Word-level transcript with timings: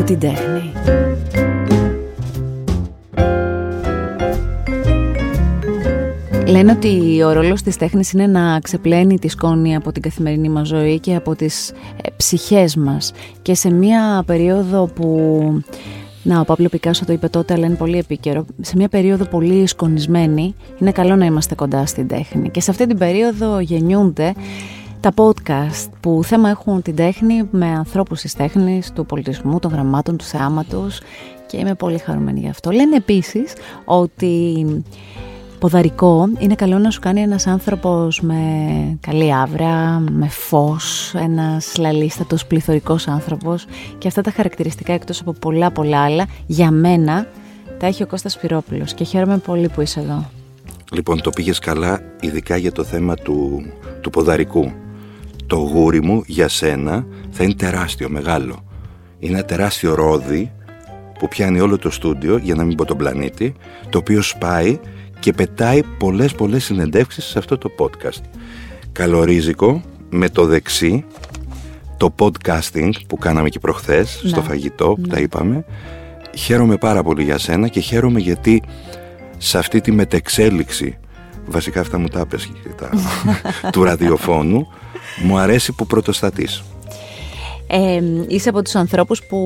από 0.00 0.08
την 0.08 0.18
τέχνη. 0.18 0.72
Λένε 6.46 6.72
ότι 6.72 7.22
ο 7.22 7.32
ρόλος 7.32 7.62
της 7.62 7.76
τέχνης 7.76 8.12
είναι 8.12 8.26
να 8.26 8.60
ξεπλένει 8.60 9.18
τη 9.18 9.28
σκόνη 9.28 9.76
από 9.76 9.92
την 9.92 10.02
καθημερινή 10.02 10.48
μας 10.48 10.68
ζωή 10.68 10.98
και 10.98 11.14
από 11.14 11.36
τις 11.36 11.70
ε, 11.70 11.74
ψυχές 12.16 12.76
μας. 12.76 13.12
Και 13.42 13.54
σε 13.54 13.70
μια 13.70 14.22
περίοδο 14.26 14.86
που 14.86 15.38
να, 16.22 16.40
ο 16.40 16.44
Παύλο 16.44 16.68
Πικάσο 16.68 17.04
το 17.04 17.12
είπε 17.12 17.28
τότε, 17.28 17.54
αλλά 17.54 17.66
είναι 17.66 17.76
πολύ 17.76 17.98
επίκαιρο. 17.98 18.44
Σε 18.60 18.76
μια 18.76 18.88
περίοδο 18.88 19.24
πολύ 19.24 19.66
σκονισμένη, 19.66 20.54
είναι 20.78 20.92
καλό 20.92 21.16
να 21.16 21.24
είμαστε 21.24 21.54
κοντά 21.54 21.86
στην 21.86 22.08
τέχνη. 22.08 22.50
Και 22.50 22.60
σε 22.60 22.70
αυτή 22.70 22.86
την 22.86 22.98
περίοδο 22.98 23.60
γεννιούνται 23.60 24.34
τα 25.00 25.12
podcast 25.16 25.88
που 26.00 26.20
θέμα 26.24 26.48
έχουν 26.48 26.82
την 26.82 26.96
τέχνη 26.96 27.48
με 27.50 27.66
ανθρώπους 27.66 28.20
της 28.20 28.34
τέχνης, 28.34 28.92
του 28.92 29.06
πολιτισμού, 29.06 29.58
των 29.58 29.70
γραμμάτων, 29.70 30.16
του 30.16 30.24
θεάματος 30.24 31.00
και 31.46 31.56
είμαι 31.56 31.74
πολύ 31.74 31.98
χαρούμενη 31.98 32.40
γι' 32.40 32.48
αυτό. 32.48 32.70
Λένε 32.70 32.96
επίσης 32.96 33.52
ότι 33.84 34.64
ποδαρικό 35.58 36.28
είναι 36.38 36.54
καλό 36.54 36.78
να 36.78 36.90
σου 36.90 37.00
κάνει 37.00 37.20
ένας 37.20 37.46
άνθρωπος 37.46 38.20
με 38.20 38.42
καλή 39.00 39.34
άβρα, 39.34 39.98
με 40.10 40.28
φως, 40.28 41.14
ένας 41.14 41.76
λαλίστατος 41.78 42.46
πληθωρικός 42.46 43.08
άνθρωπος 43.08 43.66
και 43.98 44.08
αυτά 44.08 44.22
τα 44.22 44.30
χαρακτηριστικά 44.30 44.92
εκτός 44.92 45.20
από 45.20 45.32
πολλά 45.32 45.70
πολλά 45.70 46.02
άλλα 46.02 46.26
για 46.46 46.70
μένα 46.70 47.26
τα 47.78 47.86
έχει 47.86 48.02
ο 48.02 48.06
Κώστας 48.06 48.32
Σπυρόπουλος 48.32 48.94
και 48.94 49.04
χαίρομαι 49.04 49.38
πολύ 49.38 49.68
που 49.68 49.80
είσαι 49.80 50.00
εδώ. 50.00 50.30
Λοιπόν, 50.92 51.20
το 51.20 51.30
πήγες 51.30 51.58
καλά, 51.58 52.00
ειδικά 52.20 52.56
για 52.56 52.72
το 52.72 52.84
θέμα 52.84 53.14
του, 53.14 53.62
του 54.00 54.10
ποδαρικού. 54.10 54.72
Το 55.50 55.56
γούρι 55.56 56.02
μου 56.02 56.22
για 56.26 56.48
σένα 56.48 57.06
θα 57.30 57.44
είναι 57.44 57.54
τεράστιο, 57.54 58.08
μεγάλο. 58.08 58.64
Είναι 59.18 59.32
ένα 59.36 59.44
τεράστιο 59.44 59.94
ρόδι 59.94 60.52
που 61.18 61.28
πιάνει 61.28 61.60
όλο 61.60 61.78
το 61.78 61.90
στούντιο, 61.90 62.36
για 62.36 62.54
να 62.54 62.64
μην 62.64 62.76
πω 62.76 62.84
τον 62.84 62.96
πλανήτη, 62.96 63.54
το 63.88 63.98
οποίο 63.98 64.22
σπάει 64.22 64.78
και 65.18 65.32
πετάει 65.32 65.82
πολλές 65.98 66.32
πολλές 66.32 66.64
συνεντεύξεις 66.64 67.24
σε 67.24 67.38
αυτό 67.38 67.58
το 67.58 67.70
podcast. 67.78 68.22
Καλορίζικο 68.92 69.82
με 70.10 70.28
το 70.28 70.44
δεξί 70.46 71.04
το 71.96 72.14
podcasting 72.18 72.90
που 73.06 73.16
κάναμε 73.16 73.48
και 73.48 73.58
προχθές 73.58 74.22
στο 74.26 74.40
ναι. 74.40 74.46
φαγητό 74.46 74.94
που 75.02 75.06
τα 75.08 75.16
ναι. 75.16 75.22
είπαμε. 75.22 75.64
Χαίρομαι 76.36 76.76
πάρα 76.76 77.02
πολύ 77.02 77.22
για 77.22 77.38
σένα 77.38 77.68
και 77.68 77.80
χαίρομαι 77.80 78.20
γιατί 78.20 78.62
σε 79.38 79.58
αυτή 79.58 79.80
τη 79.80 79.92
μετεξέλιξη 79.92 80.98
βασικά 81.46 81.80
αυτά 81.80 81.98
μου 81.98 82.08
τα 82.08 82.20
έπες 82.20 82.50
του 83.72 83.82
ραδιοφώνου 83.82 84.68
μου 85.22 85.38
αρέσει 85.38 85.72
που 85.72 85.86
πρωτοστατείς. 85.86 86.62
Ε, 87.72 88.02
είσαι 88.28 88.48
από 88.48 88.62
τους 88.62 88.74
ανθρώπους 88.74 89.22
που 89.22 89.38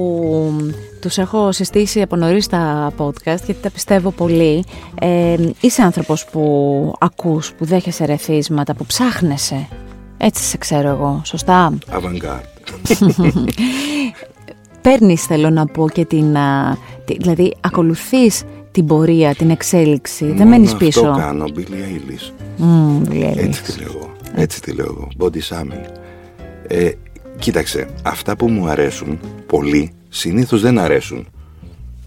τους 1.00 1.18
έχω 1.18 1.52
συστήσει 1.52 2.02
από 2.02 2.16
νωρίς 2.16 2.46
τα 2.46 2.92
podcast 2.98 3.44
γιατί 3.44 3.56
τα 3.62 3.70
πιστεύω 3.70 4.10
πολύ. 4.10 4.64
Ε, 5.00 5.36
είσαι 5.60 5.82
άνθρωπος 5.82 6.24
που 6.24 6.94
ακούς, 6.98 7.52
που 7.52 7.64
δέχεσαι 7.64 8.04
ρεθίσματα, 8.04 8.74
που 8.74 8.86
ψάχνεσαι. 8.86 9.68
Έτσι 10.16 10.42
σε 10.42 10.58
ξέρω 10.58 10.88
εγώ, 10.88 11.22
σωστά; 11.24 11.72
Avantgarde. 11.90 12.54
Παίρνεις 14.82 15.22
θέλω 15.22 15.50
να 15.50 15.66
πω 15.66 15.88
και 15.88 16.04
την... 16.04 16.36
Δηλαδή 17.06 17.54
ακολουθείς 17.60 18.42
την 18.70 18.86
πορεία, 18.86 19.34
την 19.34 19.50
εξέλιξη. 19.50 20.32
Δεν 20.32 20.48
μένεις 20.48 20.74
πίσω. 20.74 21.06
Αυτό 21.06 21.22
κάνω, 21.22 21.44
Billie 21.56 21.60
Eilish. 21.60 22.32
Mm, 22.58 23.36
Έτσι 23.36 23.62
τη 23.62 23.78
λέω 23.78 24.13
Έτσι 24.34 24.60
τη 24.60 24.72
λέω 24.72 24.86
εγώ. 24.86 25.08
Body 25.18 25.40
shaming. 25.48 25.84
Ε, 26.66 26.90
Κοίταξε, 27.38 27.86
αυτά 28.02 28.36
που 28.36 28.48
μου 28.48 28.68
αρέσουν 28.68 29.18
πολύ 29.46 29.92
συνήθως 30.08 30.60
δεν 30.60 30.78
αρέσουν 30.78 31.26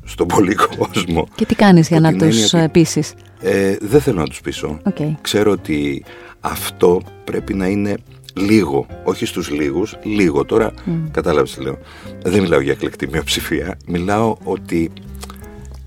στον 0.03 0.27
πολύ 0.27 0.55
κόσμο. 0.55 1.27
Και 1.35 1.45
τι 1.45 1.55
κάνεις 1.55 1.87
για 1.87 1.99
να 1.99 2.13
τους 2.13 2.53
ότι... 2.53 2.69
πείσεις; 2.69 3.13
Ε, 3.41 3.75
δεν 3.81 4.01
θέλω 4.01 4.19
να 4.19 4.27
τους 4.27 4.41
πείσω. 4.41 4.79
Okay. 4.83 5.11
Ξέρω 5.21 5.51
ότι 5.51 6.03
αυτό 6.39 7.01
πρέπει 7.23 7.53
να 7.53 7.67
είναι 7.67 7.97
λίγο, 8.33 8.85
όχι 9.03 9.25
στους 9.25 9.49
λίγους, 9.49 9.97
λίγο. 10.03 10.45
Τώρα 10.45 10.71
mm. 10.71 10.91
κατάλαβες 11.11 11.53
τι 11.55 11.61
λέω. 11.61 11.77
Δεν 12.23 12.41
μιλάω 12.41 12.59
για 12.59 12.71
εκλεκτή 12.71 13.07
μειοψηφία. 13.07 13.77
Μιλάω 13.87 14.37
ότι 14.43 14.91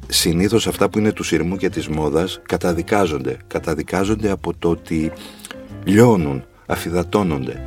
συνήθως 0.09 0.67
αυτά 0.67 0.89
που 0.89 0.99
είναι 0.99 1.13
του 1.13 1.23
σειρμού 1.23 1.57
και 1.57 1.69
της 1.69 1.89
μόδας 1.89 2.41
καταδικάζονται. 2.43 3.37
Καταδικάζονται 3.47 4.31
από 4.31 4.55
το 4.59 4.71
ότι 4.71 5.13
λιώνουν, 5.85 6.45
αφιδατώνονται. 6.67 7.63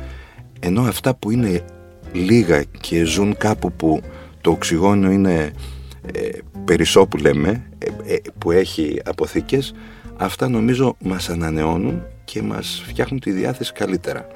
Ενώ 0.60 0.82
αυτά 0.82 1.14
που 1.14 1.30
είναι 1.30 1.64
λίγα 2.12 2.62
και 2.80 3.04
ζουν 3.04 3.36
κάπου 3.36 3.72
που 3.72 4.00
το 4.40 4.50
οξυγόνο 4.50 5.10
είναι 5.10 5.52
ε, 6.12 6.28
περισσό 6.64 7.06
που 7.06 7.16
λέμε, 7.16 7.70
ε, 7.78 8.14
ε, 8.14 8.18
που 8.38 8.50
έχει 8.50 9.00
αποθήκες, 9.04 9.74
αυτά 10.16 10.48
νομίζω 10.48 10.96
μας 10.98 11.28
ανανεώνουν 11.28 12.02
και 12.24 12.42
μας 12.42 12.82
φτιάχνουν 12.86 13.20
τη 13.20 13.30
διάθεση 13.30 13.72
καλύτερα. 13.72 14.26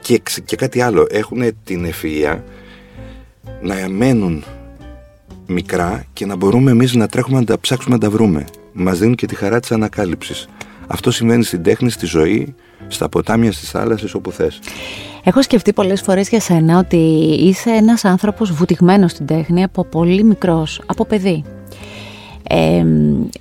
Και, 0.00 0.22
και 0.44 0.56
κάτι 0.56 0.80
άλλο, 0.80 1.06
έχουν 1.10 1.42
την 1.64 1.86
ευφυΐα 1.86 2.38
να 3.62 3.88
μένουν 3.88 4.44
μικρά 5.46 6.04
και 6.12 6.26
να 6.26 6.36
μπορούμε 6.36 6.70
εμείς 6.70 6.94
να 6.94 7.06
τρέχουμε 7.06 7.38
να 7.38 7.44
τα 7.44 7.60
ψάξουμε 7.60 7.94
να 7.94 8.00
τα 8.00 8.10
βρούμε. 8.10 8.44
Μας 8.72 8.98
δίνουν 8.98 9.14
και 9.14 9.26
τη 9.26 9.34
χαρά 9.34 9.60
της 9.60 9.72
ανακάλυψης. 9.72 10.48
Αυτό 10.86 11.10
σημαίνει 11.10 11.44
στην 11.44 11.62
τέχνη, 11.62 11.90
στη 11.90 12.06
ζωή, 12.06 12.54
στα 12.88 13.08
ποτάμια, 13.08 13.52
στις 13.52 13.70
θάλασσες, 13.70 14.14
όπου 14.14 14.30
θες. 14.30 14.58
Έχω 15.24 15.42
σκεφτεί 15.42 15.72
πολλές 15.72 16.00
φορές 16.00 16.28
για 16.28 16.40
σένα 16.40 16.78
ότι 16.78 16.96
είσαι 17.40 17.70
ένας 17.70 18.04
άνθρωπος 18.04 18.52
βουτυγμένος 18.52 19.10
στην 19.10 19.26
τέχνη 19.26 19.62
από 19.62 19.84
πολύ 19.84 20.24
μικρός, 20.24 20.80
από 20.86 21.06
παιδί. 21.06 21.44
Ε, 22.48 22.84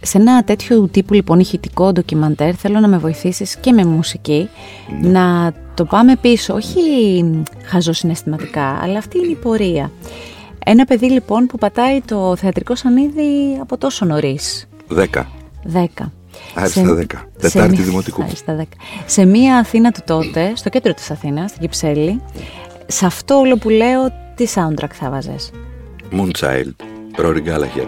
σε 0.02 0.18
ένα 0.18 0.44
τέτοιο 0.44 0.88
τύπου 0.88 1.14
λοιπόν 1.14 1.40
ηχητικό 1.40 1.92
ντοκιμαντέρ 1.92 2.58
θέλω 2.58 2.80
να 2.80 2.88
με 2.88 2.98
βοηθήσεις 2.98 3.56
και 3.56 3.72
με 3.72 3.86
μουσική 3.86 4.50
ναι. 5.02 5.10
να 5.10 5.54
το 5.74 5.86
πάμε 5.86 6.16
πίσω, 6.16 6.54
όχι 6.54 6.82
χαζοσυναισθηματικά, 7.64 8.80
αλλά 8.82 8.98
αυτή 8.98 9.18
είναι 9.18 9.32
η 9.32 9.36
πορεία. 9.36 9.92
Ένα 10.66 10.86
παιδί 10.86 11.10
λοιπόν 11.12 11.46
που 11.46 11.58
πατάει 11.58 12.02
το 12.02 12.36
θεατρικό 12.36 12.76
σανίδι 12.76 13.58
από 13.62 13.78
τόσο 13.78 14.06
νωρίς. 14.06 14.68
Δέκα. 14.88 15.30
Δέκα. 15.64 16.12
Άριστα 16.54 16.96
10. 16.96 17.06
Τετάρτη 17.40 17.82
Δημοτικού. 17.82 18.24
Άριστα 18.24 18.58
10. 18.62 18.64
Σε 19.06 19.26
μία 19.26 19.58
Αθήνα 19.58 19.92
του 19.92 20.02
τότε, 20.06 20.52
στο 20.56 20.70
κέντρο 20.70 20.94
της 20.94 21.12
Αθήνας, 21.12 21.50
στην 21.50 21.62
Κυψέλη, 21.62 22.22
σε 22.88 23.06
αυτό 23.06 23.36
όλο 23.36 23.58
που 23.58 23.70
λέω, 23.70 24.02
τι 24.36 24.46
soundtrack 24.56 24.92
θα 24.94 25.10
βάζες. 25.10 25.52
Moonchild, 26.12 26.76
Rory 27.18 27.42
Gallagher. 27.48 27.88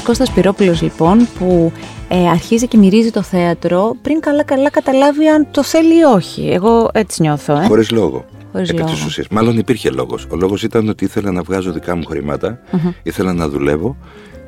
Ένας 0.00 0.12
Κώστας 0.12 0.34
Πυρόπουλος 0.34 0.82
λοιπόν 0.82 1.28
που 1.38 1.72
ε, 2.08 2.28
αρχίζει 2.28 2.68
και 2.68 2.76
μυρίζει 2.76 3.10
το 3.10 3.22
θέατρο 3.22 3.96
πριν 4.02 4.20
καλά 4.20 4.42
καλά 4.44 4.70
καταλάβει 4.70 5.26
αν 5.26 5.46
το 5.50 5.62
θέλει 5.62 5.98
ή 5.98 6.02
όχι. 6.02 6.50
Εγώ 6.50 6.90
έτσι 6.92 7.22
νιώθω. 7.22 7.60
Ε. 7.60 7.66
Χωρίς 7.66 7.90
λόγο. 7.90 8.24
Χωρίς 8.52 8.72
λόγο. 8.72 8.90
Μάλλον 9.30 9.58
υπήρχε 9.58 9.90
λόγος. 9.90 10.26
Ο 10.30 10.36
λόγος 10.36 10.62
ήταν 10.62 10.88
ότι 10.88 11.04
ήθελα 11.04 11.32
να 11.32 11.42
βγάζω 11.42 11.72
δικά 11.72 11.96
μου 11.96 12.04
χρηματα 12.04 12.58
ήθελα 13.02 13.32
να 13.32 13.48
δουλεύω 13.48 13.96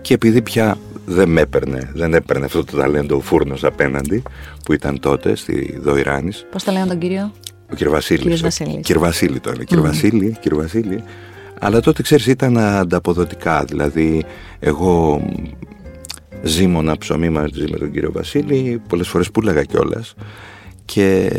και 0.00 0.14
επειδή 0.14 0.43
πια 0.43 0.78
δεν 1.06 1.28
με 1.28 1.40
έπαιρνε, 1.40 1.90
δεν 1.94 2.14
έπαιρνε 2.14 2.44
αυτό 2.44 2.64
το 2.64 2.76
ταλέντο 2.76 3.16
ο 3.16 3.20
φούρνος 3.20 3.64
απέναντι 3.64 4.22
που 4.64 4.72
ήταν 4.72 5.00
τότε 5.00 5.34
στη 5.34 5.78
Δοϊράνης. 5.82 6.46
Πώς 6.50 6.64
τα 6.64 6.72
λένε 6.72 6.87
τον 6.87 6.98
κύριο; 6.98 7.32
Ο 7.72 7.75
κύριος 7.75 7.94
Βασίλης. 7.94 8.22
Κύριος 8.82 9.02
Βασίλης 9.05 9.40
το 9.40 9.50
είναι. 9.55 9.64
Κύριος 9.64 9.87
Βασίλη, 9.87 10.37
κύριος 10.40 10.60
Βασίλη. 10.62 11.02
Αλλά 11.64 11.80
τότε 11.80 12.02
ξέρεις 12.02 12.26
ήταν 12.26 12.58
ανταποδοτικά 12.58 13.64
Δηλαδή 13.64 14.24
εγώ 14.58 15.22
ζήμωνα 16.42 16.98
ψωμί 16.98 17.28
μαζί 17.28 17.64
με 17.70 17.78
τον 17.78 17.90
κύριο 17.90 18.12
Βασίλη 18.12 18.82
Πολλές 18.88 19.08
φορές 19.08 19.30
πουλάγα 19.30 19.64
κιόλας. 19.64 20.14
Και 20.84 21.30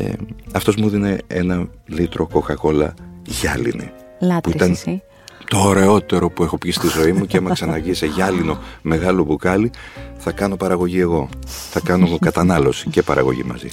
αυτός 0.54 0.76
μου 0.76 0.90
δίνει 0.90 1.18
ένα 1.28 1.68
λίτρο 1.86 2.28
κοκακόλα 2.28 2.94
γυάλινη 3.26 3.92
Λάτρης 4.22 4.56
που 4.56 4.64
ήταν 4.64 5.02
το 5.48 5.58
ωραιότερο 5.58 6.30
που 6.30 6.44
έχω 6.44 6.58
πει 6.58 6.72
στη 6.72 6.88
ζωή 6.88 7.12
μου 7.12 7.26
και 7.26 7.38
άμα 7.38 7.54
ξαναγείς 7.54 7.98
σε 7.98 8.06
γυάλινο 8.06 8.58
μεγάλο 8.82 9.24
μπουκάλι 9.24 9.72
θα 10.18 10.32
κάνω 10.32 10.56
παραγωγή 10.56 11.00
εγώ. 11.00 11.30
Θα 11.46 11.80
κάνω 11.80 12.18
κατανάλωση 12.20 12.90
και 12.90 13.02
παραγωγή 13.02 13.44
μαζί. 13.44 13.68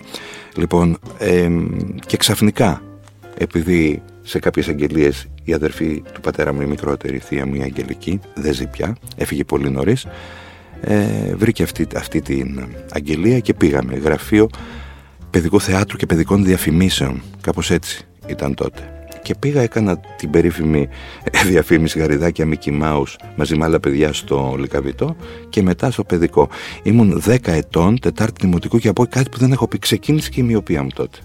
Λοιπόν, 0.57 0.99
και 2.07 2.17
ξαφνικά 2.17 2.83
επειδή 3.41 4.03
σε 4.23 4.39
κάποιες 4.39 4.69
αγγελίες 4.69 5.27
η 5.45 5.53
αδερφή 5.53 6.03
του 6.13 6.21
πατέρα 6.21 6.53
μου 6.53 6.61
η 6.61 6.67
μικρότερη 6.67 7.19
θεία 7.19 7.47
μου 7.47 7.55
η 7.55 7.63
Αγγελική 7.63 8.21
δεν 8.35 8.55
ζει 8.55 8.67
πια, 8.67 8.97
έφυγε 9.17 9.45
πολύ 9.45 9.71
νωρίς. 9.71 10.07
Ε, 10.81 11.35
βρήκε 11.35 11.63
αυτή, 11.63 11.87
αυτή 11.97 12.21
την 12.21 12.69
αγγελία 12.91 13.39
και 13.41 13.55
πήγαμε. 13.55 13.95
Γραφείο 13.95 14.49
παιδικού 15.31 15.61
θεάτρου 15.61 15.97
και 15.97 16.07
παιδικών 16.07 16.45
διαφημίσεων 16.45 17.23
κάπως 17.41 17.71
έτσι 17.71 18.07
ήταν 18.27 18.55
τότε. 18.55 18.95
Και 19.23 19.35
πήγα 19.35 19.61
έκανα 19.61 20.01
την 20.17 20.31
περίφημη 20.31 20.89
διαφήμιση 21.51 21.99
γαριδάκια 21.99 22.49
Mickey 22.49 22.83
Mouse 22.83 23.15
μαζί 23.37 23.57
με 23.57 23.65
άλλα 23.65 23.81
παιδιά 23.81 24.13
στο 24.13 24.55
Λικαβιτό 24.59 25.17
και 25.49 25.63
μετά 25.63 25.91
στο 25.91 26.05
παιδικό. 26.05 26.49
Ήμουν 26.83 27.23
10 27.27 27.37
ετών, 27.45 28.01
τετάρτη 28.01 28.47
δημοτικού 28.47 28.79
και 28.79 28.89
από 28.89 29.07
κάτι 29.07 29.29
που 29.29 29.39
δεν 29.39 29.53
έχω 29.53 29.69
πει. 29.69 29.79
Ξεκίνησε 29.79 30.31
και 30.31 30.41
η 30.41 30.43
μοιοπία 30.43 30.83
μου 30.83 30.91
τότε 30.95 31.19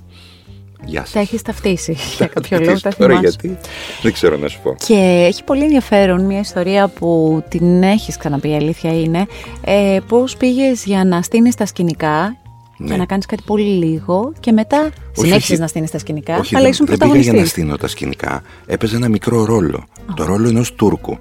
Γεια 0.86 1.02
σας. 1.02 1.12
Τα 1.12 1.20
έχεις 1.20 1.42
ταυτίσει 1.42 1.98
για 2.18 2.28
κάποιο 2.28 2.60
λόγο. 2.60 2.80
Τα 2.80 2.90
Τώρα 2.98 3.14
γιατί, 3.14 3.58
δεν 4.02 4.14
ξέρω 4.14 4.38
να 4.38 4.48
σου 4.48 4.60
πω. 4.64 4.76
Και 4.86 5.26
έχει 5.28 5.44
πολύ 5.44 5.64
ενδιαφέρον 5.64 6.26
μια 6.26 6.40
ιστορία 6.40 6.88
που 6.88 7.44
την 7.50 7.84
έχεις 7.84 8.18
ξαναπεί, 8.18 8.50
η 8.50 8.56
αλήθεια 8.56 9.00
είναι. 9.00 9.26
Ε, 9.62 10.00
Πώς 10.08 10.38
πήγες 10.38 10.86
για 10.86 11.06
να 11.06 11.22
στείνεις 11.22 11.56
τα 11.56 11.66
σκηνικά 11.66 12.38
ναι. 12.78 12.88
για 12.88 12.98
να 12.98 13.06
κάνεις 13.06 13.26
κάτι 13.26 13.44
πολύ 13.46 13.86
λίγο 13.86 14.34
και 14.40 14.52
μετά 14.52 14.90
συνέχισες 15.12 15.60
να 15.60 15.68
στείνεις 15.68 15.92
τα 15.92 15.98
σκηνικά. 15.98 16.38
Όχι, 16.38 16.56
αλλά 16.56 16.68
ήσουν 16.68 16.86
δεν 16.86 16.98
πήγα 16.98 17.18
για 17.18 17.34
να 17.34 17.46
στείνω 17.46 17.78
τα 17.78 17.88
σκηνικά. 17.88 18.42
Έπαιζε 18.66 18.96
ένα 18.96 19.10
μικρό 19.10 19.46
ρόλο. 19.46 19.84
Το 20.16 20.26
ρόλο 20.26 20.48
ενός 20.48 20.74
Τούρκου. 20.74 21.18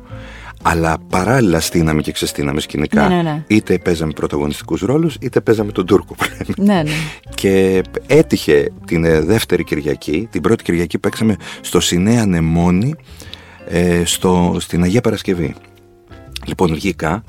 Αλλά 0.66 0.96
παράλληλα 1.08 1.60
στείναμε 1.60 2.02
και 2.02 2.12
ξεστείναμε 2.12 2.60
σκηνικά. 2.60 3.08
Ναι, 3.08 3.14
ναι, 3.14 3.22
ναι. 3.22 3.44
Είτε 3.46 3.78
παίζαμε 3.78 4.12
πρωταγωνιστικούς 4.12 4.80
ρόλους, 4.80 5.16
είτε 5.20 5.40
παίζαμε 5.40 5.72
τον 5.72 5.86
Τούρκο. 5.86 6.14
Ναι, 6.56 6.82
ναι. 6.82 6.90
Και 7.34 7.82
έτυχε 8.06 8.70
την 8.86 9.04
ε, 9.04 9.20
δεύτερη 9.20 9.64
Κυριακή, 9.64 10.28
την 10.30 10.40
πρώτη 10.42 10.64
Κυριακή 10.64 10.98
παίξαμε 10.98 11.36
στο 11.60 11.80
Σινέα 11.80 12.26
Νεμόνι, 12.26 12.94
ε, 13.68 14.02
στο, 14.04 14.56
στην 14.58 14.82
Αγία 14.82 15.00
Παρασκευή. 15.00 15.54
Λοιπόν, 16.44 16.74
βγήκα, 16.74 17.24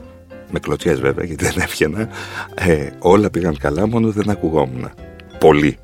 με 0.52 0.60
κλωτσιές 0.60 1.00
βέβαια, 1.00 1.26
γιατί 1.26 1.46
δεν 1.46 1.54
έβγαινα, 1.58 2.10
ε, 2.56 2.90
όλα 3.00 3.30
πήγαν 3.30 3.58
καλά, 3.58 3.88
μόνο 3.88 4.12
δεν 4.12 4.30
ακουγόμουν. 4.30 4.90
Πολύ. 5.40 5.78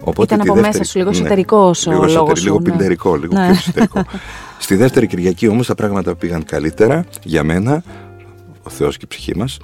Οπότε 0.00 0.34
Ήταν 0.34 0.40
από 0.40 0.54
δεύτερη... 0.54 0.78
μέσα 0.78 0.90
σου, 0.90 0.98
λίγο 0.98 1.10
εσωτερικό 1.10 1.74
ναι, 1.86 1.94
ο 1.94 2.04
λίγο, 2.04 2.12
λόγος 2.12 2.42
λίγο 2.42 2.60
πιντερικό, 2.60 3.16
λίγο 3.16 3.34
ναι. 3.34 3.46
πιο 3.46 3.50
εσωτερικό. 3.50 4.04
Στη 4.58 4.76
δεύτερη 4.76 5.06
Κυριακή 5.06 5.48
όμως 5.48 5.66
τα 5.66 5.74
πράγματα 5.74 6.14
πήγαν 6.14 6.44
καλύτερα 6.44 7.04
για 7.22 7.44
μένα, 7.44 7.82
ο 8.62 8.70
Θεός 8.70 8.96
και 8.96 9.04
η 9.04 9.08
ψυχή 9.08 9.36
μας. 9.36 9.58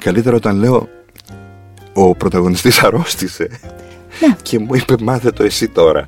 Καλύτερα 0.00 0.36
όταν 0.36 0.58
λέω 0.58 0.88
ο 1.92 2.14
πρωταγωνιστής 2.14 2.82
αρρώστησε 2.82 3.48
ναι. 4.20 4.36
και 4.42 4.58
μου 4.58 4.74
είπε 4.74 4.94
μάθε 5.00 5.30
το 5.30 5.42
εσύ 5.42 5.68
τώρα. 5.68 6.06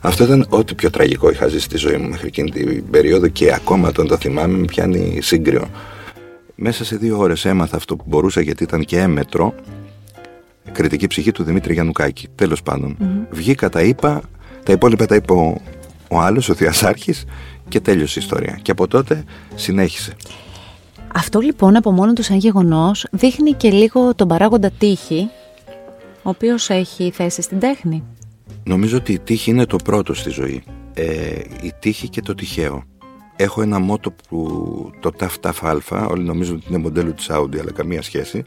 Αυτό 0.00 0.24
ήταν 0.24 0.46
ό,τι 0.48 0.74
πιο 0.74 0.90
τραγικό 0.90 1.30
είχα 1.30 1.46
ζήσει 1.46 1.64
στη 1.64 1.76
ζωή 1.76 1.96
μου 1.96 2.08
μέχρι 2.08 2.26
εκείνη 2.26 2.50
την 2.50 2.90
περίοδο 2.90 3.28
και 3.28 3.54
ακόμα 3.54 3.88
όταν 3.88 4.06
το 4.06 4.16
θυμάμαι 4.16 4.58
με 4.58 4.64
πιάνει 4.64 5.18
σύγκριο. 5.22 5.70
Μέσα 6.54 6.84
σε 6.84 6.96
δύο 6.96 7.18
ώρες 7.18 7.44
έμαθα 7.44 7.76
αυτό 7.76 7.96
που 7.96 8.04
μπορούσα 8.06 8.40
γιατί 8.40 8.62
ήταν 8.62 8.84
και 8.84 8.98
έμετρο 8.98 9.54
κριτική 10.72 11.06
ψυχή 11.06 11.32
του 11.32 11.42
Δημήτρη 11.42 11.72
Γιαννουκάκη. 11.72 12.28
Τέλος 12.34 12.62
πάντων. 12.62 12.96
Βγήκα, 13.30 13.68
τα 13.68 13.82
είπα, 13.82 14.20
τα 14.62 14.72
υπόλοιπα 14.72 15.06
τα 15.06 15.14
είπε 15.14 15.32
ο, 16.08 16.16
ο 16.16 16.20
άλλος, 16.20 16.48
ο 16.48 16.54
Θειασάρχης 16.54 17.24
και 17.68 17.80
τέλειωσε 17.80 18.18
η 18.18 18.22
ιστορία. 18.22 18.58
Και 18.62 18.70
από 18.70 18.88
τότε 18.88 19.24
συνέχισε. 19.54 20.16
Αυτό 21.14 21.40
λοιπόν 21.40 21.76
από 21.76 21.90
μόνο 21.90 22.12
του 22.12 22.22
σαν 22.22 22.36
γεγονός 22.36 23.06
δείχνει 23.10 23.52
και 23.52 23.70
λίγο 23.70 24.14
τον 24.14 24.28
παράγοντα 24.28 24.70
τύχη, 24.78 25.28
ο 26.22 26.28
οποίος 26.28 26.70
έχει 26.70 27.10
θέση 27.10 27.42
στην 27.42 27.58
τέχνη. 27.58 28.02
Νομίζω 28.64 28.96
ότι 28.96 29.12
η 29.12 29.18
τύχη 29.18 29.50
είναι 29.50 29.66
το 29.66 29.76
πρώτο 29.84 30.14
στη 30.14 30.30
ζωή. 30.30 30.62
Ε, 30.94 31.40
η 31.62 31.72
τύχη 31.78 32.08
και 32.08 32.20
το 32.20 32.34
τυχαίο. 32.34 32.82
Έχω 33.36 33.62
ένα 33.62 33.78
μότο 33.78 34.14
που 34.28 34.90
το 35.00 35.10
ταφ 35.10 35.38
ταφ 35.38 35.64
αλφα, 35.64 36.06
όλοι 36.06 36.24
νομίζουν 36.24 36.56
ότι 36.56 36.64
είναι 36.68 36.78
μοντέλο 36.78 37.12
της 37.12 37.26
Audi, 37.30 37.58
αλλά 37.60 37.72
καμία 37.72 38.02
σχέση. 38.02 38.44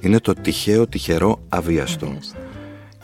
Είναι 0.00 0.20
το 0.20 0.32
τυχαίο, 0.32 0.86
τυχερό, 0.86 1.40
αβίαστο. 1.48 2.18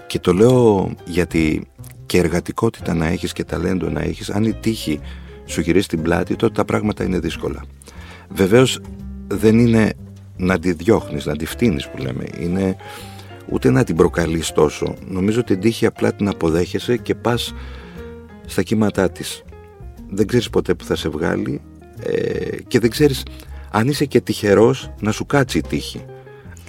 Και 0.06 0.18
το 0.18 0.32
λέω 0.32 0.90
γιατί 1.04 1.69
και 2.10 2.18
εργατικότητα 2.18 2.94
να 2.94 3.06
έχεις 3.06 3.32
και 3.32 3.44
ταλέντο 3.44 3.88
να 3.88 4.00
έχεις, 4.00 4.30
αν 4.30 4.44
η 4.44 4.52
τύχη 4.52 5.00
σου 5.44 5.60
γυρίσει 5.60 5.88
την 5.88 6.02
πλάτη, 6.02 6.36
τότε 6.36 6.52
τα 6.52 6.64
πράγματα 6.64 7.04
είναι 7.04 7.18
δύσκολα. 7.18 7.64
Βεβαίως 8.28 8.80
δεν 9.26 9.58
είναι 9.58 9.92
να 10.36 10.58
τη 10.58 10.72
διώχνεις, 10.72 11.26
να 11.26 11.36
τη 11.36 11.46
φτύνεις 11.46 11.88
που 11.88 11.98
λέμε. 11.98 12.24
Είναι 12.40 12.76
ούτε 13.48 13.70
να 13.70 13.84
την 13.84 13.96
προκαλείς 13.96 14.52
τόσο. 14.52 14.94
Νομίζω 15.06 15.40
ότι 15.40 15.52
την 15.52 15.62
τύχη 15.62 15.86
απλά 15.86 16.12
την 16.12 16.28
αποδέχεσαι 16.28 16.96
και 16.96 17.14
πας 17.14 17.54
στα 18.46 18.62
κύματά 18.62 19.10
της. 19.10 19.42
Δεν 20.10 20.26
ξέρεις 20.26 20.50
ποτέ 20.50 20.74
που 20.74 20.84
θα 20.84 20.96
σε 20.96 21.08
βγάλει 21.08 21.60
ε, 22.02 22.56
και 22.68 22.78
δεν 22.78 22.90
ξέρεις 22.90 23.22
αν 23.70 23.88
είσαι 23.88 24.04
και 24.04 24.20
τυχερός 24.20 24.90
να 25.00 25.12
σου 25.12 25.26
κάτσει 25.26 25.58
η 25.58 25.62
τύχη. 25.62 26.04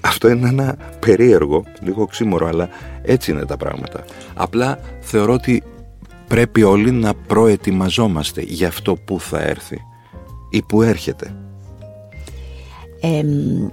Αυτό 0.01 0.29
είναι 0.29 0.47
ένα 0.47 0.77
περίεργο, 0.99 1.63
λίγο 1.81 2.01
οξύμορο, 2.01 2.47
αλλά 2.47 2.69
έτσι 3.01 3.31
είναι 3.31 3.45
τα 3.45 3.57
πράγματα. 3.57 4.03
Απλά 4.33 4.79
θεωρώ 4.99 5.33
ότι 5.33 5.63
πρέπει 6.27 6.63
όλοι 6.63 6.91
να 6.91 7.13
προετοιμαζόμαστε 7.13 8.41
για 8.41 8.67
αυτό 8.67 8.95
που 8.95 9.19
θα 9.19 9.41
έρθει 9.41 9.77
ή 10.49 10.61
που 10.61 10.81
έρχεται. 10.81 11.35
Ε, 13.01 13.23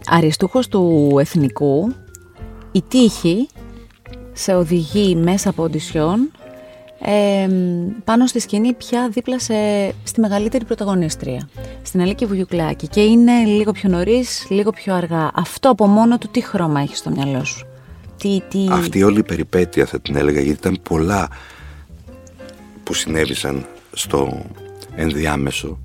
αριστούχος 0.06 0.68
του 0.68 1.16
εθνικού, 1.20 1.92
η 2.72 2.82
τύχη 2.88 3.48
σε 4.32 4.54
οδηγεί 4.54 5.14
μέσα 5.16 5.50
από 5.50 5.62
οντισιόν 5.62 6.30
ε, 7.00 7.48
πάνω 8.04 8.26
στη 8.26 8.40
σκηνή 8.40 8.72
πια 8.72 9.08
δίπλα 9.08 9.38
σε, 9.38 9.54
στη 10.02 10.20
μεγαλύτερη 10.20 10.64
πρωταγωνίστρια, 10.64 11.48
στην 11.82 12.00
Αλίκη 12.00 12.26
Βουγιουκλάκη 12.26 12.88
και 12.88 13.00
είναι 13.00 13.44
λίγο 13.44 13.72
πιο 13.72 13.88
νωρίς, 13.88 14.46
λίγο 14.48 14.70
πιο 14.70 14.94
αργά. 14.94 15.30
Αυτό 15.34 15.70
από 15.70 15.86
μόνο 15.86 16.18
του 16.18 16.28
τι 16.28 16.40
χρώμα 16.40 16.80
έχει 16.80 16.96
στο 16.96 17.10
μυαλό 17.10 17.44
σου; 17.44 17.66
Τι, 18.16 18.42
τι... 18.48 18.66
Αυτή 18.70 19.02
όλη 19.02 19.18
η 19.18 19.22
περιπέτεια 19.22 19.86
θα 19.86 20.00
την 20.00 20.16
έλεγα 20.16 20.40
γιατί 20.40 20.58
ήταν 20.58 20.80
πολλά 20.82 21.28
που 22.82 22.94
συνέβησαν 22.94 23.66
στο 23.92 24.42
ενδιάμεσο 24.94 25.78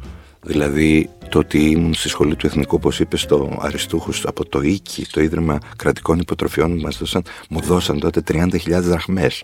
Δηλαδή 0.43 1.09
το 1.29 1.39
ότι 1.39 1.69
ήμουν 1.69 1.93
στη 1.93 2.09
σχολή 2.09 2.35
του 2.35 2.45
Εθνικού, 2.45 2.75
όπως 2.75 2.99
είπες, 2.99 3.21
στο 3.21 3.57
Αριστούχους 3.61 4.25
από 4.25 4.45
το 4.45 4.61
Ίκη, 4.61 5.05
το 5.11 5.21
Ίδρυμα 5.21 5.57
Κρατικών 5.75 6.19
Υποτροφιών, 6.19 6.79
μας 6.79 6.97
δώσαν, 6.97 7.23
μου 7.49 7.59
δώσαν 7.59 7.99
τότε 7.99 8.21
30.000 8.27 8.81
δραχμές. 8.81 9.43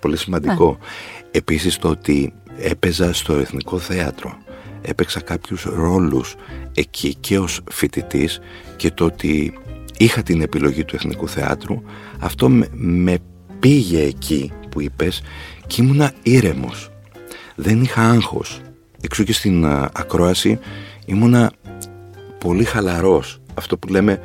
Πολύ 0.00 0.16
σημαντικό. 0.16 0.70
Ναι. 0.80 0.86
Επίσης 1.30 1.76
το 1.76 1.88
ότι 1.88 2.32
έπαιζα 2.58 3.12
στο 3.12 3.34
Εθνικό 3.34 3.78
Θέατρο. 3.78 4.38
Έπαιξα 4.82 5.20
κάποιους 5.20 5.62
ρόλους 5.62 6.34
εκεί 6.74 7.14
και 7.14 7.38
ως 7.38 7.60
φοιτητής 7.70 8.40
και 8.76 8.90
το 8.90 9.04
ότι 9.04 9.58
είχα 9.96 10.22
την 10.22 10.40
επιλογή 10.40 10.84
του 10.84 10.96
Εθνικού 10.96 11.28
Θεάτρου 11.28 11.82
αυτό 12.18 12.48
με, 12.48 12.68
με 12.72 13.18
πήγε 13.58 14.02
εκεί 14.02 14.52
που 14.70 14.80
είπες 14.80 15.22
και 15.66 15.82
ήμουνα 15.82 16.12
ήρεμος. 16.22 16.90
Δεν 17.54 17.82
είχα 17.82 18.02
άγχος. 18.02 18.60
Εξού 19.00 19.24
και 19.24 19.32
στην 19.32 19.66
ακρόαση 19.92 20.58
ήμουνα 21.06 21.52
πολύ 22.38 22.64
χαλαρός. 22.64 23.40
Αυτό 23.54 23.78
που 23.78 23.88
λέμε 23.88 24.20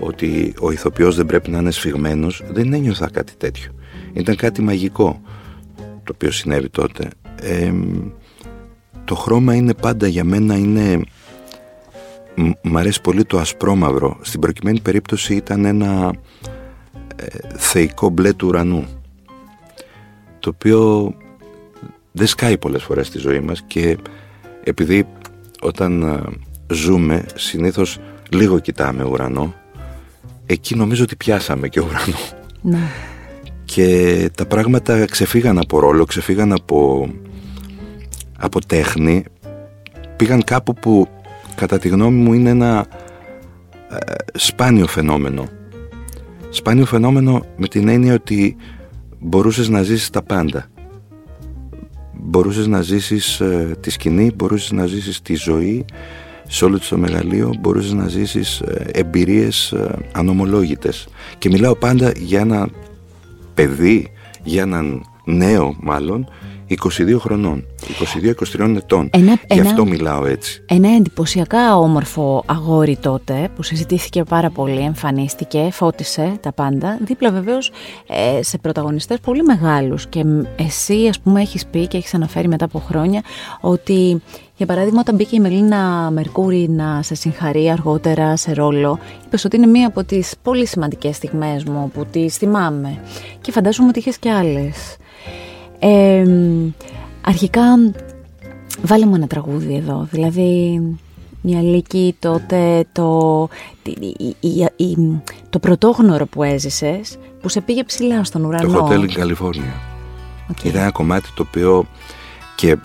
ότι 0.00 0.54
ο 0.60 0.70
ηθοποιός 0.70 1.16
δεν 1.16 1.26
πρέπει 1.26 1.50
να 1.50 1.58
είναι 1.58 1.70
σφιγμένος, 1.70 2.42
δεν 2.50 2.72
ένιωθα 2.72 3.10
κάτι 3.10 3.32
τέτοιο. 3.36 3.70
Ήταν 4.16 4.36
κάτι 4.36 4.62
μαγικό 4.62 5.20
το 5.76 6.12
οποίο 6.14 6.30
συνέβη 6.30 6.68
τότε. 6.68 7.08
το 9.04 9.14
χρώμα 9.14 9.54
είναι 9.54 9.74
πάντα 9.74 10.06
για 10.06 10.24
μένα 10.24 10.56
είναι... 10.56 11.00
Μ' 12.62 12.76
αρέσει 12.76 13.00
πολύ 13.00 13.24
το 13.24 13.38
ασπρόμαυρο. 13.38 14.18
Στην 14.20 14.40
προκειμένη 14.40 14.80
περίπτωση 14.80 15.34
ήταν 15.34 15.64
ένα 15.64 16.14
ε, 17.16 17.26
θεϊκό 17.56 18.08
μπλε 18.08 18.32
του 18.32 18.46
ουρανού. 18.46 18.84
Το 20.38 20.48
οποίο 20.54 21.12
δεν 22.12 22.26
σκάει 22.26 22.58
πολλές 22.58 22.82
φορές 22.82 23.06
στη 23.06 23.18
ζωή 23.18 23.40
μας 23.40 23.62
και 23.66 23.98
επειδή 24.64 25.06
όταν 25.60 26.02
ε, 26.02 26.22
ζούμε 26.74 27.24
συνήθως 27.34 27.98
λίγο 28.30 28.58
κοιτάμε 28.58 29.04
ουρανό 29.04 29.54
εκεί 30.46 30.74
νομίζω 30.74 31.02
ότι 31.02 31.16
πιάσαμε 31.16 31.68
και 31.68 31.80
ουρανό 31.80 32.18
ναι. 32.62 32.90
Και 33.66 34.30
τα 34.34 34.46
πράγματα 34.46 35.04
ξεφύγαν 35.04 35.58
από 35.58 35.78
ρόλο 35.78 36.04
ξεφύγαν 36.04 36.52
από, 36.52 37.08
από 38.38 38.66
τέχνη. 38.66 39.24
Πήγαν 40.16 40.44
κάπου 40.44 40.74
που 40.74 41.08
κατά 41.54 41.78
τη 41.78 41.88
γνώμη 41.88 42.18
μου 42.18 42.32
είναι 42.32 42.50
ένα 42.50 42.86
ε, 43.90 43.96
σπάνιο 44.34 44.86
φαινόμενο. 44.86 45.48
Σπάνιο 46.50 46.86
φαινόμενο 46.86 47.46
με 47.56 47.66
την 47.66 47.88
έννοια 47.88 48.14
ότι 48.14 48.56
μπορούσες 49.18 49.68
να 49.68 49.82
ζήσεις 49.82 50.10
τα 50.10 50.22
πάντα. 50.22 50.66
Μπορούσες 52.12 52.66
να 52.66 52.80
ζήσεις 52.80 53.40
ε, 53.40 53.76
τη 53.80 53.90
σκηνή, 53.90 54.32
μπορούσες 54.36 54.72
να 54.72 54.86
ζήσεις 54.86 55.22
τη 55.22 55.34
ζωή 55.34 55.84
σε 56.48 56.64
όλο 56.64 56.80
το 56.88 56.98
μεγαλείο, 56.98 57.54
μπορούσες 57.60 57.92
να 57.92 58.08
ζήσεις 58.08 58.60
ε, 58.60 58.86
εμπειρίες 58.92 59.72
ε, 59.72 59.94
ανομολόγητες. 60.12 61.08
Και 61.38 61.48
μιλάω 61.48 61.74
πάντα 61.74 62.12
για 62.16 62.40
ένα 62.40 62.68
παιδί, 63.56 64.10
για 64.42 64.62
έναν 64.62 65.04
νέο 65.24 65.76
μάλλον, 65.80 66.28
22 66.68 67.16
χρονών, 67.18 67.64
22-23 68.58 68.74
ετών. 68.76 69.08
Ένα, 69.12 69.38
Γι' 69.50 69.60
αυτό 69.60 69.84
μιλάω 69.86 70.26
έτσι. 70.26 70.64
Ένα 70.66 70.94
εντυπωσιακά 70.94 71.76
όμορφο 71.76 72.42
αγόρι 72.46 72.96
τότε 72.96 73.48
που 73.54 73.62
συζητήθηκε 73.62 74.22
πάρα 74.22 74.50
πολύ, 74.50 74.80
εμφανίστηκε, 74.80 75.68
φώτισε 75.72 76.38
τα 76.40 76.52
πάντα. 76.52 76.98
Δίπλα 77.04 77.30
βεβαίως 77.30 77.70
ε, 78.06 78.42
σε 78.42 78.58
πρωταγωνιστές 78.58 79.20
πολύ 79.20 79.42
μεγάλους 79.42 80.06
και 80.06 80.24
εσύ 80.56 81.06
ας 81.08 81.20
πούμε 81.20 81.40
έχεις 81.40 81.66
πει 81.66 81.86
και 81.86 81.96
έχεις 81.96 82.14
αναφέρει 82.14 82.48
μετά 82.48 82.64
από 82.64 82.78
χρόνια 82.78 83.22
ότι 83.60 84.22
για 84.56 84.66
παράδειγμα, 84.66 85.00
όταν 85.00 85.14
μπήκε 85.14 85.36
η 85.36 85.40
Μελίνα 85.40 86.10
Μερκούρη 86.10 86.68
να 86.68 87.02
σε 87.02 87.14
συγχαρεί 87.14 87.70
αργότερα 87.70 88.36
σε 88.36 88.52
ρόλο, 88.52 88.98
είπες 89.24 89.44
ότι 89.44 89.56
είναι 89.56 89.66
μία 89.66 89.86
από 89.86 90.04
τις 90.04 90.34
πολύ 90.42 90.66
σημαντικές 90.66 91.16
στιγμές 91.16 91.64
μου 91.64 91.90
που 91.94 92.06
τις 92.10 92.36
θυμάμαι. 92.36 93.00
Και 93.40 93.52
φαντάζομαι 93.52 93.88
ότι 93.88 93.98
είχες 93.98 94.18
και 94.18 94.30
άλλες. 94.30 94.96
Ε, 95.78 96.26
αρχικά, 97.20 97.62
βάλε 98.82 99.06
μου 99.06 99.14
ένα 99.14 99.26
τραγούδι 99.26 99.74
εδώ. 99.74 100.08
Δηλαδή, 100.10 100.80
μια 101.40 101.62
λύκη 101.62 102.16
τότε, 102.18 102.84
το, 102.92 103.48
το 105.50 105.58
πρωτόγνωρο 105.58 106.26
που 106.26 106.42
έζησες, 106.42 107.16
που 107.40 107.48
σε 107.48 107.60
πήγε 107.60 107.84
ψηλά 107.84 108.24
στον 108.24 108.44
ουρανό. 108.44 108.72
Το 108.72 108.88
Hotel 108.90 109.00
in 109.00 109.20
California. 109.20 109.94
Okay. 110.52 110.64
Ήταν 110.64 110.80
ένα 110.80 110.90
κομμάτι 110.90 111.28
το 111.36 111.44
οποίο 111.48 111.86
και 112.56 112.76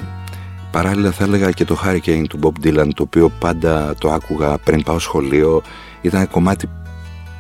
Παράλληλα 0.72 1.12
θα 1.12 1.24
έλεγα 1.24 1.52
και 1.52 1.66
το 1.66 1.80
Hurricane 1.86 2.24
του 2.30 2.40
Bob 2.42 2.66
Dylan 2.66 2.90
το 2.96 3.04
οποίο 3.04 3.30
πάντα 3.30 3.96
το 3.98 4.12
άκουγα 4.12 4.58
πριν 4.58 4.84
πάω 4.84 5.00
σχολείο 5.00 5.62
ήταν 6.02 6.20
ένα 6.20 6.30
κομμάτι 6.30 6.70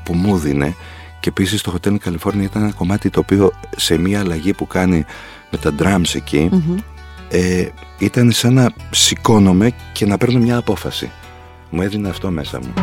που 0.03 0.13
μου 0.13 0.38
δίνε. 0.38 0.75
Και 1.19 1.29
επίσης 1.29 1.61
το 1.61 1.73
Hotel 1.73 1.95
California 2.05 2.41
ήταν 2.41 2.61
ένα 2.61 2.71
κομμάτι 2.71 3.09
το 3.09 3.19
οποίο 3.19 3.51
σε 3.75 3.97
μια 3.97 4.19
αλλαγή 4.19 4.53
που 4.53 4.67
κάνει 4.67 5.05
με 5.51 5.57
τα 5.57 5.73
drums 5.79 6.15
εκεί 6.15 6.50
ε, 7.29 7.67
ήταν 7.97 8.31
σαν 8.31 8.53
να 8.53 8.69
σηκώνομαι 8.91 9.71
και 9.91 10.05
να 10.05 10.17
παίρνω 10.17 10.39
μια 10.39 10.57
απόφαση. 10.57 11.11
Μου 11.69 11.81
έδινε 11.81 12.09
αυτό 12.09 12.31
μέσα 12.31 12.59
μου 12.59 12.73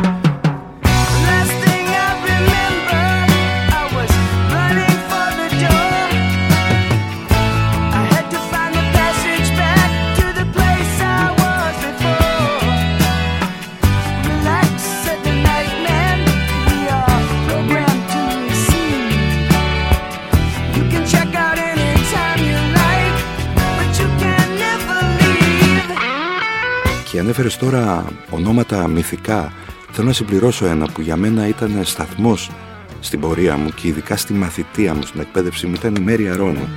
ανέφερες 27.19 27.57
τώρα 27.57 28.05
ονόματα 28.29 28.87
μυθικά. 28.87 29.53
Θέλω 29.91 30.07
να 30.07 30.13
συμπληρώσω 30.13 30.65
ένα 30.65 30.87
που 30.93 31.01
για 31.01 31.15
μένα 31.15 31.47
ήταν 31.47 31.79
σταθμός 31.83 32.51
στην 32.99 33.19
πορεία 33.19 33.57
μου 33.57 33.69
και 33.69 33.87
ειδικά 33.87 34.17
στη 34.17 34.33
μαθητεία 34.33 34.93
μου, 34.93 35.01
στην 35.01 35.19
εκπαίδευση 35.19 35.67
μου, 35.67 35.73
ήταν 35.75 35.95
η 35.95 35.99
Μέρη 35.99 36.29
Αρώνη. 36.29 36.67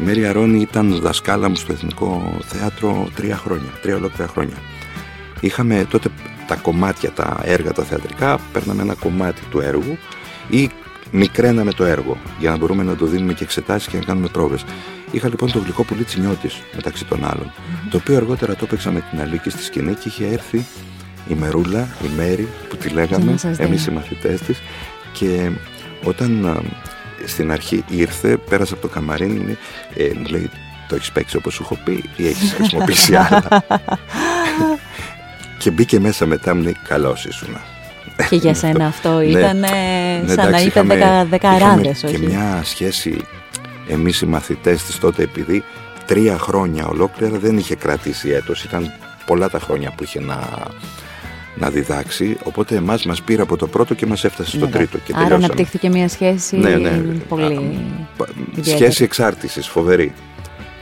Η 0.00 0.02
Μέρη 0.04 0.26
Αρώνη 0.26 0.60
ήταν 0.60 1.00
δασκάλα 1.00 1.48
μου 1.48 1.56
στο 1.56 1.72
Εθνικό 1.72 2.36
Θέατρο 2.44 3.08
τρία 3.14 3.36
χρόνια, 3.36 3.70
τρία 3.82 3.96
ολόκληρα 3.96 4.30
χρόνια. 4.30 4.56
Είχαμε 5.40 5.86
τότε 5.90 6.08
τα 6.46 6.54
κομμάτια, 6.54 7.10
τα 7.10 7.40
έργα, 7.44 7.72
τα 7.72 7.82
θεατρικά, 7.82 8.38
παίρναμε 8.52 8.82
ένα 8.82 8.94
κομμάτι 8.94 9.42
του 9.50 9.60
έργου 9.60 9.98
ή 10.48 10.70
μικρέναμε 11.10 11.72
το 11.72 11.84
έργο 11.84 12.16
για 12.38 12.50
να 12.50 12.56
μπορούμε 12.56 12.82
να 12.82 12.96
το 12.96 13.06
δίνουμε 13.06 13.32
και 13.32 13.44
εξετάσεις 13.44 13.88
και 13.88 13.96
να 13.96 14.04
κάνουμε 14.04 14.28
πρόβες. 14.28 14.64
Είχα 15.10 15.28
λοιπόν 15.28 15.52
το 15.52 15.58
γλυκό 15.58 15.84
πουλί 15.84 16.04
Τσινιώτη 16.04 16.50
μεταξύ 16.74 17.04
των 17.04 17.24
άλλων, 17.24 17.52
το 17.90 17.96
οποίο 17.96 18.16
αργότερα 18.16 18.54
το 18.54 18.64
έπαιξα 18.64 18.90
με 18.90 19.02
την 19.10 19.20
Αλίκη 19.20 19.50
στη 19.50 19.62
σκηνή 19.62 19.94
και 19.94 20.08
είχε 20.08 20.26
έρθει 20.26 20.66
η 21.28 21.34
Μερούλα, 21.34 21.88
η 22.04 22.08
Μέρη 22.16 22.48
που 22.68 22.76
τη 22.76 22.88
λέγαμε, 22.88 23.34
εμείς 23.56 23.86
οι 23.86 23.90
μαθητές 23.90 24.40
της. 24.40 24.62
Και 25.12 25.50
όταν 26.04 26.62
στην 27.24 27.52
αρχή 27.52 27.84
ήρθε, 27.88 28.36
πέρασε 28.36 28.72
από 28.72 28.82
το 28.82 28.88
καμαρίνι, 28.88 29.56
ε, 29.94 30.10
μου 30.16 30.26
λέει: 30.28 30.50
Το 30.88 30.94
έχεις 30.94 31.12
παίξει 31.12 31.36
όπως 31.36 31.54
σου 31.54 31.62
έχω 31.62 31.78
πει, 31.84 32.04
ή 32.16 32.26
έχεις 32.26 32.52
χρησιμοποιήσει 32.52 33.14
άλλα; 33.14 33.48
και 35.58 35.70
μπήκε 35.70 36.00
μέσα 36.00 36.26
μετά, 36.26 36.54
μου 36.54 36.62
λέει: 36.62 36.76
Καλώ 36.88 37.16
ήσουν. 37.28 37.56
Και 38.30 38.36
για 38.36 38.54
σένα 38.54 38.86
αυτό. 38.86 39.20
ήταν 39.20 39.58
ναι, 39.58 40.22
σαν 40.26 40.50
να 40.50 40.60
ήταν 40.60 40.88
δεκαράδες, 41.28 42.04
όχι; 42.04 42.18
Και 42.18 42.26
μια 42.26 42.60
σχέση. 42.64 43.24
Εμείς 43.88 44.20
οι 44.20 44.26
μαθητές 44.26 44.82
της 44.82 44.98
τότε 44.98 45.22
επειδή 45.22 45.64
τρία 46.06 46.38
χρόνια 46.38 46.86
ολόκληρα 46.86 47.38
δεν 47.38 47.58
είχε 47.58 47.74
κρατήσει 47.74 48.30
έτος, 48.30 48.64
ήταν 48.64 48.92
πολλά 49.26 49.50
τα 49.50 49.58
χρόνια 49.58 49.92
που 49.96 50.02
είχε 50.02 50.20
να, 50.20 50.48
να 51.54 51.70
διδάξει, 51.70 52.36
οπότε 52.42 52.76
εμάς 52.76 53.04
μας 53.04 53.22
πήρε 53.22 53.42
από 53.42 53.56
το 53.56 53.66
πρώτο 53.66 53.94
και 53.94 54.06
μας 54.06 54.24
έφτασε 54.24 54.50
στο 54.50 54.64
ναι, 54.64 54.70
τρίτο 54.70 54.98
και 54.98 55.12
Άρα 55.16 55.34
αναπτύχθηκε 55.34 55.88
μια 55.88 56.08
σχέση 56.08 56.56
ναι, 56.56 56.76
ναι, 56.76 56.90
πολύ 57.28 57.78
Σχέση 58.62 59.04
εξάρτησης, 59.04 59.68
φοβερή. 59.68 60.12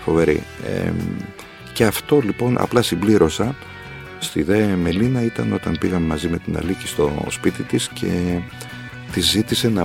φοβερή. 0.04 0.42
και 1.72 1.84
αυτό 1.84 2.20
λοιπόν 2.24 2.56
απλά 2.60 2.82
συμπλήρωσα 2.82 3.54
στη 4.18 4.42
δε 4.42 4.76
Μελίνα 4.76 5.22
ήταν 5.22 5.52
όταν 5.52 5.76
πήγαμε 5.80 6.06
μαζί 6.06 6.28
με 6.28 6.38
την 6.38 6.56
Αλίκη 6.56 6.86
στο 6.86 7.24
σπίτι 7.28 7.62
της 7.62 7.88
και 7.88 8.38
τη 9.12 9.20
ζήτησε 9.20 9.68
να 9.68 9.82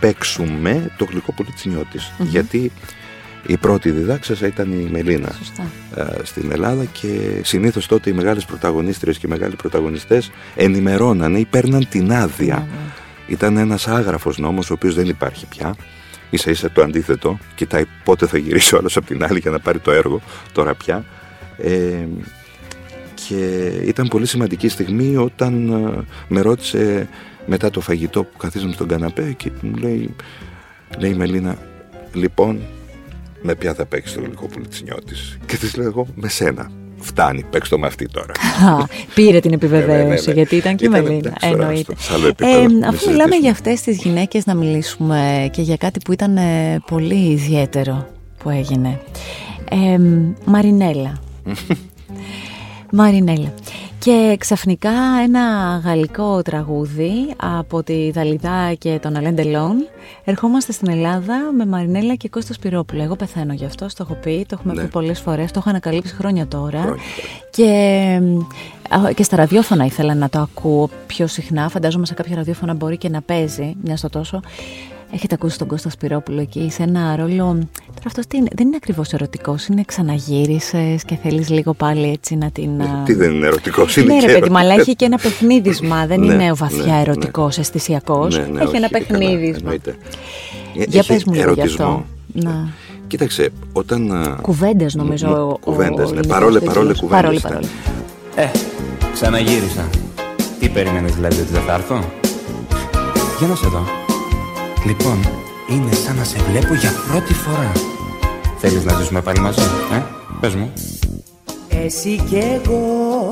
παίξουμε 0.00 0.90
το 0.96 1.04
γλυκό 1.04 1.32
πολιτσινιώτη. 1.32 1.98
Mm-hmm. 1.98 2.24
Γιατί 2.24 2.72
η 3.46 3.56
πρώτη 3.56 3.90
διδάξασα 3.90 4.46
ήταν 4.46 4.72
η 4.72 4.88
Μελίνα 4.90 5.32
ε, 5.94 6.04
στην 6.22 6.52
Ελλάδα 6.52 6.84
και 6.84 7.40
συνήθως 7.42 7.86
τότε 7.86 8.10
οι 8.10 8.12
μεγάλες 8.12 8.44
πρωταγωνίστριες 8.44 9.18
και 9.18 9.26
οι 9.26 9.30
μεγάλοι 9.30 9.56
πρωταγωνιστές 9.56 10.30
ενημερώνανε 10.54 11.38
ή 11.38 11.44
παίρναν 11.44 11.88
την 11.88 12.12
άδεια. 12.12 12.66
Ήταν 13.26 13.56
ένας 13.56 13.88
άγραφος 13.88 14.38
νόμος 14.38 14.70
ο 14.70 14.72
οποίος 14.72 14.94
δεν 14.94 15.06
υπάρχει 15.06 15.46
πια. 15.46 15.74
Ίσα 16.30 16.50
ίσα 16.50 16.70
το 16.70 16.82
αντίθετο, 16.82 17.38
κοιτάει 17.54 17.84
πότε 18.04 18.26
θα 18.26 18.38
γυρίσει 18.38 18.74
ο 18.74 18.78
άλλος 18.78 18.96
από 18.96 19.06
την 19.06 19.24
άλλη 19.24 19.38
για 19.38 19.50
να 19.50 19.58
πάρει 19.58 19.78
το 19.78 19.90
έργο, 19.90 20.20
τώρα 20.52 20.74
πια. 20.74 21.04
Ε, 21.58 22.06
και 23.28 23.66
ήταν 23.84 24.08
πολύ 24.08 24.26
σημαντική 24.26 24.68
στιγμή 24.68 25.16
όταν 25.16 25.72
ε, 25.72 26.04
με 26.28 26.40
ρώτησε 26.40 27.08
μετά 27.46 27.70
το 27.70 27.80
φαγητό 27.80 28.24
που 28.24 28.36
καθίσαμε 28.36 28.72
στον 28.72 28.88
καναπέ 28.88 29.34
και 29.36 29.50
μου 29.60 29.76
λέει, 29.76 30.14
λέει 30.98 31.10
η 31.10 31.14
Μελίνα, 31.14 31.56
λοιπόν, 32.12 32.60
με 33.42 33.54
ποια 33.54 33.74
θα 33.74 33.86
παίξεις 33.86 34.14
το 34.14 34.20
γλυκό 34.20 34.46
πουλιτσινιώτη. 34.46 35.14
Και 35.46 35.56
της 35.56 35.76
λέω 35.76 35.86
εγώ, 35.86 36.06
με 36.14 36.28
σένα. 36.28 36.70
Φτάνει, 37.02 37.44
παίξτε 37.50 37.74
το 37.74 37.80
με 37.80 37.86
αυτή 37.86 38.08
τώρα. 38.08 38.32
Πήρε 39.14 39.40
την 39.40 39.52
επιβεβαίωση, 39.52 40.02
ναι, 40.02 40.14
ναι, 40.14 40.20
ναι. 40.24 40.32
γιατί 40.32 40.56
ήταν 40.56 40.76
και 40.76 40.84
η 40.84 40.88
Μελίνα. 40.88 41.32
Εννοείται. 41.40 41.94
Ε, 42.38 42.86
αφού 42.86 43.10
μιλάμε 43.10 43.36
για 43.36 43.50
αυτές 43.50 43.80
τις 43.80 43.96
γυναίκες, 43.96 44.46
να 44.46 44.54
μιλήσουμε 44.54 45.48
και 45.52 45.62
για 45.62 45.76
κάτι 45.76 46.00
που 46.04 46.12
ήταν 46.12 46.36
ε, 46.36 46.78
πολύ 46.86 47.30
ιδιαίτερο 47.30 48.08
που 48.38 48.50
έγινε. 48.50 49.00
Ε, 49.70 49.98
Μαρινέλα. 50.44 51.20
Μαρινέλα. 52.92 53.52
Και 53.98 54.36
ξαφνικά 54.38 54.92
ένα 55.22 55.40
γαλλικό 55.84 56.42
τραγούδι 56.42 57.34
από 57.36 57.82
τη 57.82 58.10
Δαλιδά 58.10 58.74
και 58.78 58.98
τον 59.02 59.16
Αλέν 59.16 59.34
Τελόν. 59.34 59.88
Ερχόμαστε 60.24 60.72
στην 60.72 60.90
Ελλάδα 60.90 61.34
με 61.56 61.66
Μαρινέλα 61.66 62.14
και 62.14 62.28
Κώστας 62.28 62.56
Σπυρόπουλο. 62.56 63.02
Εγώ 63.02 63.16
πεθαίνω 63.16 63.52
γι' 63.52 63.64
αυτό, 63.64 63.86
το 63.86 63.94
έχω 64.00 64.14
πει, 64.14 64.44
το 64.48 64.56
έχουμε 64.58 64.74
ναι. 64.74 64.82
πει 64.82 64.88
πολλές 64.88 65.20
φορές, 65.20 65.50
το 65.50 65.58
έχω 65.58 65.68
ανακαλύψει 65.68 66.14
χρόνια 66.14 66.46
τώρα. 66.46 66.94
Και, 67.50 68.20
και 69.14 69.22
στα 69.22 69.36
ραδιόφωνα 69.36 69.84
ήθελα 69.84 70.14
να 70.14 70.28
το 70.28 70.38
ακούω 70.38 70.90
πιο 71.06 71.26
συχνά. 71.26 71.68
Φαντάζομαι 71.68 72.06
σε 72.06 72.14
κάποια 72.14 72.36
ραδιόφωνα 72.36 72.74
μπορεί 72.74 72.96
και 72.96 73.08
να 73.08 73.20
παίζει, 73.20 73.74
μιας 73.84 73.98
στο 73.98 74.08
τόσο. 74.08 74.40
Έχετε 75.12 75.34
ακούσει 75.34 75.58
τον 75.58 75.66
Κώστας 75.66 75.92
Σπυρόπουλο 75.92 76.40
εκεί 76.40 76.70
σε 76.70 76.82
ένα 76.82 77.16
ρόλο. 77.16 77.36
Τώρα 77.36 78.06
αυτός 78.06 78.24
δεν 78.28 78.66
είναι 78.66 78.76
ακριβώς 78.76 79.12
ερωτικός. 79.12 79.66
Είναι 79.66 79.82
ξαναγύρισες 79.86 81.04
και 81.04 81.16
θέλεις 81.22 81.48
λίγο 81.48 81.74
πάλι 81.74 82.10
έτσι 82.10 82.36
να 82.36 82.50
την. 82.50 82.80
Ε, 82.80 83.02
τι 83.04 83.14
δεν 83.14 83.30
είναι 83.30 83.46
ερωτικός, 83.46 83.96
είναι 83.96 84.14
Ναι, 84.14 84.20
ρε 84.20 84.38
παιδί, 84.38 84.56
αλλά 84.56 84.74
έχει 84.74 84.96
και 84.96 85.04
ένα 85.04 85.18
παιχνίδισμα. 85.18 86.06
Δεν 86.10 86.20
ναι, 86.20 86.34
είναι 86.34 86.50
ο 86.50 86.56
βαθιά 86.56 86.94
ναι, 86.94 87.00
ερωτικός, 87.00 87.56
ναι. 87.56 87.62
αισθησιακό. 87.62 88.26
έχει 88.60 88.76
ένα 88.76 88.88
παιχνίδισμα. 88.88 89.74
Για 90.88 91.04
πες 91.06 91.24
μου 91.24 91.32
λίγο 91.32 91.52
γι' 91.52 91.60
αυτό. 91.60 92.04
Να. 92.32 92.68
Κοίταξε, 93.06 93.48
όταν. 93.72 94.36
Κουβέντες 94.40 94.94
νομίζω. 94.94 95.58
Κουβέντες, 95.60 96.12
ναι. 96.12 96.26
Παρόλε, 96.26 96.60
παρόλε 96.60 96.92
κουβέντες. 96.94 97.44
Ε, 98.34 98.46
ξαναγύρισα. 99.12 99.88
Τι 100.60 100.68
περίμενε 100.68 101.08
δηλαδή 101.08 101.40
ότι 101.40 101.52
δεν 101.52 101.62
θα 101.62 101.74
έρθω; 101.74 102.04
Για 103.38 103.46
να 103.46 103.54
σε 103.54 103.66
δω. 103.66 103.99
Λοιπόν, 104.86 105.28
είναι 105.68 105.92
σαν 105.94 106.16
να 106.16 106.24
σε 106.24 106.38
βλέπω 106.38 106.74
για 106.74 106.90
πρώτη 107.10 107.34
φορά. 107.34 107.72
Θέλεις 108.58 108.84
να 108.84 108.94
ζήσουμε 108.94 109.20
πάλι 109.20 109.40
μαζί, 109.40 109.60
ε; 109.92 110.02
Πες 110.40 110.54
μου. 110.54 110.72
Εσύ 111.68 112.22
και 112.30 112.38
εγώ 112.38 113.30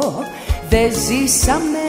δεν 0.68 0.92
ζήσαμε 0.92 1.84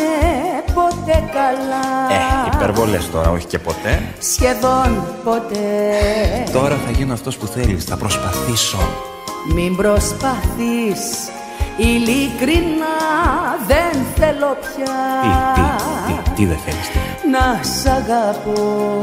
ποτέ 0.73 1.23
καλά 1.33 1.85
Ε, 2.11 2.55
υπερβολές 2.55 3.09
τώρα, 3.11 3.29
όχι 3.29 3.45
και 3.45 3.59
ποτέ 3.59 4.01
Σχεδόν 4.19 5.03
ποτέ 5.23 5.63
Τώρα 6.53 6.77
θα 6.85 6.91
γίνω 6.91 7.13
αυτός 7.13 7.37
που 7.37 7.45
θέλεις, 7.45 7.83
θα 7.83 7.97
προσπαθήσω 7.97 8.77
Μην 9.53 9.75
προσπαθείς 9.75 11.01
Ειλικρινά 11.77 12.95
δεν 13.67 14.05
θέλω 14.15 14.57
πια 14.61 14.95
Τι, 15.21 15.61
τι, 15.61 16.13
τι, 16.13 16.29
τι 16.35 16.45
δεν 16.45 16.57
θέλεις 16.65 16.89
τι. 16.89 17.08
Να 17.31 17.59
σ' 17.63 17.85
αγαπώ. 17.85 18.99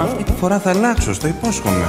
Αυτή 0.00 0.22
τη 0.22 0.32
φορά 0.40 0.58
θα 0.58 0.70
αλλάξω, 0.70 1.14
στο 1.14 1.26
υπόσχομαι. 1.26 1.86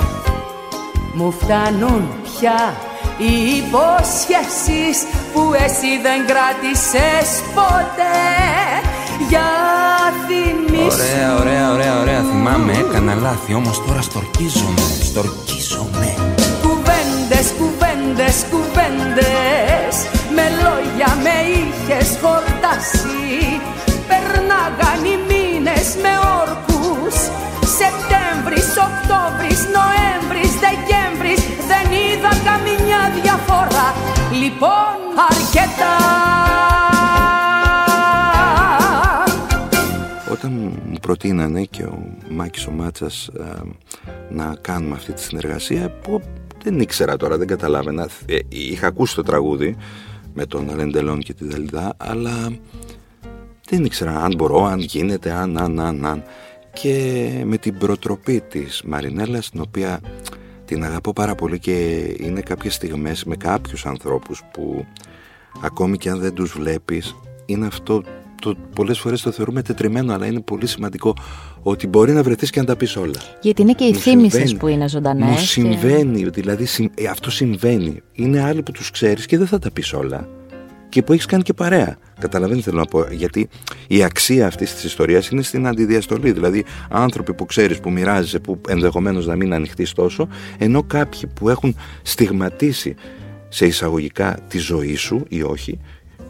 Μου 1.13 1.32
φτάνουν 1.32 2.10
πια 2.24 2.74
οι 3.18 3.34
υποσχέσεις 3.58 4.98
που 5.34 5.42
εσύ 5.65 5.92
δεν 6.06 6.20
κράτησες 6.30 7.27
ποτέ. 7.56 8.24
Για 9.30 9.50
θυμίσου 10.25 10.86
Ωραία, 10.86 11.39
ωραία, 11.39 11.72
ωραία, 11.74 12.00
ωραία. 12.01 12.22
Θυμάμαι, 12.22 12.72
έκανα 12.72 13.13
λάθη 13.13 13.53
Όμως 13.53 13.86
τώρα 13.86 14.01
στορκίζομαι, 14.01 14.82
στορκίζομαι. 15.03 16.10
Κουβέντες, 16.63 17.48
κουβέντες, 17.60 18.46
κουβέντες. 18.51 19.96
Με 20.36 20.46
λόγια 20.63 21.10
με 21.24 21.36
είχες 21.56 22.10
χορτάσει. 22.22 23.62
Περνάγαν 24.10 25.01
οι 25.12 25.33
μήνες 25.84 25.96
με 25.96 26.13
όρκους 26.42 27.16
Σεπτέμβρης, 27.80 28.68
Οκτώβρης, 28.88 29.62
Νοέμβρης, 29.78 30.54
Δεκέμβρης. 30.63 31.42
Δεν 31.70 31.86
είδα 31.92 32.32
καμιά 32.48 33.02
διαφορά. 33.22 33.88
Λοιπόν 34.42 34.98
αρκετά. 35.30 35.96
Όταν 40.32 40.52
μου 40.52 40.98
προτείνανε 41.02 41.63
και 41.63 41.84
ο 41.84 42.04
Μάκης 42.30 42.68
ο 42.68 42.72
Μάτσας 42.72 43.28
ε, 43.28 43.44
να 44.30 44.56
κάνουμε 44.62 44.96
αυτή 44.96 45.13
τη 45.13 45.22
συνεργασία 45.22 45.90
που 45.90 46.22
δεν 46.63 46.80
ήξερα 46.80 47.18
τώρα, 47.18 47.38
δεν 47.38 47.48
καταλάβαινα. 47.48 48.10
Ε, 48.25 48.38
είχα 48.48 48.88
ακούσει 48.88 49.16
το 49.16 49.24
τραγούδι 49.24 49.78
με 50.34 50.46
τον 50.46 50.70
Αλεντελόν 50.70 51.20
και 51.20 51.34
τη 51.34 51.46
Δελδά 51.46 51.94
αλλά 51.98 52.52
δεν 53.75 53.86
ήξερα 53.86 54.24
αν 54.24 54.34
μπορώ, 54.38 54.65
αν 54.65 54.80
γίνεται, 54.80 55.32
αν, 55.32 55.58
αν, 55.58 55.80
αν, 55.80 56.06
αν 56.06 56.24
και 56.74 57.30
με 57.46 57.58
την 57.58 57.77
προτροπή 57.77 58.42
της 58.50 58.82
Μαρινέλας 58.86 59.50
την 59.50 59.62
οποία 59.62 60.00
την 60.65 60.84
αγαπώ 60.84 61.13
πάρα 61.13 61.36
πολύ 61.36 61.60
και 61.60 62.03
είναι 62.20 62.42
κάποιες 62.42 62.74
στιγμές 62.74 63.24
με 63.24 63.36
κάποιους 63.36 63.86
ανθρώπους 63.86 64.42
που 64.53 64.86
ακόμη 65.62 65.98
και 65.98 66.10
αν 66.10 66.20
δεν 66.20 66.34
τους 66.34 66.51
βλέπεις 66.58 67.15
είναι 67.46 67.65
αυτό 67.65 68.03
το, 68.42 68.56
πολλές 68.75 69.00
φορές 69.00 69.22
το 69.22 69.32
θεωρούμε 69.32 69.62
τετριμένο 69.62 70.13
αλλά 70.13 70.25
είναι 70.25 70.39
πολύ 70.42 70.68
σημαντικό 70.68 71.13
ότι 71.63 71.88
μπορεί 71.88 72.12
να 72.12 72.24
βρεθείς 72.24 72.50
και 72.50 72.60
να 72.60 72.65
τα 72.65 72.75
πεις 72.75 72.96
όλα 72.96 73.20
Γιατί 73.42 73.62
είναι 73.62 73.74
και 73.74 73.84
οι 73.84 73.92
Μου 73.92 73.96
θύμησες 74.00 74.32
συμβαίνει. 74.39 74.58
που 74.60 74.68
είναι 74.68 74.88
ζωντανές. 74.89 75.27
μου 75.30 75.34
και- 75.36 75.39
συμβαίνει, 75.42 76.24
δηλαδή 76.30 76.65
συμ- 76.65 77.00
ε, 77.00 77.08
αυτό 77.08 77.32
συμβαίνει 77.32 78.01
είναι 78.13 78.42
άλλοι 78.44 78.63
που 78.63 78.72
τους 78.72 78.92
ξέρεις 78.92 79.25
και 79.25 79.38
δεν 79.38 79.48
θα 79.48 79.60
τα 79.60 79.72
πεις 79.72 79.94
όλα 79.94 80.27
και 80.94 81.02
που 81.04 81.14
έχεις 81.14 81.26
κάνει 81.26 81.44
και 81.44 81.54
παρέα. 81.54 81.98
Καταλαβαίνετε 82.20 82.64
θέλω 82.70 82.80
να 82.80 82.86
πω. 82.86 83.06
Γιατί 83.12 83.50
η 83.88 84.04
αξία 84.04 84.48
αυτής 84.48 84.74
της 84.74 84.84
ιστορίας 84.84 85.30
είναι 85.30 85.42
στην 85.42 85.68
αντιδιαστολή. 85.68 86.32
Δηλαδή 86.32 86.66
άνθρωποι 86.90 87.34
που 87.34 87.46
ξέρεις 87.46 87.80
που 87.80 87.92
μοιράζεσαι 87.92 88.40
που 88.40 88.62
ενδεχομένως 88.68 89.26
να 89.26 89.36
μην 89.36 89.54
ανοιχτείς 89.54 89.92
τόσο 89.94 90.28
ενώ 90.58 90.84
κάποιοι 90.84 91.22
που 91.36 91.50
έχουν 91.50 91.76
στιγματίσει 92.02 92.96
σε 93.50 93.66
εισαγωγικά 93.66 94.38
τη 94.48 94.58
ζωή 94.58 94.96
σου 94.96 95.26
ή 95.30 95.42
όχι 95.42 95.80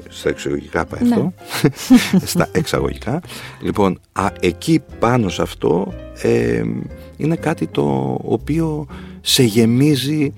στα 0.09 0.29
εξαγωγικά 0.29 0.85
πάει 0.85 1.01
Ναι. 1.03 1.09
αυτό 1.15 1.33
στα 2.33 2.47
εξαγωγικά. 2.51 3.21
Λοιπόν 3.61 3.99
α, 4.11 4.27
εκεί 4.39 4.81
πάνω 4.99 5.29
σε 5.29 5.41
αυτό 5.41 5.93
ε, 6.21 6.63
είναι 7.17 7.35
κάτι 7.35 7.67
το 7.67 8.17
οποίο 8.23 8.87
σε 9.21 9.43
γεμίζει 9.43 10.33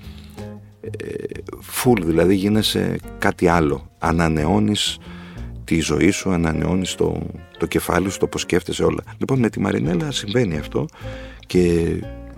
full, 1.84 2.00
δηλαδή 2.04 2.34
γίνεσαι 2.34 2.98
κάτι 3.18 3.48
άλλο. 3.48 3.90
Ανανεώνεις 3.98 4.98
τη 5.64 5.80
ζωή 5.80 6.10
σου, 6.10 6.30
ανανεώνεις 6.30 6.94
το, 6.94 7.22
το 7.58 7.66
κεφάλι 7.66 8.10
σου, 8.10 8.18
το 8.18 8.26
πώς 8.26 8.40
σκέφτεσαι 8.40 8.84
όλα. 8.84 9.02
Λοιπόν, 9.18 9.38
με 9.38 9.48
τη 9.50 9.60
Μαρινέλα 9.60 10.10
συμβαίνει 10.10 10.58
αυτό 10.58 10.86
και 11.46 11.88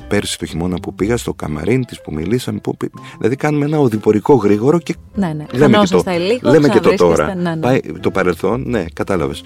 πέρσι 0.09 0.39
το 0.39 0.47
χειμώνα 0.47 0.77
που 0.77 0.95
πήγα 0.95 1.17
στο 1.17 1.35
καμαρίν 1.35 1.85
της 1.85 2.01
που 2.01 2.13
μιλήσαμε, 2.13 2.59
που, 2.59 2.77
δηλαδή 3.17 3.37
κάνουμε 3.37 3.65
ένα 3.65 3.79
οδηπορικό 3.79 4.35
γρήγορο 4.35 4.79
και 4.79 4.95
Ναι, 5.15 5.27
ναι. 5.27 5.33
λέμε 5.33 5.47
και 5.53 5.57
το, 5.57 5.61
Χανόσαστε 5.61 6.17
λίγο, 6.19 6.51
λέμε 6.51 6.69
και 6.69 6.81
το 6.81 6.95
τώρα. 6.95 7.15
ξαναβρίσκεστε, 7.15 7.43
ναι, 7.43 7.55
ναι. 7.55 7.61
Πάει 7.61 7.81
το 8.01 8.11
παρελθόν, 8.11 8.65
ναι, 8.67 8.85
κατάλαβες. 8.93 9.43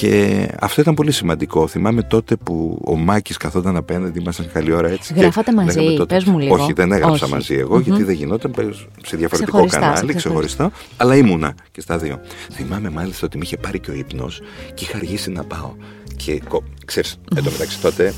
Και 0.00 0.48
αυτό 0.60 0.80
ήταν 0.80 0.94
πολύ 0.94 1.12
σημαντικό. 1.12 1.66
Θυμάμαι 1.66 2.02
τότε 2.02 2.36
που 2.36 2.80
ο 2.84 2.96
Μάκης 2.96 3.36
καθόταν 3.36 3.76
απέναντι, 3.76 4.18
ήμασταν 4.20 4.50
καλή 4.52 4.72
ώρα 4.72 4.88
έτσι. 4.88 5.14
και 5.14 5.20
Γράφατε 5.20 5.52
μαζί, 5.52 5.78
λέγαμε 5.78 5.96
τότε- 5.96 6.14
πες 6.14 6.24
μου 6.24 6.38
λίγο. 6.38 6.54
Όχι, 6.54 6.72
δεν 6.72 6.92
έγραψα 6.92 7.24
Όχι. 7.24 7.32
μαζί 7.34 7.54
εγώ, 7.54 7.78
γιατί 7.78 8.02
δεν 8.02 8.14
γινόταν 8.14 8.50
πες, 8.50 8.86
σε 9.06 9.16
διαφορετικό 9.16 9.50
Ξεχωριστά, 9.66 9.78
σε 9.80 9.84
κανάλι, 9.86 10.14
ξεχωριστά. 10.14 10.66
ξεχωριστά. 10.68 10.94
Αλλά 10.96 11.16
ήμουνα 11.16 11.54
και 11.70 11.80
στα 11.80 11.98
δύο. 11.98 12.20
Θυμάμαι 12.52 12.90
μάλιστα 12.90 13.26
ότι 13.26 13.36
με 13.38 13.44
είχε 13.44 13.56
πάρει 13.56 13.80
και 13.80 13.90
ο 13.90 13.94
ύπνος 13.94 14.40
και 14.74 14.84
είχα 14.84 14.96
αργήσει 14.96 15.30
να 15.30 15.44
πάω. 15.44 15.72
Και 16.16 16.40
κο- 16.48 16.62
ξέρεις, 16.84 17.18
εν 17.36 17.44
τω 17.44 17.50
μεταξύ 17.50 17.80
τότε 17.80 18.12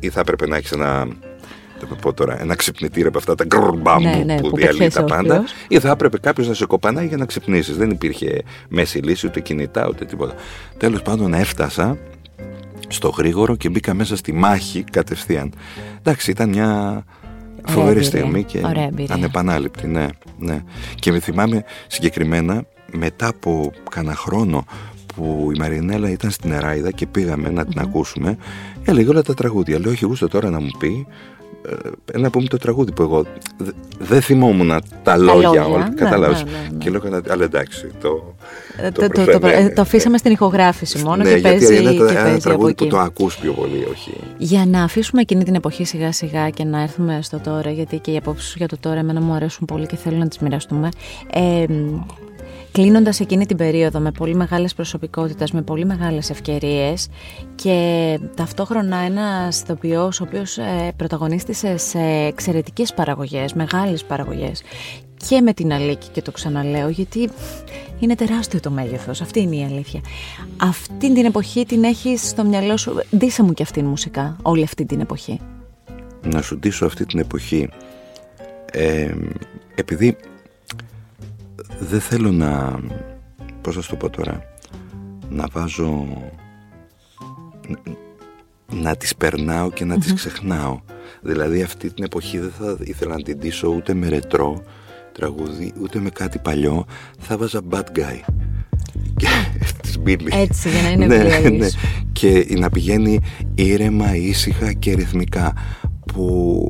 ή 0.00 0.08
θα 0.08 0.20
έπρεπε 0.20 0.46
να 0.46 0.56
έχεις 0.56 0.70
ένα. 0.72 1.06
Το 1.80 1.94
πω 2.00 2.12
τώρα, 2.12 2.40
ένα 2.40 2.54
ξυπνητήρι 2.54 3.06
από 3.06 3.18
αυτά 3.18 3.34
τα 3.34 3.44
γκρμπαμ 3.44 4.02
Ναι, 4.02 4.22
ναι, 4.24 4.40
που 4.40 4.48
που 4.48 4.56
διαλύει 4.56 4.78
πετιέσαι 4.78 4.98
τα 5.00 5.04
πάντα. 5.04 5.34
όρθιος. 5.34 5.52
Ή 5.68 5.78
θα 5.78 5.90
έπρεπε 5.90 6.18
κάποιος 6.18 6.48
να 6.48 6.54
σε 6.54 6.66
κοπανάει 6.66 7.06
για 7.06 7.16
να 7.16 7.24
ξυπνήσεις. 7.24 7.76
Δεν 7.76 7.90
υπήρχε 7.90 8.42
μέση 8.68 8.98
λύση, 8.98 9.26
ούτε 9.26 9.40
κινητά, 9.40 9.86
ούτε 9.88 10.04
τίποτα. 10.04 10.34
Τέλος 10.76 11.02
πάντων, 11.02 11.34
έφτασα 11.34 11.98
στο 12.88 13.08
γρήγορο 13.08 13.56
και 13.56 13.68
μπήκα 13.68 13.94
μέσα 13.94 14.16
στη 14.16 14.32
μάχη 14.32 14.84
κατευθείαν. 14.92 15.52
Εντάξει, 15.98 16.30
ήταν 16.30 16.48
μια 16.48 17.02
φοβερή 17.66 17.88
εμπειρία. 17.90 18.08
στιγμή 18.08 18.44
και 18.44 18.60
Ωραία 18.64 18.84
εμπειρία. 18.84 19.14
ανεπανάληπτη, 19.14 19.86
ναι, 19.86 20.06
ναι. 20.38 20.62
Και 20.94 21.12
με 21.12 21.20
θυμάμαι 21.20 21.64
συγκεκριμένα 21.86 22.64
μετά 22.92 23.26
από 23.28 23.72
κανένα 23.90 24.14
χρόνο 24.14 24.64
που 25.14 25.50
η 25.54 25.58
Μαρινέλα 25.58 26.10
ήταν 26.10 26.30
στην 26.30 26.52
Εράιδα 26.52 26.90
και 26.90 27.06
πήγαμε 27.06 27.50
να 27.50 27.64
την 27.66 27.80
ακούσουμε, 27.80 28.36
έλεγε 28.84 29.08
όλα 29.10 29.22
τα 29.22 29.34
τραγούδια. 29.34 29.78
Λέω, 29.78 29.90
όχι 29.90 30.04
γούστο 30.04 30.28
τώρα 30.28 30.50
να 30.50 30.60
μου 30.60 30.70
πει 30.78 31.06
ε, 32.12 32.18
να 32.18 32.30
πούμε 32.30 32.46
το 32.48 32.56
τραγούδι 32.56 32.92
που 32.92 33.02
εγώ 33.02 33.24
δε- 33.56 33.70
δεν 33.98 34.20
θυμόμουν 34.22 34.72
τα 35.02 35.16
λόγια, 35.16 35.42
λόγια, 35.48 35.66
όλα, 35.66 35.88
ναι, 35.88 35.94
κατάλαβες. 35.94 36.44
ναι, 36.44 36.50
ναι, 36.50 36.68
ναι. 36.72 36.78
Και 36.78 36.90
λέω, 36.90 37.00
«Καλά, 37.00 37.22
αλλά 37.28 37.44
εντάξει, 37.44 37.90
το, 38.00 38.34
Ε, 38.76 38.90
το 38.90 39.00
το, 39.00 39.08
το, 39.08 39.24
το, 39.24 39.38
προφέρε». 39.38 39.62
ε, 39.64 39.68
το 39.68 39.80
αφήσαμε 39.80 40.18
στην 40.18 40.32
ηχογράφηση 40.32 40.98
μόνο 41.04 41.16
ναι, 41.16 41.22
και 41.22 41.28
γιατί 41.36 41.42
παίζει, 41.66 41.82
είναι 41.82 41.92
και 41.92 41.98
το- 41.98 42.04
ένα 42.04 42.12
παίζει 42.14 42.28
από 42.34 42.40
τραγούδι 42.42 42.74
που 42.74 42.82
εκεί. 42.84 42.92
το 42.92 42.98
ακούς 42.98 43.36
πιο 43.36 43.52
πολύ, 43.52 43.86
όχι. 43.92 44.12
Για 44.38 44.64
να 44.66 44.82
αφήσουμε 44.82 45.20
εκείνη 45.20 45.44
την 45.44 45.54
εποχή 45.54 45.84
σιγά 45.84 46.12
σιγά 46.12 46.50
και 46.50 46.64
να 46.64 46.82
έρθουμε 46.82 47.18
στο 47.22 47.38
τώρα, 47.38 47.70
γιατί 47.70 47.98
και 47.98 48.10
οι 48.10 48.16
απόψεις 48.16 48.48
σου 48.50 48.54
για 48.58 48.68
το 48.68 48.76
τώρα 48.80 48.98
εμένα 48.98 49.20
μου 49.20 49.32
αρέσουν 49.32 49.66
πολύ 49.66 49.86
και 49.86 49.96
θέλω 49.96 50.16
να 50.16 50.28
τις 50.28 50.38
μοιραστούμε. 50.38 50.88
Ε, 51.32 51.64
Κλείνοντας 52.72 53.20
εκείνη 53.20 53.46
την 53.46 53.56
περίοδο 53.56 53.98
με 53.98 54.10
πολύ 54.10 54.34
μεγάλες 54.34 54.74
προσωπικότητες, 54.74 55.52
με 55.52 55.62
πολύ 55.62 55.84
μεγάλες 55.84 56.30
ευκαιρίες 56.30 57.08
και 57.54 58.18
ταυτόχρονα 58.34 58.96
ένας 58.96 59.60
ηθοποιός 59.60 60.20
ο 60.20 60.24
οποίος 60.28 60.58
ε, 60.58 60.92
πρωταγωνίστησε 60.96 61.76
σε 61.76 61.98
εξαιρετικές 62.00 62.94
παραγωγές, 62.94 63.52
μεγάλες 63.52 64.04
παραγωγές 64.04 64.62
και 65.28 65.40
με 65.40 65.52
την 65.52 65.72
Αλίκη 65.72 66.08
και 66.08 66.22
το 66.22 66.30
ξαναλέω 66.30 66.88
γιατί 66.88 67.30
είναι 67.98 68.14
τεράστιο 68.14 68.60
το 68.60 68.70
μέγεθος, 68.70 69.20
αυτή 69.20 69.40
είναι 69.40 69.56
η 69.56 69.64
αλήθεια. 69.64 70.00
Αυτή 70.56 71.12
την 71.12 71.24
εποχή 71.24 71.66
την 71.66 71.84
έχεις 71.84 72.28
στο 72.28 72.44
μυαλό 72.44 72.76
σου, 72.76 73.02
ντύσε 73.16 73.42
μου 73.42 73.52
και 73.52 73.62
αυτήν 73.62 73.84
μουσικά 73.84 74.36
όλη 74.42 74.62
αυτή 74.62 74.84
την 74.84 75.00
εποχή. 75.00 75.40
να 76.22 76.42
σου 76.42 76.58
ντύσω 76.58 76.86
αυτή 76.86 77.06
την 77.06 77.18
εποχή 77.18 77.68
ε, 78.72 79.14
επειδή 79.74 80.16
δεν 81.80 82.00
θέλω 82.00 82.32
να 82.32 82.80
πώς 83.60 83.74
θα 83.74 83.80
σου 83.80 83.90
το 83.90 83.96
πω 83.96 84.10
τώρα 84.10 84.42
να 85.28 85.46
βάζω 85.52 86.06
να 88.72 88.96
τις 88.96 89.16
περνάω 89.16 89.70
και 89.70 89.84
να 89.84 89.98
τις 89.98 90.12
ξεχνάω 90.14 90.80
δηλαδή 91.22 91.62
αυτή 91.62 91.92
την 91.92 92.04
εποχή 92.04 92.38
δεν 92.38 92.52
θα 92.58 92.76
ήθελα 92.80 93.14
να 93.14 93.22
την 93.22 93.38
ντύσω 93.38 93.68
ούτε 93.68 93.94
με 93.94 94.08
ρετρό 94.08 94.62
τραγούδι 95.12 95.72
ούτε 95.82 95.98
με 95.98 96.10
κάτι 96.10 96.38
παλιό 96.38 96.86
θα 97.18 97.36
βάζα 97.36 97.60
bad 97.70 97.84
guy 97.98 98.20
και 99.16 99.26
της 99.82 99.98
Billy. 100.06 100.32
Έτσι, 100.32 100.68
για 100.68 100.82
να 100.82 100.90
είναι 100.90 101.06
ναι, 101.06 101.14
ευλογής. 101.14 101.58
ναι. 101.58 101.68
Και 102.12 102.46
να 102.58 102.70
πηγαίνει 102.70 103.20
ήρεμα, 103.54 104.16
ήσυχα 104.16 104.72
και 104.72 104.94
ρυθμικά 104.94 105.52
που 106.06 106.60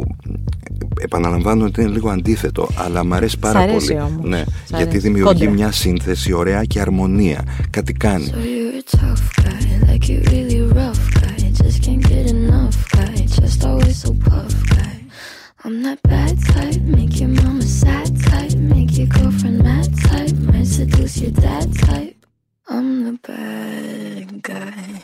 Επαναλαμβάνω 1.01 1.65
ότι 1.65 1.81
είναι 1.81 1.91
λίγο 1.91 2.11
αντίθετο, 2.11 2.69
αλλά 2.75 3.05
μου 3.05 3.15
αρέσει 3.15 3.39
πάρα 3.39 3.65
πολύ. 3.67 3.99
ναι, 4.23 4.45
γιατί 4.77 4.99
δημιουργεί 4.99 5.49
μια 5.49 5.73
σύνθεση 5.73 6.33
ωραία 6.33 6.65
και 6.65 6.81
αρμονία. 6.81 7.45
Κάτι 7.71 7.93
κάνει. 7.93 8.33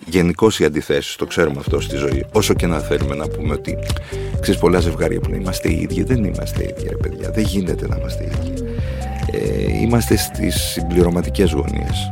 Γενικώς 0.06 0.60
οι 0.60 0.64
αντιθέσεις, 0.64 1.16
το 1.16 1.26
ξέρουμε 1.26 1.56
αυτό 1.58 1.80
στη 1.80 1.96
ζωή. 1.96 2.24
Όσο 2.32 2.54
και 2.54 2.66
να 2.66 2.78
θέλουμε 2.78 3.14
να 3.14 3.28
πούμε 3.28 3.52
ότι 3.54 3.78
ξέρεις 4.40 4.60
πολλά 4.60 4.80
ζευγάρια 4.80 5.20
που 5.20 5.28
λένε 5.28 5.42
είμαστε 5.42 5.68
οι 5.68 5.80
ίδιοι, 5.80 6.02
δεν 6.02 6.24
είμαστε 6.24 6.62
οι 6.62 6.74
ίδιοι, 6.76 6.88
ρε 6.88 6.96
παιδιά. 6.96 7.30
Δεν 7.30 7.44
γίνεται 7.44 7.86
να 7.88 7.96
είμαστε 7.96 8.22
οι 8.24 8.30
ίδιοι. 8.48 8.64
Ε, 9.32 9.78
είμαστε 9.82 10.16
στις 10.16 10.54
συμπληρωματικές 10.56 11.52
γωνίες. 11.52 12.08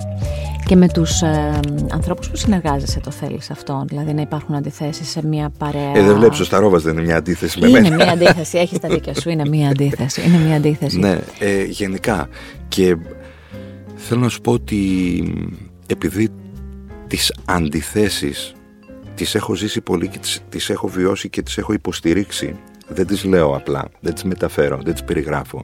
Και 0.66 0.76
με 0.76 0.88
τους 0.88 1.22
ε, 1.22 1.60
ανθρώπους 1.92 2.28
που 2.30 2.36
συνεργάζεσαι 2.36 3.00
το 3.00 3.10
θέλεις 3.10 3.50
αυτό, 3.50 3.84
δηλαδή 3.88 4.12
να 4.12 4.20
υπάρχουν 4.20 4.54
αντιθέσεις 4.54 5.08
σε 5.08 5.26
μια 5.26 5.50
παρέα; 5.58 5.92
Ε, 5.96 6.02
δεν 6.02 6.16
βλέπεις 6.16 6.40
ο 6.40 6.44
Σταρόβας 6.44 6.82
δεν 6.82 6.92
είναι 6.92 7.02
μια 7.02 7.16
αντίθεση 7.16 7.60
με 7.60 7.68
Είναι 7.68 7.80
μένα. 7.80 7.94
μια 7.94 8.10
αντίθεση, 8.12 8.58
έχεις 8.58 8.78
τα 8.78 8.88
δίκια 8.88 9.14
σου, 9.14 9.30
είναι 9.30 9.48
μια 9.48 9.68
αντίθεση. 9.74 10.22
Είναι 10.26 10.38
μια 10.38 10.56
αντίθεση. 10.56 10.98
Ναι, 10.98 11.18
ε, 11.38 11.62
γενικά. 11.64 12.28
Και 12.68 12.96
θέλω 14.04 14.20
να 14.20 14.28
σου 14.28 14.40
πω 14.40 14.52
ότι 14.52 15.34
επειδή 15.86 16.28
τις 17.06 17.34
αντιθέσεις 17.44 18.54
τις 19.14 19.34
έχω 19.34 19.54
ζήσει 19.54 19.80
πολύ 19.80 20.08
και 20.08 20.18
τις, 20.18 20.42
τις 20.48 20.70
έχω 20.70 20.88
βιώσει 20.88 21.28
και 21.28 21.42
τις 21.42 21.58
έχω 21.58 21.72
υποστηρίξει, 21.72 22.56
δεν 22.88 23.06
τις 23.06 23.24
λέω 23.24 23.56
απλά, 23.56 23.88
δεν 24.00 24.14
τις 24.14 24.24
μεταφέρω, 24.24 24.80
δεν 24.82 24.92
τις 24.92 25.04
περιγράφω. 25.04 25.62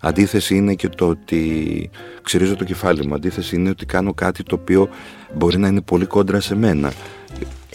Αντίθεση 0.00 0.56
είναι 0.56 0.74
και 0.74 0.88
το 0.88 1.08
ότι 1.08 1.90
ξυρίζω 2.22 2.56
το 2.56 2.64
κεφάλι 2.64 3.06
μου. 3.06 3.14
Αντίθεση 3.14 3.56
είναι 3.56 3.68
ότι 3.68 3.86
κάνω 3.86 4.14
κάτι 4.14 4.42
το 4.42 4.54
οποίο 4.54 4.88
μπορεί 5.34 5.58
να 5.58 5.68
είναι 5.68 5.80
πολύ 5.80 6.06
κόντρα 6.06 6.40
σε 6.40 6.54
μένα. 6.54 6.92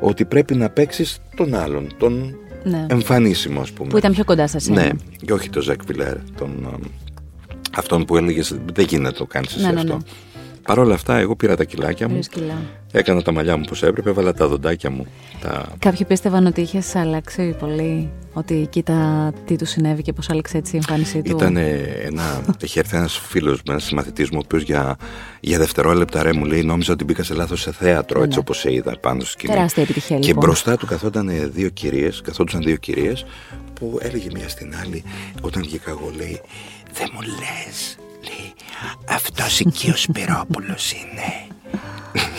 ότι 0.01 0.25
πρέπει 0.25 0.55
να 0.55 0.69
παίξεις 0.69 1.19
τον 1.35 1.55
άλλον 1.55 1.87
τον 1.97 2.37
Ναι. 2.63 2.85
εμφανίσιμο 2.89 3.61
ας 3.61 3.71
πούμε 3.71 3.89
Που 3.89 3.97
ήταν 3.97 4.11
πιο 4.11 4.23
κοντά 4.23 4.47
σας. 4.47 4.67
ναι, 4.67 4.89
και 5.25 5.33
όχι 5.33 5.49
το 5.49 5.61
Ζακ 5.61 5.83
Βιλέρ, 5.85 6.17
τον, 6.37 6.69
ε, 6.73 6.87
αυτόν 7.75 8.05
που 8.05 8.17
έλεγε 8.17 8.41
δεν 8.73 8.85
γίνεται 8.85 9.09
να 9.09 9.11
το 9.13 9.25
κάνεις 9.25 9.53
εσύ 9.55 9.65
Ναι, 9.65 9.71
ναι, 9.71 9.79
αυτό. 9.79 9.99
Ναι. 10.67 10.75
Παρ' 10.75 10.79
όλα 10.85 10.93
αυτά, 10.93 11.17
εγώ 11.17 11.35
πήρα 11.35 11.55
τα 11.55 11.63
κιλάκια 11.63 12.07
μου, 12.07 12.13
Δύο 12.13 12.23
σκυλά. 12.23 12.61
έκανα 12.91 13.21
τα 13.21 13.31
μαλλιά 13.31 13.57
μου 13.57 13.63
όπως 13.65 13.83
έπρεπε, 13.83 14.09
έβαλα 14.09 14.33
τα 14.33 14.47
δοντάκια 14.47 14.89
μου. 14.89 15.05
Τα... 15.41 15.65
Κάποιοι 15.79 16.05
πίστευαν 16.05 16.45
ότι 16.45 16.61
είχες 16.61 16.95
αλλάξει 16.95 17.55
πολύ. 17.59 18.09
Ότι 18.35 18.67
κοίτα 18.69 19.31
τι 19.45 19.55
του 19.55 19.65
συνέβη 19.65 20.01
και 20.01 20.13
πώς 20.13 20.29
άλλαξε 20.29 20.57
έτσι 20.57 20.73
η 20.73 20.77
εμφάνισή 20.77 21.21
του. 21.21 21.31
Ήταν 21.31 21.57
ένα. 21.57 22.41
Έχει 22.61 22.79
έρθει 22.79 22.97
ένας 22.97 23.17
φίλος, 23.17 23.59
ένας 23.67 23.83
συμμαθητή 23.83 24.23
μου, 24.23 24.29
ο 24.33 24.41
οποίος 24.45 24.61
για, 24.63 24.95
για 25.39 25.57
δευτερόλεπτα 25.57 26.23
ρε 26.23 26.33
μου 26.33 26.45
λέει: 26.45 26.63
Νόμιζα 26.63 26.93
ότι 26.93 27.03
μπήκα 27.03 27.23
σε 27.23 27.33
λάθος 27.33 27.61
σε 27.61 27.71
θέατρο, 27.71 28.19
Ναι, 28.19 28.25
έτσι 28.25 28.37
ναι. 28.37 28.43
όπως 28.43 28.57
σε 28.59 28.73
είδα 28.73 28.97
πάνω 28.99 29.19
στο 29.19 29.29
σκηνή. 29.29 29.53
Τεράστια 29.53 29.83
επιτυχία, 29.83 30.19
Και 30.19 30.27
λοιπόν. 30.27 30.43
μπροστά 30.43 30.77
του 30.77 30.85
καθόταν 30.85 31.51
δύο 31.53 31.69
κυρίες, 31.69 32.21
καθόντουσαν 32.21 32.61
δύο 32.61 32.75
κυρίες, 32.75 33.25
που 33.73 33.97
έλεγε 34.01 34.27
μία 34.33 34.49
στην 34.49 34.73
άλλη, 34.83 35.03
όταν 35.41 35.61
βγήκα 35.63 35.89
εγώ, 35.89 36.11
λέει: 36.17 36.41
Δεν 36.93 37.07
μου 37.13 37.21
λες, 37.21 37.97
λέει, 38.23 38.53
αυτός 39.09 39.59
εκεί 39.59 39.89
ο 39.89 39.95
Σπυρόπουλος 39.95 40.91
είναι. 40.91 41.47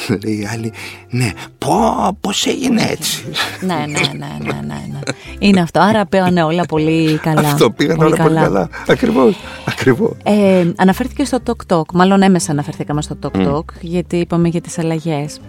λέει 0.25 0.39
η 0.41 0.47
άλλη, 0.53 0.73
ναι, 1.11 1.33
πω, 1.59 2.17
πώς 2.21 2.47
έγινε 2.47 2.83
έτσι. 2.83 3.25
ναι, 3.61 3.75
ναι, 3.75 3.83
ναι, 3.85 4.37
ναι, 4.39 4.53
ναι, 4.53 4.61
ναι. 4.65 4.99
Είναι 5.39 5.61
αυτό. 5.61 5.81
Άρα 5.81 6.07
πήγανε 6.07 6.43
όλα 6.43 6.65
πολύ 6.65 7.19
καλά. 7.19 7.49
Αυτό 7.49 7.71
πήγαν 7.71 7.99
όλα 7.99 8.17
πολύ 8.17 8.35
καλά. 8.35 8.69
Ακριβώς, 8.87 9.37
ακριβώς. 9.65 10.13
Ε, 10.23 10.73
αναφέρθηκε 10.77 11.25
στο 11.25 11.39
TokTok. 11.47 11.93
Μάλλον 11.93 12.23
έμεσα 12.23 12.53
αναφερθήκαμε 12.53 13.03
στο 13.03 13.19
TokTok, 13.23 13.65
γιατί 13.81 14.17
είπαμε 14.17 14.49
για 14.49 14.61
τις 14.61 14.79
αλλαγές. 14.79 15.41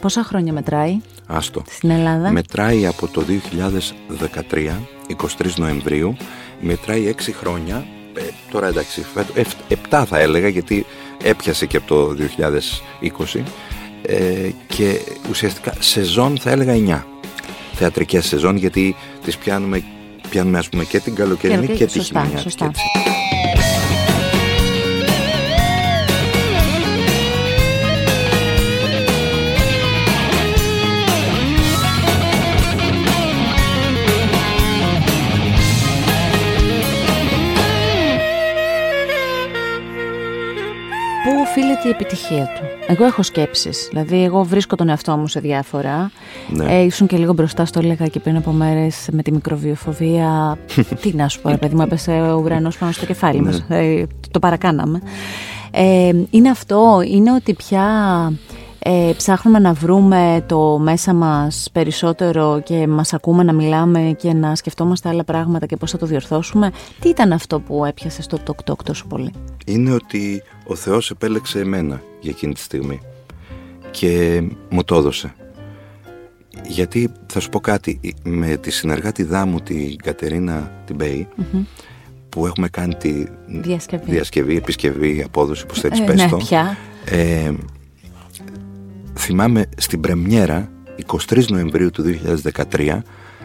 Πόσα 0.00 0.24
χρόνια 0.24 0.52
μετράει 0.52 1.00
Άστο. 1.26 1.62
στην 1.70 1.90
Ελλάδα; 1.90 2.30
Μετράει 2.30 2.86
από 2.86 3.08
το 3.08 3.22
2013, 3.22 4.80
23 5.40 5.54
Νοεμβρίου, 5.56 6.16
μετράει 6.60 7.14
6 7.18 7.32
χρόνια, 7.40 7.84
ε, 8.14 8.22
τώρα 8.50 8.66
εντάξει, 8.66 9.04
7 9.90 10.04
θα 10.06 10.18
έλεγα 10.18 10.48
γιατί 10.48 10.86
έπιασε 11.22 11.66
και 11.66 11.76
από 11.76 11.86
το 11.86 12.16
2020 13.34 13.40
ε, 14.02 14.50
και 14.66 15.00
ουσιαστικά 15.30 15.74
σεζόν 15.78 16.38
θα 16.38 16.50
έλεγα 16.50 17.02
9. 17.02 17.02
Θεατρικές 17.74 18.26
σεζόν 18.26 18.56
γιατί 18.56 18.96
τις 19.24 19.36
πιάνουμε, 19.36 19.82
πιάνουμε 20.30 20.58
ας 20.58 20.68
πούμε 20.68 20.84
και 20.84 20.98
την 21.00 21.14
καλοκαιρινή 21.14 21.66
Και- 21.66 21.72
και, 21.74 21.86
τη 21.86 21.92
σωστά, 21.92 22.70
η 41.84 41.90
επιτυχία 41.90 42.44
του. 42.44 42.92
Εγώ 42.92 43.04
έχω 43.04 43.22
σκέψεις. 43.22 43.88
Δηλαδή, 43.90 44.24
εγώ 44.24 44.42
βρίσκω 44.42 44.76
τον 44.76 44.88
εαυτό 44.88 45.16
μου 45.16 45.26
σε 45.26 45.40
διάφορα. 45.40 46.10
Ναι. 46.48 46.74
Ε, 46.74 46.82
ήσουν 46.82 47.06
και 47.06 47.16
λίγο 47.16 47.32
μπροστά, 47.32 47.64
στο 47.64 47.78
έλεγα 47.78 48.06
και 48.06 48.20
πριν 48.20 48.36
από 48.36 48.50
μέρες 48.50 49.08
με 49.12 49.22
τη 49.22 49.32
μικροβιοφοβία. 49.32 50.58
Τι 51.02 51.14
να 51.14 51.28
σου 51.28 51.40
πω, 51.40 51.48
ρε 51.48 51.56
παιδί 51.56 51.74
μου, 51.74 51.82
έπεσε 51.82 52.10
ο 52.10 52.40
ουρανός 52.44 52.78
πάνω 52.78 52.92
στο 52.92 53.06
κεφάλι 53.06 53.40
Ναι. 53.40 53.46
μας. 53.46 53.64
Ε, 53.68 54.06
το 54.30 54.38
παρακάναμε. 54.38 55.00
Ε, 55.70 56.10
είναι 56.30 56.50
αυτό, 56.50 57.02
είναι 57.06 57.32
ότι 57.32 57.54
πια 57.54 57.86
ε, 58.84 59.12
ψάχνουμε 59.16 59.58
να 59.58 59.72
βρούμε 59.72 60.44
το 60.48 60.78
μέσα 60.78 61.14
μας 61.14 61.68
περισσότερο 61.72 62.60
και 62.64 62.86
μας 62.86 63.12
ακούμε 63.12 63.42
να 63.42 63.52
μιλάμε 63.52 64.14
και 64.18 64.32
να 64.32 64.54
σκεφτόμαστε 64.54 65.08
άλλα 65.08 65.24
πράγματα 65.24 65.66
και 65.66 65.76
πώς 65.76 65.90
θα 65.90 65.98
το 65.98 66.06
διορθώσουμε. 66.06 66.70
Τι 67.00 67.08
ήταν 67.08 67.32
αυτό 67.32 67.60
που 67.60 67.84
έπιασε 67.84 68.22
στο 68.22 68.38
τοκ-τοκ 68.38 68.82
τόσο 68.82 69.06
πολύ; 69.06 69.32
είναι 69.66 69.92
ότι 69.92 70.42
ο 70.72 70.76
Θεός 70.76 71.10
επέλεξε 71.10 71.60
εμένα 71.60 72.02
για 72.20 72.30
εκείνη 72.30 72.52
τη 72.54 72.60
στιγμή 72.60 73.00
και 73.90 74.42
μου 74.70 74.84
το 74.84 74.96
έδωσε. 74.96 75.34
Γιατί 76.66 77.10
θα 77.26 77.40
σου 77.40 77.48
πω 77.48 77.60
κάτι, 77.60 78.00
με 78.22 78.56
τη 78.56 78.70
συνεργάτη 78.70 79.24
μου 79.46 79.60
την 79.60 79.96
Κατερίνα 79.96 80.82
την 80.86 80.96
Μπέη, 80.96 81.28
που 82.28 82.46
έχουμε 82.46 82.68
κάνει 82.68 82.94
τη 82.94 83.24
Διασκευή. 83.46 84.10
διασκευή, 84.10 84.56
επισκευή, 84.56 85.22
απόδοση, 85.22 85.66
πώς 85.66 85.80
θέλεις 85.80 86.00
Ε, 86.00 86.04
πες 86.04 86.14
ναι, 86.22 86.28
το. 86.28 86.36
πια. 86.36 86.76
Ε, 87.04 87.52
θυμάμαι 89.18 89.64
στην 89.76 90.00
πρεμιέρα 90.00 90.70
23 91.28 91.44
Νοεμβρίου 91.48 91.90
του 91.90 92.04
2013 92.72 92.98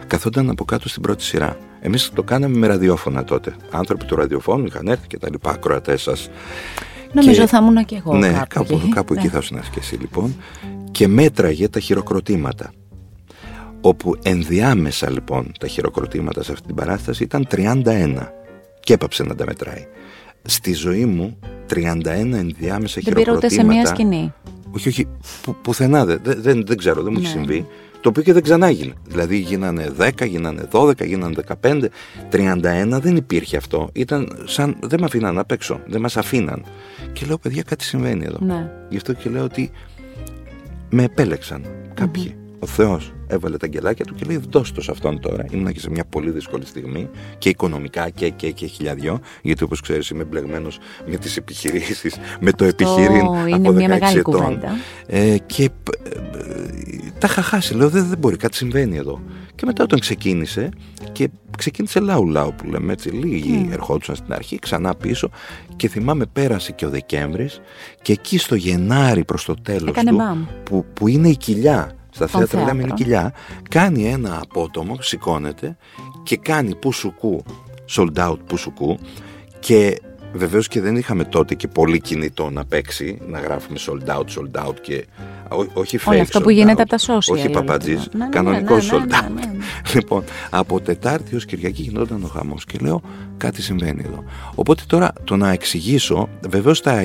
καθόταν 0.06 0.50
από 0.50 0.64
κάτω 0.64 0.88
στην 0.88 1.02
πρώτη 1.02 1.22
σειρά. 1.22 1.56
Εμείς 1.80 2.10
το 2.14 2.22
κάναμε 2.22 2.56
με 2.56 2.66
ραδιόφωνα 2.66 3.24
τότε. 3.24 3.56
Άνθρωποι 3.70 4.04
του 4.04 4.16
ραδιοφώνου 4.16 4.66
είχαν 4.66 4.88
έρθει 4.88 5.06
και 5.06 5.18
τα 5.18 5.28
λοιπά, 5.30 5.50
ακροατές 5.50 6.02
σας. 6.02 6.30
Νομίζω 7.12 7.40
Και- 7.40 7.46
θα 7.46 7.58
ήμουν 7.58 7.84
και 7.84 7.96
εγώ 7.96 8.16
ναι, 8.16 8.28
κάπου, 8.32 8.46
κάπου, 8.48 8.74
εκεί. 8.74 8.88
κάπου 8.88 9.12
εκεί 9.12 9.24
Ναι. 9.24 9.30
θα 9.32 9.38
ήσουν 9.38 9.60
και 9.60 9.78
εσύ 9.78 9.94
λοιπόν. 9.96 10.36
Και 10.90 11.08
μέτραγε 11.08 11.68
τα 11.68 11.80
χειροκροτήματα. 11.80 12.72
Όπου 13.80 14.14
ενδιάμεσα 14.22 15.10
λοιπόν 15.10 15.52
τα 15.58 15.66
χειροκροτήματα 15.66 16.42
σε 16.42 16.52
αυτή 16.52 16.66
την 16.66 16.74
παράσταση 16.74 17.22
ήταν 17.22 17.46
31. 17.50 18.32
Και 18.80 18.92
έπαψε 18.92 19.22
να 19.22 19.34
τα 19.34 19.44
μετράει. 19.46 19.86
Στη 20.42 20.72
ζωή 20.72 21.04
μου 21.04 21.38
31 21.74 22.32
ενδιάμεσα 22.34 23.00
Δεν 23.04 23.14
πήρε 23.14 23.32
ούτε 23.32 23.48
σε 23.48 23.64
μία 23.64 23.72
χειροκροτήματα. 23.72 23.94
σκηνή. 23.94 24.32
Όχι, 24.74 24.88
όχι, 24.88 25.06
που, 25.42 25.56
πουθενά 25.62 26.04
δεν, 26.04 26.20
δεν, 26.22 26.42
δεν, 26.42 26.64
δεν 26.66 26.76
ξέρω, 26.76 27.02
δεν 27.02 27.12
μου 27.12 27.18
έχει 27.24 27.26
Ναι. 27.34 27.40
συμβεί. 27.40 27.66
Το 28.00 28.08
οποίο 28.08 28.22
και 28.22 28.32
δεν 28.32 28.42
ξανά 28.42 28.66
έγινε. 28.66 28.92
Δηλαδή 29.08 29.36
γίνανε 29.38 29.92
10, 29.98 30.26
γίνανε 30.26 30.68
12, 30.72 31.06
γίνανε 31.06 31.34
15, 31.62 31.84
31 32.30 32.98
δεν 33.00 33.16
υπήρχε 33.16 33.56
αυτό. 33.56 33.90
Ήταν 33.92 34.42
σαν 34.44 34.76
δεν 34.80 35.00
με 35.00 35.06
αφήναν 35.06 35.38
απ' 35.38 35.50
έξω, 35.50 35.80
δεν 35.86 36.00
μας 36.00 36.16
αφήναν. 36.16 36.64
Και 37.12 37.26
λέω 37.26 37.38
παιδιά 37.38 37.62
κάτι 37.62 37.84
συμβαίνει 37.84 38.24
εδώ. 38.24 38.38
Ναι. 38.40 38.70
Γι' 38.88 38.96
αυτό 38.96 39.12
και 39.12 39.30
λέω 39.30 39.44
ότι 39.44 39.70
με 40.90 41.02
επέλεξαν 41.02 41.64
κάποιοι. 41.94 42.34
Ο 42.58 42.66
Θεός 42.66 43.12
έβαλε 43.26 43.56
τα 43.56 43.66
αγγελάκια 43.66 44.04
του 44.04 44.14
και 44.14 44.24
λέει: 44.24 44.42
Δώσ' 44.50 44.72
το 44.72 44.80
σε 44.80 44.90
αυτόν 44.90 45.20
τώρα. 45.20 45.44
Ήμουν 45.50 45.72
και 45.72 45.80
σε 45.80 45.90
μια 45.90 46.04
πολύ 46.04 46.30
δύσκολη 46.30 46.66
στιγμή 46.66 47.08
και 47.38 47.48
οικονομικά 47.48 48.10
και, 48.10 48.28
και, 48.28 48.50
και 48.50 48.66
χιλιαδιό. 48.66 49.20
Γιατί 49.42 49.64
όπως 49.64 49.80
ξέρεις, 49.80 50.08
είμαι 50.08 50.24
μπλεγμένος 50.24 50.78
με 51.06 51.16
τις 51.16 51.36
επιχειρήσεις, 51.36 52.16
με 52.40 52.52
το 52.52 52.64
επιχειρήν 52.64 53.26
είναι 53.46 53.54
από 53.54 53.70
16 53.70 53.74
μια 53.74 53.88
μεγάλη 53.88 54.18
ετών. 54.18 54.34
κουβέντα. 54.34 54.76
Ε, 55.06 55.36
και 55.46 55.62
ε, 55.64 55.68
ε, 56.08 57.12
τα 57.18 57.26
είχα 57.30 57.42
χάσει. 57.42 57.74
Λέω: 57.74 57.88
δεν, 57.88 58.08
δεν 58.08 58.18
μπορεί, 58.18 58.36
κάτι 58.36 58.56
συμβαίνει 58.56 58.96
εδώ. 58.96 59.20
Και 59.54 59.66
μετά 59.66 59.82
όταν 59.82 59.98
ξεκίνησε 59.98 60.68
και 61.12 61.28
ξεκίνησε 61.58 62.00
λαού 62.00 62.26
λαού 62.26 62.54
που 62.54 62.66
λέμε 62.70 62.92
έτσι 62.92 63.08
λίγοι 63.08 63.68
ερχόντουσαν 63.72 64.16
στην 64.16 64.32
αρχή 64.32 64.58
ξανά 64.58 64.94
πίσω 64.94 65.30
και 65.76 65.88
θυμάμαι 65.88 66.26
πέρασε 66.32 66.72
και 66.72 66.86
ο 66.86 66.90
Δεκέμβρης 66.90 67.60
και 68.02 68.12
εκεί 68.12 68.38
στο 68.38 68.54
Γενάρη 68.54 69.24
προς 69.24 69.44
το 69.44 69.54
τέλος 69.62 69.88
Έκανε 69.88 70.10
του 70.10 70.16
μπαμ. 70.16 70.44
που, 70.62 70.84
που 70.94 71.08
είναι 71.08 71.28
η 71.28 71.36
κοιλιά 71.36 71.97
στα 72.26 72.26
Στον 72.26 72.46
θέατρα 72.46 72.64
λέμε 72.64 72.82
είναι 72.82 72.94
θέατρο. 72.96 73.04
κοιλιά 73.04 73.34
κάνει 73.70 74.04
ένα 74.08 74.40
απότομο, 74.42 74.96
σηκώνεται 75.00 75.76
και 76.22 76.36
κάνει 76.36 76.74
πουσουκού 76.74 77.42
sold 77.96 78.28
out 78.28 78.36
πουσουκού 78.46 78.98
και 79.58 80.00
βεβαίως 80.32 80.68
και 80.68 80.80
δεν 80.80 80.96
είχαμε 80.96 81.24
τότε 81.24 81.54
και 81.54 81.68
πολύ 81.68 82.00
κινητό 82.00 82.50
να 82.50 82.64
παίξει 82.64 83.18
να 83.28 83.40
γράφουμε 83.40 83.78
sold 83.86 84.08
out, 84.16 84.24
sold 84.24 84.66
out 84.66 84.74
και 84.80 85.06
ό, 85.48 85.66
όχι 85.72 85.98
fake 86.04 86.10
Όλο 86.10 86.20
αυτό 86.20 86.38
sold 86.38 86.42
που 86.42 86.50
γίνεται 86.50 86.82
out, 86.82 86.86
από 86.90 86.90
τα 86.90 86.98
social, 86.98 87.32
όχι 87.32 87.42
λέτε. 87.46 87.48
παπατζής, 87.48 88.08
Ναι, 88.12 88.24
ναι, 88.24 88.30
κανονικό 88.30 88.74
ναι, 88.74 88.80
ναι, 88.82 88.88
sold 88.90 89.06
ναι, 89.08 89.18
out 89.18 89.30
ναι, 89.34 89.40
ναι. 89.46 89.52
Λοιπόν, 89.94 90.24
από 90.50 90.80
Τετάρτη 90.80 91.36
ως 91.36 91.44
Κυριακή 91.44 91.82
γινόταν 91.82 92.24
ο 92.24 92.26
χαμός 92.26 92.64
και 92.64 92.78
λέω 92.80 93.02
κάτι 93.36 93.62
συμβαίνει 93.62 94.02
εδώ. 94.06 94.24
Οπότε 94.54 94.82
τώρα 94.86 95.12
το 95.24 95.36
να 95.36 95.50
εξηγήσω, 95.50 96.28
βεβαίως 96.48 96.80
τα, 96.80 97.02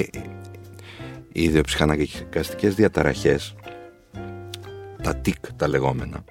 οι 1.31 1.43
ιδιοψυχαναγκαστικές 1.43 2.75
διαταραχές, 2.75 3.55
τα 5.03 5.15
τικ 5.15 5.53
τα 5.55 5.67
λεγόμενα, 5.67 6.23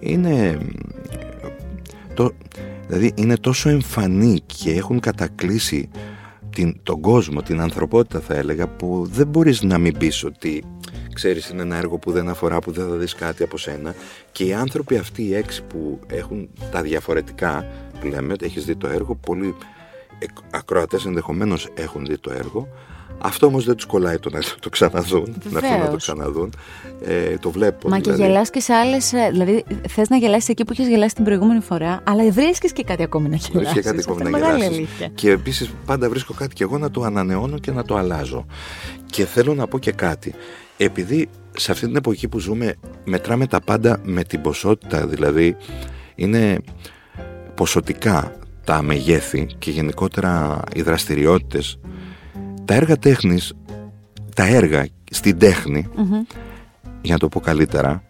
είναι, 0.00 0.58
το, 2.14 2.32
δηλαδή 2.86 3.12
είναι 3.14 3.36
τόσο 3.36 3.68
εμφανή 3.68 4.40
και 4.46 4.70
έχουν 4.72 5.00
κατακλείσει 5.00 5.88
την, 6.50 6.80
τον 6.82 7.00
κόσμο, 7.00 7.42
την 7.42 7.60
ανθρωπότητα 7.60 8.20
θα 8.20 8.34
έλεγα 8.34 8.68
που 8.68 9.08
δεν 9.12 9.26
μπορείς 9.26 9.62
να 9.62 9.78
μην 9.78 9.98
πεις 9.98 10.24
ότι 10.24 10.64
ξέρεις 11.14 11.48
είναι 11.48 11.62
ένα 11.62 11.76
έργο 11.76 11.98
που 11.98 12.12
δεν 12.12 12.28
αφορά 12.28 12.58
που 12.58 12.72
δεν 12.72 12.88
θα 12.88 12.94
δεις 12.94 13.14
κάτι 13.14 13.42
από 13.42 13.58
σένα. 13.58 13.94
Και 14.32 14.44
οι 14.44 14.52
άνθρωποι 14.52 14.96
αυτοί 14.96 15.22
οι 15.22 15.34
έξι 15.34 15.62
που 15.62 16.00
έχουν 16.06 16.48
τα 16.70 16.82
διαφορετικά 16.82 17.66
που 18.00 18.06
λέμε 18.06 18.32
ότι 18.32 18.44
έχεις 18.44 18.64
δει 18.64 18.76
το 18.76 18.88
έργο 18.88 19.14
πολλοί 19.14 19.54
εκ- 20.18 20.30
ακροατές 20.50 21.04
ενδεχομένως 21.04 21.68
έχουν 21.74 22.04
δει 22.06 22.18
το 22.18 22.30
έργο 22.30 22.68
αυτό 23.18 23.46
όμως 23.46 23.64
δεν 23.64 23.76
τους 23.76 23.86
κολλάει 23.86 24.18
το 24.18 24.30
να 24.30 24.40
το 24.60 24.68
ξαναδούν 24.68 25.36
να 25.50 25.58
έρθουν 25.58 25.60
να 25.60 25.60
το 25.60 25.78
Βεβαίως. 25.80 26.02
ξαναδούν 26.02 26.52
ε, 27.04 27.36
το 27.38 27.50
βλέπω 27.50 27.88
Μα 27.88 27.96
και 27.96 28.02
δηλαδή. 28.10 28.22
γελάς 28.22 28.50
και 28.50 28.60
σε 28.60 28.72
άλλες, 28.72 29.12
ε, 29.12 29.28
δηλαδή 29.30 29.64
θες 29.88 30.08
να 30.08 30.16
γελάσεις 30.16 30.48
εκεί 30.48 30.64
που 30.64 30.72
είχες 30.72 30.88
γελάσει 30.88 31.14
την 31.14 31.24
προηγούμενη 31.24 31.60
φορά, 31.60 32.00
αλλά 32.04 32.30
βρίσκεις 32.30 32.72
και 32.72 32.82
κάτι 32.82 33.02
ακόμη 33.02 33.28
να 33.28 33.36
γελάσεις. 33.36 33.72
Βρίσκει 33.72 33.80
κάτι 33.80 33.98
Αυτό 33.98 34.10
ακόμη 34.12 34.28
είναι 34.28 34.38
να 34.38 34.44
μεγάλη 34.44 34.58
γελάσεις. 34.62 34.78
αλήθεια. 34.78 35.08
Και 35.14 35.30
επίσης 35.30 35.70
πάντα 35.86 36.08
βρίσκω 36.08 36.34
κάτι 36.34 36.54
και 36.54 36.62
εγώ 36.62 36.78
να 36.78 36.90
το 36.90 37.02
ανανεώνω 37.02 37.58
και 37.58 37.70
να 37.70 37.84
το 37.84 37.96
αλλάζω. 37.96 38.46
Και 39.06 39.24
θέλω 39.24 39.54
να 39.54 39.66
πω 39.66 39.78
και 39.78 39.92
κάτι. 39.92 40.34
Επειδή 40.76 41.28
σε 41.56 41.72
αυτή 41.72 41.86
την 41.86 41.96
εποχή 41.96 42.28
που 42.28 42.38
ζούμε 42.38 42.74
μετράμε 43.04 43.46
τα 43.46 43.60
πάντα 43.60 44.00
με 44.02 44.24
την 44.24 44.40
ποσότητα, 44.40 45.06
δηλαδή 45.06 45.56
είναι 46.14 46.58
ποσοτικά 47.54 48.32
τα 48.64 48.82
μεγέθη 48.82 49.46
και 49.58 49.70
γενικότερα 49.70 50.60
οι 50.74 50.82
δραστηριότητες 50.82 51.78
τα 52.68 52.74
έργα 52.74 52.96
τέχνης 52.96 53.52
τα 54.34 54.46
έργα 54.46 54.86
στην 55.10 55.38
τέχνη 55.38 55.86
για 57.00 57.12
να 57.12 57.18
το 57.18 57.28
πω 57.28 57.40
καλύτερα 57.40 58.02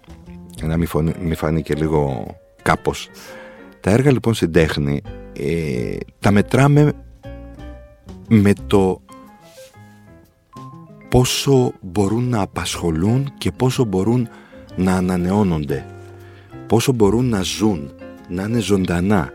για 0.57 0.67
να 0.67 0.77
μην, 0.77 0.87
φωνεί, 0.87 1.13
μη 1.21 1.35
φανεί 1.35 1.63
και 1.63 1.75
λίγο 1.75 2.27
κάπως 2.63 3.09
τα 3.81 3.91
έργα 3.91 4.11
λοιπόν 4.13 4.35
στην 4.35 4.53
τέχνη 4.53 5.03
ε, 5.33 5.97
τα 6.19 6.31
μετράμε 6.31 6.93
με 8.29 8.53
το 8.67 9.01
πόσο 11.09 11.73
μπορούν 11.81 12.29
να 12.29 12.41
απασχολούν 12.41 13.33
και 13.39 13.51
πόσο 13.51 13.85
μπορούν 13.85 14.29
να 14.77 14.95
ανανεώνονται 14.95 15.87
πόσο 16.67 16.93
μπορούν 16.93 17.29
να 17.29 17.43
ζουν 17.43 17.93
να 18.29 18.43
είναι 18.43 18.59
ζωντανά. 18.59 19.31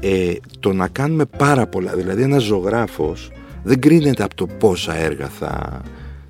Ε, 0.00 0.32
το 0.60 0.72
να 0.72 0.88
κάνουμε 0.88 1.24
πάρα 1.24 1.66
πολλά 1.66 1.94
δηλαδή 1.94 2.22
ένας 2.22 2.42
ζωγράφος 2.42 3.30
δεν 3.62 3.80
κρίνεται 3.80 4.22
από 4.22 4.34
το 4.34 4.46
πόσα 4.46 4.94
έργα 4.94 5.28
θα, 5.28 5.80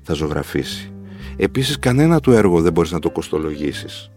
θα 0.01 0.13
ζωγραφίσει. 0.13 0.91
Επίσης 1.37 1.79
κανένα 1.79 2.19
του 2.19 2.31
έργο 2.31 2.61
δεν 2.61 2.73
μπορείς 2.73 2.91
να 2.91 2.99
το 2.99 3.09
κοστολογήσεις. 3.09 4.11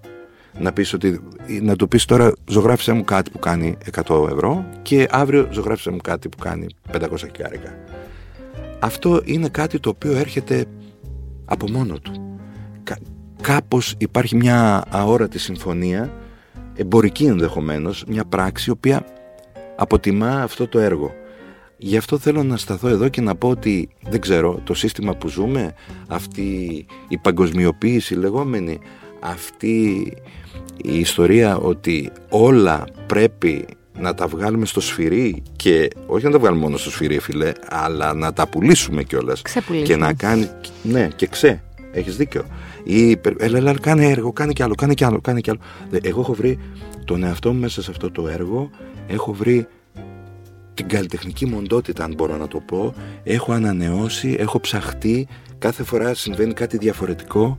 Να 0.59 0.72
πεις 0.72 0.92
ότι 0.92 1.20
να 1.62 1.77
του 1.77 1.88
πεις 1.88 2.05
τώρα 2.05 2.33
ζωγράφισε 2.46 2.92
μου 2.92 3.05
κάτι 3.05 3.31
που 3.31 3.38
κάνει 3.38 3.77
100 4.05 4.29
ευρώ 4.31 4.66
και 4.83 5.07
αύριο 5.11 5.48
ζωγράφισε 5.50 5.90
μου 5.90 5.96
κάτι 5.96 6.29
που 6.29 6.37
κάνει 6.38 6.66
500 6.92 6.98
χιλιάρικα 7.18 7.74
αυτό 8.85 9.20
είναι 9.24 9.48
κάτι 9.48 9.81
το 9.81 9.88
οποίο 9.88 10.12
έρχεται 10.12 10.64
από 11.44 11.70
μόνο 11.70 11.98
του. 11.98 12.38
Κα, 12.83 12.98
κάπως 13.40 13.94
υπάρχει 13.98 14.37
μια 14.37 14.85
αόρατη 14.90 15.38
συμφωνία 15.38 16.12
εμπορική 16.74 17.24
ενδεχομένως 17.24 18.05
μια 18.09 18.24
πράξη 18.24 18.70
η 18.70 18.72
οποία 18.72 19.07
αποτιμά 19.77 20.42
αυτό 20.42 20.68
το 20.68 20.79
έργο 20.79 21.14
Γι' 21.76 21.96
αυτό 21.96 22.18
θέλω 22.18 22.42
να 22.42 22.56
σταθώ 22.56 22.88
εδώ 22.88 23.08
και 23.08 23.20
να 23.20 23.34
πω 23.34 23.48
ότι 23.48 23.88
δεν 24.08 24.20
ξέρω 24.20 24.60
το 24.64 24.74
σύστημα 24.74 25.14
που 25.14 25.28
ζούμε, 25.28 25.74
αυτή 26.08 26.87
η 27.08 27.18
παγκοσμιοποίηση 27.18 28.14
λεγόμενη, 28.14 28.78
αυτή 29.20 30.12
η 30.76 30.98
ιστορία 30.98 31.56
ότι 31.56 32.10
όλα 32.28 32.84
πρέπει 33.06 33.66
να 33.98 34.14
τα 34.14 34.26
βγάλουμε 34.26 34.66
στο 34.66 34.80
σφυρί 34.80 35.42
και 35.56 35.90
όχι 36.06 36.24
να 36.24 36.30
τα 36.30 36.38
βγάλουμε 36.38 36.60
μόνο 36.62 36.76
στο 36.76 36.90
σφυρί 36.90 37.18
φίλε, 37.18 37.52
αλλά 37.68 38.14
να 38.14 38.32
τα 38.32 38.48
πουλήσουμε 38.48 39.02
κιόλας 39.02 39.42
Ξεπουλήσουμε. 39.42 39.88
και 39.88 39.96
να 39.96 40.12
κάνει, 40.12 40.48
ναι 40.82 41.08
και 41.16 41.26
ξέ, 41.26 41.62
έχεις 41.92 42.16
δίκιο. 42.16 42.44
Ή, 42.84 43.20
έλα, 43.38 43.58
έλα, 43.58 43.74
κάνε 43.80 44.06
έργο, 44.10 44.32
κάνε 44.32 44.52
κι 44.52 44.62
άλλο, 44.62 44.74
κάνε 44.74 44.94
κι 44.94 45.04
άλλο, 45.04 45.20
κάνε 45.20 45.40
κι 45.40 45.50
άλλο. 45.50 45.60
Δε, 45.90 45.98
Εγώ 46.02 46.20
έχω 46.20 46.32
βρει 46.34 46.58
τον 47.04 47.22
εαυτό 47.24 47.52
μου 47.52 47.60
μέσα 47.60 47.82
σε 47.82 47.90
αυτό 47.90 48.10
το 48.10 48.28
έργο, 48.28 48.70
έχω 49.06 49.32
βρει 49.32 49.66
την 50.74 50.88
καλλιτεχνική 50.88 51.46
μοντότητα 51.46 52.04
αν 52.04 52.14
μπορώ 52.14 52.37
να 52.37 52.48
το 52.48 52.60
πω 52.60 52.94
έχω 53.24 53.52
ανανεώσει, 53.52 54.37
έχω 54.38 54.60
ψαχτεί 54.60 55.26
κάθε 55.58 55.82
φορά 55.82 56.14
συμβαίνει 56.14 56.52
κάτι 56.52 56.76
διαφορετικό 56.78 57.56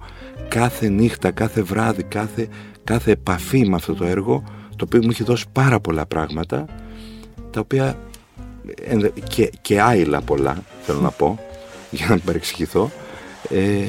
κάθε 0.48 0.90
νύχτα, 0.90 1.32
κάθε 1.32 1.62
βράδυ 1.62 2.04
κάθε, 2.04 2.48
κάθε 2.84 3.12
επαφή 3.12 3.68
με 3.70 3.76
αυτό 3.76 3.94
το 3.94 4.06
έργο 4.06 4.44
το 4.76 4.86
οποίο 4.86 5.00
μου 5.04 5.10
έχει 5.10 5.24
δώσει 5.24 5.46
πάρα 5.52 5.80
πολλά 5.80 6.06
πράγματα 6.06 6.66
τα 7.52 7.60
οποία 7.60 7.98
ενδε- 8.88 9.24
και, 9.30 9.52
και 9.62 9.82
άλλα 9.82 10.22
πολλά 10.22 10.64
θέλω 10.82 11.00
να 11.00 11.10
πω 11.12 11.40
για 11.92 12.06
να 12.08 12.14
μην 12.14 12.24
παρεξηγηθώ 12.24 12.92
ε, 13.50 13.84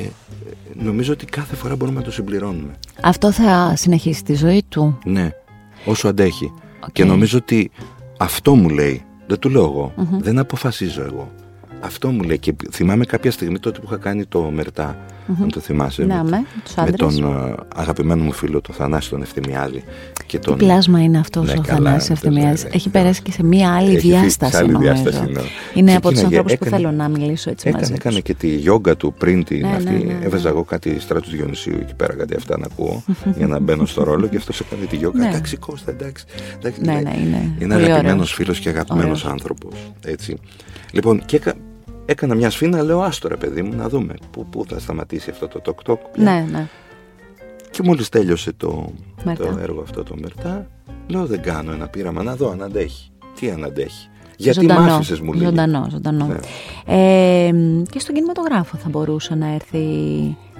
νομίζω 0.75 1.13
ότι 1.13 1.25
κάθε 1.25 1.57
φορά 1.57 1.77
μπορούμε 1.77 1.99
να 1.99 2.05
το 2.05 2.11
συμπληρώνουμε 2.11 2.73
Αυτό 3.03 3.33
θα 3.33 3.73
συνεχίσει 3.77 4.25
τη 4.25 4.35
ζωή 4.35 4.63
του. 4.69 4.99
ναι, 5.05 5.31
όσο 5.85 6.09
αντέχει. 6.09 6.53
Οκ. 6.81 6.93
Και 6.93 7.05
νομίζω 7.05 7.39
ότι 7.39 7.71
αυτό 8.19 8.55
μου 8.55 8.69
λέει. 8.69 9.05
Δεν 9.27 9.39
του 9.39 9.49
λέω 9.51 9.63
εγώ. 9.63 9.93
Δεν 10.21 10.39
αποφασίζω 10.39 11.03
εγώ. 11.03 11.31
Αυτό 11.81 12.09
μου 12.11 12.23
λέει. 12.23 12.39
Και 12.39 12.55
θυμάμαι 12.73 13.05
κάποια 13.05 13.31
στιγμή 13.31 13.59
τότε 13.59 13.79
που 13.81 13.85
είχα 13.87 13.97
κάνει 13.97 14.25
το 14.25 14.43
μερτά. 14.55 14.97
Αν 15.43 15.49
το 15.53 15.61
θυμάσαι. 15.61 16.05
Ναι, 16.05 16.15
με, 16.15 16.23
με, 16.31 16.45
τους 16.65 16.75
με 16.75 16.83
άντρες. 16.83 16.97
τον 16.97 17.25
ε, 17.25 17.55
αγαπημένο 17.77 18.23
μου 18.23 18.33
φίλο, 18.33 18.61
τον 18.61 18.75
Θανάση 18.75 19.11
τον 19.11 19.23
Ευθυμιάδη. 19.23 19.83
Και 20.27 20.39
Τι 20.39 20.45
τον, 20.47 20.57
πλάσμα 20.59 21.03
είναι 21.03 21.19
αυτός 21.19 21.47
Ναι, 21.47 21.53
ο 21.59 21.61
καλά, 21.67 21.77
Θανάσης 21.91 22.09
δεν 22.09 22.17
το 22.21 22.27
Ευθυμιάδης. 22.29 22.63
λέω, 22.63 22.71
Έχει 22.75 22.89
ναι. 22.89 22.93
περάσει 23.01 23.23
και 23.23 23.33
σε 23.33 23.43
μία 23.45 23.75
άλλη 23.75 23.89
Έχει 23.91 23.99
φύγει 24.01 24.13
διάσταση, 24.19 24.53
σε 24.53 24.59
άλλη 24.59 24.73
νομίζω. 24.73 24.93
διάσταση, 24.93 25.31
ναι. 25.33 25.41
Είναι 25.75 25.95
από 25.97 26.09
τους 26.09 26.13
Ξεκίναγε, 26.21 26.25
ανθρώπους 26.37 26.53
που 26.59 26.65
έκανε- 26.65 26.83
θέλω 26.83 26.91
να 26.97 27.09
μιλήσω 27.09 27.51
έτσι 27.51 27.67
μαζί 27.71 27.79
Έκανε, 27.79 27.97
έκανε 27.97 28.15
τους. 28.15 28.23
και 28.25 28.35
τη 28.35 28.49
γιόγκα 28.49 28.97
του 28.97 29.15
πριν 29.19 29.45
την 29.45 29.61
Ναι, 29.61 29.69
αυτή. 29.77 29.91
ναι, 29.91 29.99
ναι, 29.99 30.13
ναι. 30.13 30.25
Έβαζα 30.25 30.49
εγώ 30.49 30.63
κάτι 30.65 31.01
στράτους 31.01 31.31
Διονυσίου 31.33 31.79
εκεί 31.81 31.95
πέρα, 31.95 32.15
κάτι 32.15 32.35
αυτά 32.37 32.59
να 32.59 32.67
ακούω 32.73 33.03
για 33.39 33.47
να 33.47 33.59
μπαίνω 33.61 33.87
στο 33.87 34.03
ρόλο 34.05 34.27
και 34.27 34.37
αυτός 34.37 34.61
έκανε 34.61 34.85
τη 34.87 34.97
γιόγκα. 34.97 35.19
Ναι. 35.19 35.29
Εντάξει, 35.29 35.57
Κώστα, 35.57 35.91
εντάξει. 35.91 36.25
εντάξει 36.59 36.81
Ναι, 36.81 36.93
λέει. 36.93 37.03
ναι, 37.03 37.11
είναι 37.21 37.57
Είναι 37.59 37.75
πολύ 37.75 37.85
αγαπημένος 37.85 38.13
ωραίος. 38.13 38.33
φίλος 38.33 38.59
και 38.59 38.69
αγαπημένος 38.69 39.05
Ωραίος. 39.05 39.27
άνθρωπος. 39.33 39.73
Έτσι. 40.05 40.37
Λοιπόν, 40.93 41.25
και 41.25 41.37
έκα- 41.37 41.55
έκανα 42.05 42.35
μια 42.35 42.51
σφίνα, 42.51 42.83
λέω 42.83 43.03
άστο 43.03 43.29
ρε 43.29 43.37
παιδί 43.37 43.63
μου, 43.63 43.75
να 43.75 43.89
δούμε 43.89 44.15
πού, 44.31 44.47
πού 44.47 44.65
θα 44.69 44.79
σταματήσει 44.79 45.31
αυτό 45.31 45.49
το 45.49 45.61
τοκ 45.61 45.83
τοκ. 45.83 46.01
Ναι, 46.17 46.47
ναι. 46.51 46.69
Και 47.71 47.83
μόλις 47.83 48.09
τέλειωσε 48.09 48.53
το, 48.53 48.93
Μερτά. 49.25 49.45
το 49.53 49.59
έργο 49.59 49.81
αυτό 49.81 50.03
το 50.03 50.15
Μερτά, 50.21 50.67
λέω 51.07 51.27
δεν 51.27 51.43
κάνω 51.43 51.73
ένα 51.73 51.89
πείραμα 51.89 52.23
να 52.23 52.37
δω 52.37 52.51
αν 52.51 52.63
αντέχει. 52.63 53.11
Τι 53.41 53.51
αν 53.51 53.65
αντέχει. 53.65 54.09
Γιατί 54.37 54.59
μ' 54.59 54.69
Ζωντανό, 54.69 54.95
άφησες 54.95 55.21
μου 55.21 55.33
λέει. 55.33 55.45
Ζωντανό, 55.45 55.87
ζωντανό. 55.91 56.27
Ναι. 56.27 56.37
Ε, 57.47 57.51
και 57.91 57.99
στον 57.99 58.15
κινηματογράφο 58.15 58.77
θα 58.77 58.89
μπορούσε 58.89 59.35
να 59.35 59.55
έρθει 59.55 59.87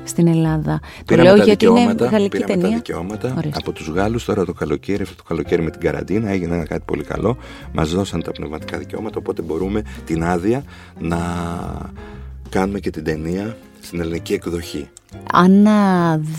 στην 0.05 0.27
Ελλάδα. 0.27 0.81
Το 0.81 1.03
Πήραμε 1.07 1.29
λέω 1.29 1.39
τα 1.39 1.45
γιατί 1.45 1.65
είναι 1.65 1.75
δικαιώματα, 1.75 2.07
γαλλική 2.07 2.37
πήραμε 2.37 2.55
τα 2.55 2.61
ταινία. 2.61 2.77
δικαιώματα 2.77 3.35
Ορίστε. 3.37 3.59
από 3.61 3.73
τους 3.73 3.89
Γάλλους 3.89 4.25
τώρα 4.25 4.45
το 4.45 4.53
καλοκαίρι, 4.53 5.03
αυτό 5.03 5.15
το 5.15 5.23
καλοκαίρι 5.23 5.63
με 5.63 5.71
την 5.71 5.81
καραντίνα 5.81 6.31
έγινε 6.31 6.55
ένα 6.55 6.65
κάτι 6.65 6.83
πολύ 6.85 7.05
καλό. 7.05 7.37
Μας 7.73 7.91
δώσαν 7.91 8.23
τα 8.23 8.33
πνευματικά 8.33 8.79
δικαιώματα 8.79 9.19
οπότε 9.19 9.43
μπορούμε 9.43 9.83
την 10.05 10.25
άδεια 10.25 10.65
να 10.99 11.19
κάνουμε 12.49 12.81
και 12.81 12.91
την 12.91 13.05
ταινία 13.05 13.57
στην 13.81 14.01
ελληνική 14.01 14.33
εκδοχή. 14.33 14.89
Αν 15.33 15.67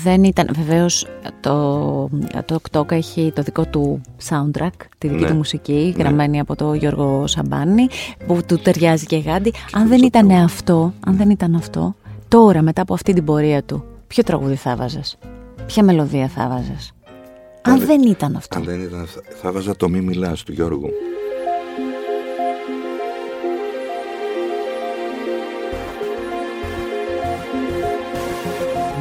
δεν 0.04 0.24
ήταν, 0.24 0.50
βεβαίως 0.56 1.08
το, 1.40 2.10
το 2.46 2.60
TikTok 2.72 2.92
έχει 2.92 3.32
το 3.36 3.42
δικό 3.42 3.66
του 3.66 4.02
soundtrack, 4.30 4.70
τη 4.98 5.08
δική 5.08 5.24
Ναι. 5.24 5.30
του 5.30 5.36
μουσική, 5.36 5.94
Ναι. 5.96 6.04
γραμμένη 6.04 6.40
από 6.40 6.56
το 6.56 6.74
Γιώργο 6.74 7.28
Σαμπάνη, 7.28 7.88
που 8.28 8.40
του 8.48 8.58
ταιριάζει 8.60 9.06
και 9.06 9.18
γάντι. 9.18 9.54
Αν 9.72 9.88
δεν 9.88 10.04
ήταν 10.04 10.32
αυτό, 10.32 10.94
αν 11.08 11.18
δεν 11.18 11.30
ήταν 11.30 11.56
αυτό, 11.56 11.96
τώρα 12.28 12.62
μετά 12.62 12.82
από 12.82 12.94
αυτή 12.94 13.13
την 13.13 13.24
πορεία 13.24 13.63
του, 13.63 13.84
ποιο 14.08 14.24
τραγούδι 14.24 14.56
θα 14.56 14.76
βάζες, 14.76 15.18
ποια 15.66 15.84
μελωδία 15.84 16.28
θα 16.28 16.48
βάζες; 16.48 16.92
Αν 17.62 17.78
δεν- 17.78 17.88
δεν 17.88 18.02
ήταν 18.02 18.36
αυτό. 18.36 18.58
Αν 18.58 18.63
δεν 18.63 18.82
ήταν 18.82 19.02
αυτά, 19.02 19.22
θα 19.42 19.52
βάζα 19.52 19.76
το 19.76 19.90
μη 19.90 20.02
μιλάς 20.02 20.44
του 20.44 20.52
Γιώργου. 20.52 20.90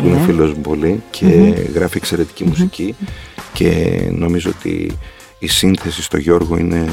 Που 0.07 0.13
είναι 0.13 0.21
Ναι. 0.21 0.27
φίλος 0.27 0.53
μου 0.53 0.61
πολύ 0.61 1.03
και 1.11 1.27
γράφει 1.75 1.97
εξαιρετική 1.97 2.45
μουσική 2.45 2.95
και 3.53 3.99
νομίζω 4.13 4.51
ότι 4.59 4.99
η 5.39 5.47
σύνθεση 5.49 6.03
στο 6.03 6.17
Γιώργο 6.17 6.57
είναι 6.57 6.89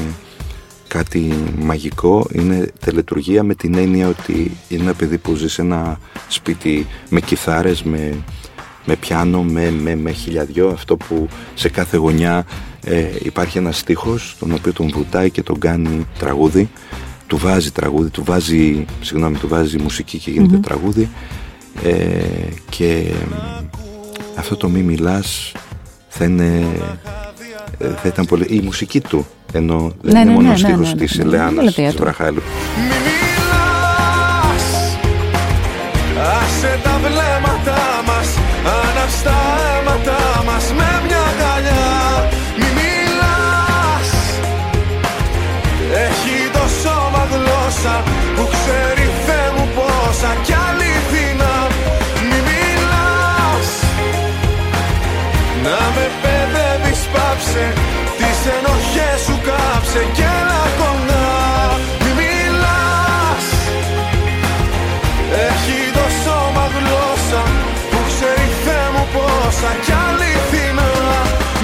κάτι 0.88 1.32
μαγικό, 1.58 2.26
είναι 2.32 2.72
τελετουργία 2.80 3.42
με 3.42 3.54
την 3.54 3.74
έννοια 3.74 4.08
ότι 4.08 4.56
είναι 4.68 4.82
ένα 4.82 4.94
παιδί 4.94 5.18
που 5.18 5.34
ζει 5.34 5.48
σε 5.48 5.62
ένα 5.62 5.98
σπίτι 6.28 6.86
με 7.08 7.20
κιθάρες, 7.20 7.82
με, 7.82 8.12
με 8.84 8.96
πιάνο, 8.96 9.42
με, 9.42 9.70
με, 9.70 9.96
με 9.96 10.10
χιλιαδιό, 10.10 10.68
αυτό 10.68 10.96
που 10.96 11.28
σε 11.54 11.68
κάθε 11.68 11.96
γωνιά 11.96 12.46
ε, 12.84 13.06
υπάρχει 13.22 13.58
ένας 13.58 13.78
στίχος 13.78 14.36
τον 14.38 14.52
οποίο 14.52 14.72
τον 14.72 14.90
βουτάει 14.94 15.30
και 15.30 15.42
τον 15.42 15.58
κάνει 15.58 16.06
τραγούδι. 16.18 16.68
Του 17.26 17.36
βάζει 17.38 17.70
τραγούδι, 17.70 18.10
του 18.10 18.24
βάζει, 18.24 18.84
συγγνώμη, 19.00 19.36
του 19.36 19.48
βάζει 19.48 19.78
μουσική 19.78 20.18
και 20.18 20.30
γίνεται 20.30 20.56
τραγούδι 20.56 21.08
ε, 21.82 21.92
και 22.68 23.12
μ, 23.28 23.34
αυτό 24.38 24.56
το 24.56 24.68
μη 24.68 24.80
μιλάς 24.82 25.52
θα 26.08 26.24
είναι 26.24 26.66
ε, 27.78 27.88
θα 27.88 28.08
ήταν 28.08 28.26
πολύ... 28.26 28.46
η 28.48 28.60
μουσική 28.60 29.00
του 29.00 29.26
ενώ 29.52 29.92
δεν 30.02 30.12
Ναι, 30.12 30.20
είναι 30.20 30.28
ναι, 30.30 30.34
μόνο 30.34 30.48
ναι, 30.48 30.54
ο 30.54 30.56
στίχος 30.56 30.88
ναι, 30.88 30.94
ναι, 30.94 31.00
της 31.06 31.16
ναι, 31.16 31.24
ναι, 31.24 31.28
Ελεάνας 31.28 31.54
μελωδία 31.54 31.84
της 31.86 31.94
του. 31.94 32.02
Βραχάλου 32.02 32.42
Μη 32.76 32.82
μιλάς 32.82 34.64
Άσε 36.42 36.80
τα 36.82 36.98
βλέμματα 36.98 37.78
μας 38.06 38.28
Άναψ' 38.82 39.22
τα 39.22 39.36
αίματα 39.80 40.42
μας 40.46 40.72
Με 40.78 40.88
μια 41.06 41.13
κάψε 59.94 60.10
Και 60.14 60.22
έλα 60.22 60.62
κοντά 60.80 61.26
Μη 62.02 62.10
μιλάς 62.20 63.46
Έχει 65.48 65.78
το 65.92 66.04
σώμα 66.24 66.64
γλώσσα 66.76 67.42
Που 67.90 67.98
ξέρει 68.08 68.46
Θεέ 68.64 68.86
μου 68.94 69.04
πόσα 69.12 69.70
Κι 69.84 69.92
αληθινά 70.06 70.90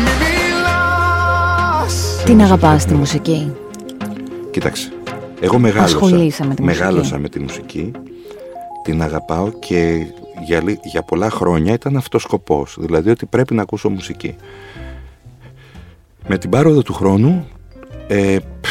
Μη 0.04 0.12
μιλάς 0.22 1.94
Την 2.24 2.42
αγαπάς 2.42 2.84
τη 2.84 2.94
μουσική; 2.94 3.52
Κοίταξε, 4.50 4.92
εγώ 5.40 5.58
μεγάλωσα, 5.58 5.96
Ασχολείσαι 5.96 6.46
με 6.46 6.54
τη 6.54 6.62
μουσική; 6.62 6.80
μεγάλωσα 6.80 7.18
με 7.18 7.28
τη 7.28 7.40
μουσική, 7.40 7.90
την 8.82 9.02
αγαπάω 9.02 9.50
και 9.58 10.06
για, 10.44 10.62
λι- 10.62 10.80
για 10.84 11.02
πολλά 11.02 11.30
χρόνια 11.30 11.72
ήταν 11.72 11.96
αυτός 11.96 12.22
σκοπός, 12.22 12.76
δηλαδή 12.78 13.10
ότι 13.10 13.26
πρέπει 13.26 13.54
να 13.54 13.62
ακούσω 13.62 13.88
μουσική. 13.88 14.36
Με 16.26 16.38
την 16.38 16.50
πάροδο 16.50 16.82
του 16.82 16.92
χρόνου 16.92 17.46
ε, 18.12 18.38
πφ, 18.60 18.70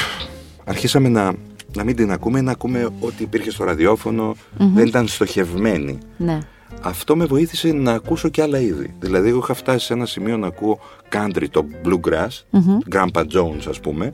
αρχίσαμε 0.63 1.09
να, 1.09 1.33
να 1.75 1.83
μην 1.83 1.95
την 1.95 2.11
ακούμε, 2.11 2.41
να 2.41 2.51
ακούμε 2.51 2.89
ό,τι 2.99 3.23
υπήρχε 3.23 3.51
στο 3.51 3.63
ραδιοφωνο 3.63 4.35
δεν 4.57 4.87
ήταν 4.87 5.07
στοχευμένη. 5.07 5.97
Ναι. 6.17 6.39
Αυτό 6.81 7.15
με 7.15 7.25
βοήθησε 7.25 7.71
να 7.71 7.91
ακούσω 7.91 8.29
και 8.29 8.41
άλλα 8.41 8.59
είδη. 8.59 8.93
Δηλαδή, 8.99 9.29
εγώ 9.29 9.37
είχα 9.37 9.53
φτάσει 9.53 9.85
σε 9.85 9.93
ένα 9.93 10.05
σημείο 10.05 10.37
να 10.37 10.47
ακούω 10.47 10.79
country, 11.11 11.45
το 11.51 11.65
bluegrass, 11.85 12.59
Grandpa 12.91 13.23
Jones, 13.33 13.67
ας 13.69 13.79
πούμε, 13.79 14.13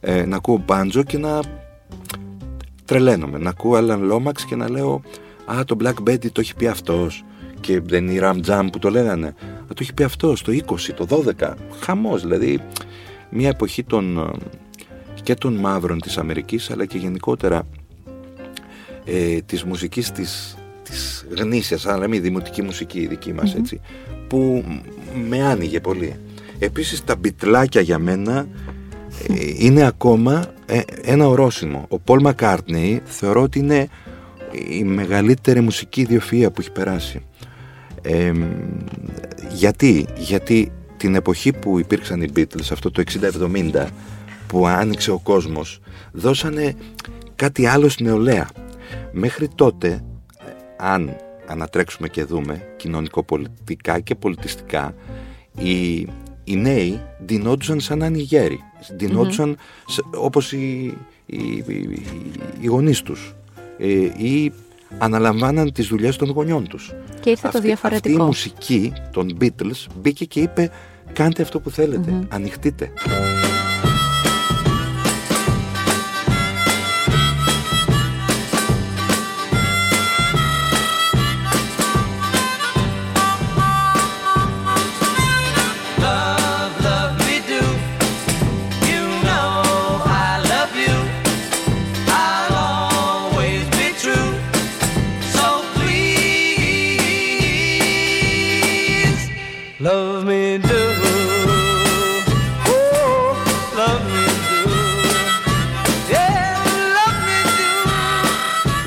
ε, 0.00 0.24
να 0.26 0.36
ακούω 0.36 0.64
banjo 0.68 1.02
και 1.06 1.18
να 1.18 1.40
τρελαίνομαι. 2.84 3.38
Να 3.38 3.50
ακούω 3.50 3.78
Alan 3.78 4.12
Lomax 4.12 4.40
και 4.48 4.56
να 4.56 4.70
λέω 4.70 5.02
Α, 5.52 5.64
το 5.64 5.76
Black 5.82 6.10
Betty 6.10 6.30
το 6.30 6.40
έχει 6.40 6.54
πει 6.54 6.66
αυτός. 6.66 7.24
Και 7.60 7.80
δεν 7.80 8.08
είναι 8.08 8.12
η 8.12 8.20
Ram 8.22 8.40
Jam 8.46 8.66
που 8.72 8.78
το 8.78 8.90
λέγανε. 8.90 9.26
Α, 9.26 9.66
το 9.68 9.78
έχει 9.80 9.94
πει 9.94 10.02
αυτός 10.02 10.42
το 10.42 10.52
20, 10.52 10.94
το 10.94 11.06
12. 11.38 11.54
Χαμός, 11.80 12.22
δηλαδή. 12.22 12.60
Μια 13.30 13.48
εποχή 13.48 13.84
των, 13.84 14.18
ε, 14.18 14.22
και 15.26 15.34
των 15.34 15.54
μαύρων 15.54 16.00
της 16.00 16.18
Αμερικής, 16.18 16.70
αλλά 16.70 16.84
και 16.84 16.98
γενικότερα 16.98 17.66
ε, 19.04 19.40
της 19.40 19.64
μουσικής 19.64 20.12
της, 20.12 20.56
της 20.82 21.26
γνήσιας, 21.36 21.86
αλλά 21.86 22.08
μη 22.08 22.18
δημοτική 22.18 22.62
μουσική 22.62 22.98
η 22.98 23.06
δική 23.06 23.32
μας, 23.32 23.54
έτσι, 23.54 23.80
που 24.28 24.64
μ- 24.66 25.28
με 25.28 25.42
άνοιγε 25.42 25.80
πολύ. 25.80 26.16
Επίσης 26.58 27.04
τα 27.04 27.16
μπιτλάκια 27.16 27.80
για 27.80 27.98
μένα 27.98 28.46
ε, 29.28 29.34
είναι 29.58 29.86
ακόμα 29.86 30.52
ε, 30.66 30.80
ένα 31.02 31.28
ορόσημο. 31.28 31.84
Ο 31.88 31.98
Πολ 31.98 32.20
Μακάρτνεϊ 32.20 33.02
θεωρώ 33.04 33.42
ότι 33.42 33.58
είναι 33.58 33.88
η 34.68 34.84
μεγαλύτερη 34.84 35.60
μουσική 35.60 36.06
ιδιοφυΐα 36.10 36.48
που 36.52 36.60
έχει 36.60 36.72
περάσει. 36.72 37.22
Ε, 38.02 38.32
γιατί, 39.52 40.06
γιατί 40.16 40.72
την 40.96 41.14
εποχή 41.14 41.52
που 41.52 41.78
υπήρξαν 41.78 42.22
οι 42.22 42.28
Beatles, 42.36 42.68
αυτό 42.72 42.90
το 42.90 43.02
60-70, 43.74 43.86
που 44.46 44.66
άνοιξε 44.66 45.10
ο 45.10 45.18
κόσμος, 45.18 45.80
δώσανε 46.12 46.74
κάτι 47.34 47.66
άλλο 47.66 47.88
στην 47.88 48.06
νεολαία. 48.06 48.48
Μέχρι 49.12 49.48
τότε, 49.54 49.88
ε, 49.88 50.02
αν 50.76 51.16
ανατρέξουμε 51.46 52.08
και 52.08 52.24
δούμε 52.24 52.62
κοινωνικοπολιτικά 52.76 54.00
και 54.00 54.14
πολιτιστικά, 54.14 54.94
οι, 55.58 55.96
οι 56.44 56.56
νέοι 56.56 57.00
ντυνόντουσαν 57.24 57.80
σαν 57.80 57.98
να 57.98 58.06
είναι 58.06 58.18
γέροι. 58.18 58.60
Ντυνόντουσαν 58.96 59.56
σε- 59.86 60.02
όπως 60.14 60.52
οι, 60.52 60.94
οι, 61.26 61.36
οι, 61.36 61.64
οι, 61.66 62.02
οι 62.60 62.66
γονείς 62.66 63.02
τους. 63.02 63.34
Ε, 63.78 63.88
ή 64.24 64.52
αναλαμβάναν 64.98 65.72
τις 65.72 65.86
δουλειές 65.86 66.16
των 66.16 66.30
γονιών 66.30 66.68
τους. 66.68 66.92
Και 67.20 67.30
ήρθε 67.30 67.42
το 67.42 67.48
Αυτή- 67.48 67.66
διαφορετικό. 67.66 68.08
Αυτή 68.14 68.22
η 68.22 68.26
μουσική 68.26 68.92
των 69.12 69.36
Beatles 69.40 69.86
μπήκε 70.00 70.24
και 70.24 70.40
είπε 70.40 70.70
κάντε 71.12 71.42
αυτό 71.42 71.60
που 71.60 71.70
θελετε 71.70 72.26
ανοιχτείτε. 72.28 72.92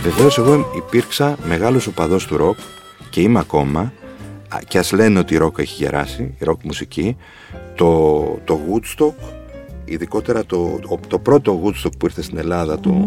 Βεβαίως 0.09 0.37
εγώ 0.37 0.71
υπήρξα 0.77 1.37
μεγάλος 1.47 1.87
οπαδός 1.87 2.25
του 2.25 2.37
ροκ 2.37 2.57
και 3.09 3.21
είμαι 3.21 3.39
ακόμα. 3.39 3.79
Α, 4.47 4.57
και 4.67 4.77
ας 4.77 4.91
λένε 4.91 5.19
ότι 5.19 5.33
η 5.33 5.37
ροκ 5.37 5.57
έχει 5.59 5.83
γεράσει, 5.83 6.23
η 6.39 6.43
ροκ 6.43 6.63
μουσική. 6.63 7.17
Το, 7.75 8.21
το 8.43 8.59
Woodstock 8.69 9.13
ειδικότερα 9.85 10.45
το, 10.45 10.79
ο- 10.89 10.99
το 11.07 11.19
πρώτο 11.19 11.61
Woodstock 11.63 11.91
που 11.97 12.05
ήρθε 12.05 12.21
στην 12.21 12.37
Ελλάδα 12.37 12.79
το, 12.79 13.03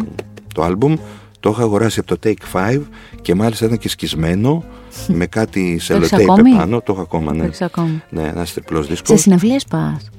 το 0.55 0.63
άλμπουμ 0.63 0.95
το 1.41 1.51
είχα 1.51 1.63
αγοράσει 1.63 2.01
από 2.01 2.17
το 2.17 2.29
Take 2.53 2.59
5 2.77 2.81
και 3.23 3.35
μάλιστα 3.35 3.65
ήταν 3.67 3.79
και 3.79 3.89
σκισμένο 3.89 4.65
με 5.09 5.27
κάτι 5.27 5.69
έχεις 5.71 5.85
σελοτέιπ 5.85 6.31
ακόμη; 6.31 6.51
πάνω. 6.57 6.81
Το 6.81 6.93
έχω 6.93 7.01
ακόμα 7.03 7.33
ναι, 7.33 7.39
Το 7.39 7.45
έχεις 7.45 7.63
ακόμη. 7.63 8.03
ναι 8.11 8.23
ένας 8.23 8.53
τριπλός 8.53 8.85
Σε 8.85 8.91
δίσκος 8.91 9.21
συναυλίες 9.21 9.65
πας. 9.65 10.11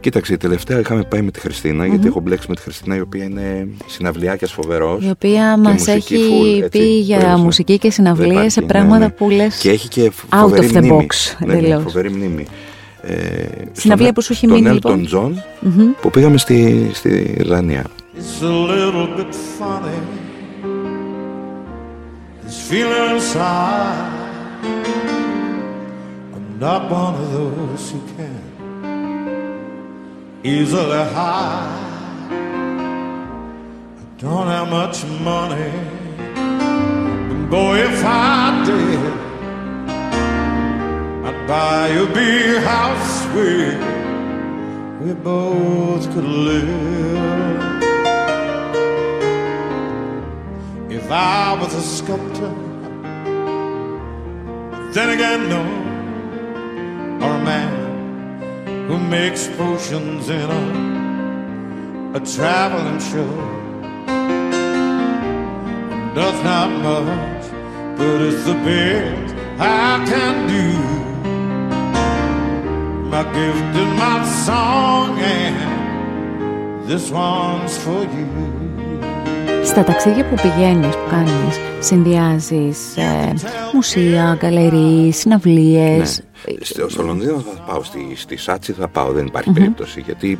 Κοίταξε, 0.00 0.32
η 0.32 0.36
τελευταία 0.36 0.78
είχαμε 0.78 1.02
πάει 1.02 1.22
με 1.22 1.30
τη 1.30 1.40
Χριστίνα 1.40 1.86
γιατί 1.86 2.06
έχω 2.06 2.20
μπλέξει 2.20 2.46
με 2.48 2.54
τη 2.54 2.62
Χριστίνα, 2.62 2.96
η 2.96 3.00
οποία 3.00 3.24
είναι 3.24 3.68
συναυλιάκιας 3.86 4.46
φοβερός. 4.48 5.04
Η 5.04 5.10
οποία 5.10 5.56
μας 5.56 5.86
έχει 5.86 6.64
πει 6.70 6.98
για 7.00 7.36
μουσική 7.38 7.78
και 7.78 7.90
συναυλίες 7.90 8.52
σε 8.52 8.62
πράγματα 8.62 9.10
που 9.10 9.30
λες 9.30 9.56
Και 9.56 9.70
έχει 9.70 9.88
και 9.88 10.10
out 10.30 10.36
φοβερή 10.40 10.70
of 10.72 10.76
the 10.76 10.80
μνήμη. 10.80 11.06
box, 11.10 11.36
Ναι, 11.46 11.54
ναι, 11.54 11.60
τελείως. 11.60 11.82
φοβερή 11.82 12.10
μνήμη. 12.10 12.46
Ε, 13.02 13.14
Συναυλία 13.72 14.06
στον- 14.10 14.12
που 14.14 14.22
σου 14.22 14.32
έχει 14.32 14.46
στον 14.46 14.62
μείνει, 14.62 14.78
Elton 14.82 14.94
λοιπόν. 14.96 15.08
John, 15.12 15.42
που 16.00 16.10
πήγαμε 16.10 16.38
στη, 16.38 16.90
στη 16.92 17.34
Ιρλανδία. 17.38 17.84
It's 18.16 18.42
a 18.44 18.46
little 18.46 19.18
bit 19.18 19.32
funny. 19.60 19.98
This 22.46 22.70
feeling 22.70 23.14
inside. 23.16 24.16
not 26.60 26.82
one 26.90 27.14
of 27.22 27.26
those 27.36 27.82
who 27.92 28.00
can 28.16 28.40
easily 30.44 31.04
hide. 31.12 32.30
I 33.98 34.04
don't 34.18 34.46
have 34.46 34.68
much 34.70 35.04
money, 35.20 35.72
but 37.28 37.50
boy, 37.50 37.78
if 37.78 38.04
I 38.04 38.62
did, 38.64 39.12
I'd 41.26 41.46
buy 41.48 41.88
a 41.88 42.06
big 42.14 42.62
house 42.62 43.24
where 43.34 43.78
we 45.00 45.12
both 45.14 46.12
could 46.12 46.24
live. 46.24 46.68
If 50.90 51.10
I 51.10 51.56
was 51.60 51.74
a 51.74 51.82
sculptor, 51.82 52.54
then 54.92 55.10
again, 55.10 55.48
no, 55.48 55.62
or 57.26 57.30
a 57.34 57.44
man 57.44 57.87
who 58.88 58.96
makes 58.98 59.42
potions 59.62 60.24
in 60.30 60.48
a, 60.60 60.64
a 62.18 62.20
traveling 62.34 63.00
show. 63.10 63.32
Does 66.18 66.38
not 66.50 66.70
much, 66.88 67.44
but 67.98 68.16
it's 68.26 68.42
the 68.50 68.56
best 68.68 69.28
I 69.60 70.04
can 70.10 70.34
do. 70.56 70.66
My 73.12 73.24
gift 73.36 73.70
is 73.82 73.90
my 74.04 74.18
song, 74.46 75.18
and 75.18 76.88
this 76.88 77.10
one's 77.10 77.76
for 77.84 78.02
you. 78.16 78.26
Στα 79.64 79.84
ταξίδια 79.84 80.24
που 80.24 80.34
πηγαίνεις, 80.42 80.94
που 80.96 81.08
κάνεις, 81.10 81.60
συνδυάζεις 81.78 82.96
ε, 82.96 83.32
μουσεία, 83.72 84.36
γκαλερί, 84.38 85.12
συναυλίες. 85.12 86.18
Ναι. 86.18 86.27
Στο, 86.60 86.88
στο 86.88 87.02
Λονδίνο 87.02 87.40
θα 87.40 87.60
πάω, 87.60 87.82
στη, 87.82 88.12
στη 88.16 88.36
Σάτσι 88.36 88.72
θα 88.72 88.88
πάω, 88.88 89.12
δεν 89.12 89.26
υπαρχει 89.26 89.50
περίπτωση. 89.50 90.00
Γιατί 90.00 90.38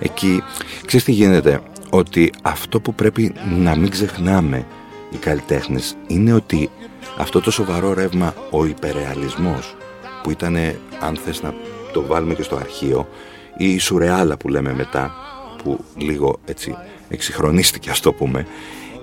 εκεί, 0.00 0.42
ξέρεις 0.86 1.04
τι 1.04 1.12
γίνεται, 1.12 1.60
ότι 1.90 2.32
αυτό 2.42 2.80
που 2.80 2.94
πρέπει 2.94 3.34
να 3.58 3.76
μην 3.76 3.90
ξεχνάμε 3.90 4.66
οι 5.10 5.16
καλλιτέχνες 5.16 5.96
είναι 6.06 6.32
ότι 6.32 6.70
αυτό 7.18 7.40
το 7.40 7.50
σοβαρό 7.50 7.94
ρεύμα, 7.94 8.34
ο 8.50 8.64
υπερεαλισμός, 8.64 9.76
που 10.22 10.30
ήταν, 10.30 10.56
αν 11.00 11.16
θες 11.24 11.42
να 11.42 11.54
το 11.92 12.02
βάλουμε 12.02 12.34
και 12.34 12.42
στο 12.42 12.56
αρχείο, 12.56 13.08
ή 13.56 13.74
η 13.74 13.78
σουρεάλα 13.78 14.36
που 14.36 14.48
λέμε 14.48 14.74
μετά, 14.74 15.14
που 15.62 15.84
λίγο 15.96 16.38
έτσι 16.44 16.76
εξυγχρονίστηκε 17.08 17.90
ας 17.90 18.00
το 18.00 18.12
πούμε, 18.12 18.46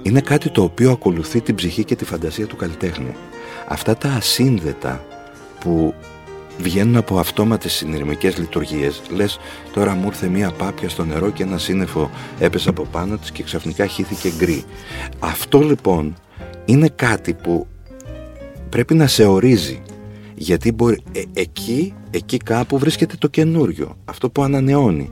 είναι 0.04 0.22
κάτι 0.22 0.50
το 0.50 0.64
οποίο 0.64 0.92
ακολουθεί 0.92 1.42
την 1.42 1.56
ψυχή 1.56 1.84
και 1.84 1.96
τη 1.96 2.06
φαντασία 2.06 2.48
του 2.48 2.56
καλλιτέχνη. 2.56 3.16
Αυτά 3.68 3.96
τα 3.96 4.10
ασύνδετα 4.10 5.06
που 5.60 5.94
βγαίνουν 6.58 6.96
από 6.96 7.20
αυτόματες 7.20 7.74
συνειρμικές 7.74 8.38
λειτουργίες. 8.38 9.02
Λες 9.10 9.40
τώρα 9.74 9.96
μου 9.96 10.06
ήρθε 10.06 10.28
μία 10.28 10.52
πάπια 10.52 10.90
στο 10.90 11.06
νερό 11.06 11.30
και 11.30 11.44
ένα 11.44 11.58
σύννεφο. 11.58 12.10
Έπεσε 12.40 12.70
από 12.70 12.86
πάνω 12.92 13.18
της 13.18 13.32
και 13.32 13.44
ξαφνικά 13.44 13.86
χύθηκε 13.86 14.32
γκρι 14.38 14.64
αυτό 15.20 15.60
λοιπόν 15.60 16.16
είναι 16.66 16.90
κάτι 16.96 17.34
που 17.34 17.68
πρέπει 18.70 18.94
να 18.94 19.08
σε 19.08 19.26
ορίζει 19.26 19.82
γιατί 20.36 20.72
μπορεί, 20.72 21.04
ε, 21.12 21.22
εκεί, 21.34 21.94
εκεί 22.12 22.38
κάπου 22.38 22.78
βρίσκεται 22.78 23.16
το 23.20 23.28
καινούριο 23.28 23.98
αυτό 24.06 24.30
που 24.30 24.44
ανανεώνει 24.44 25.10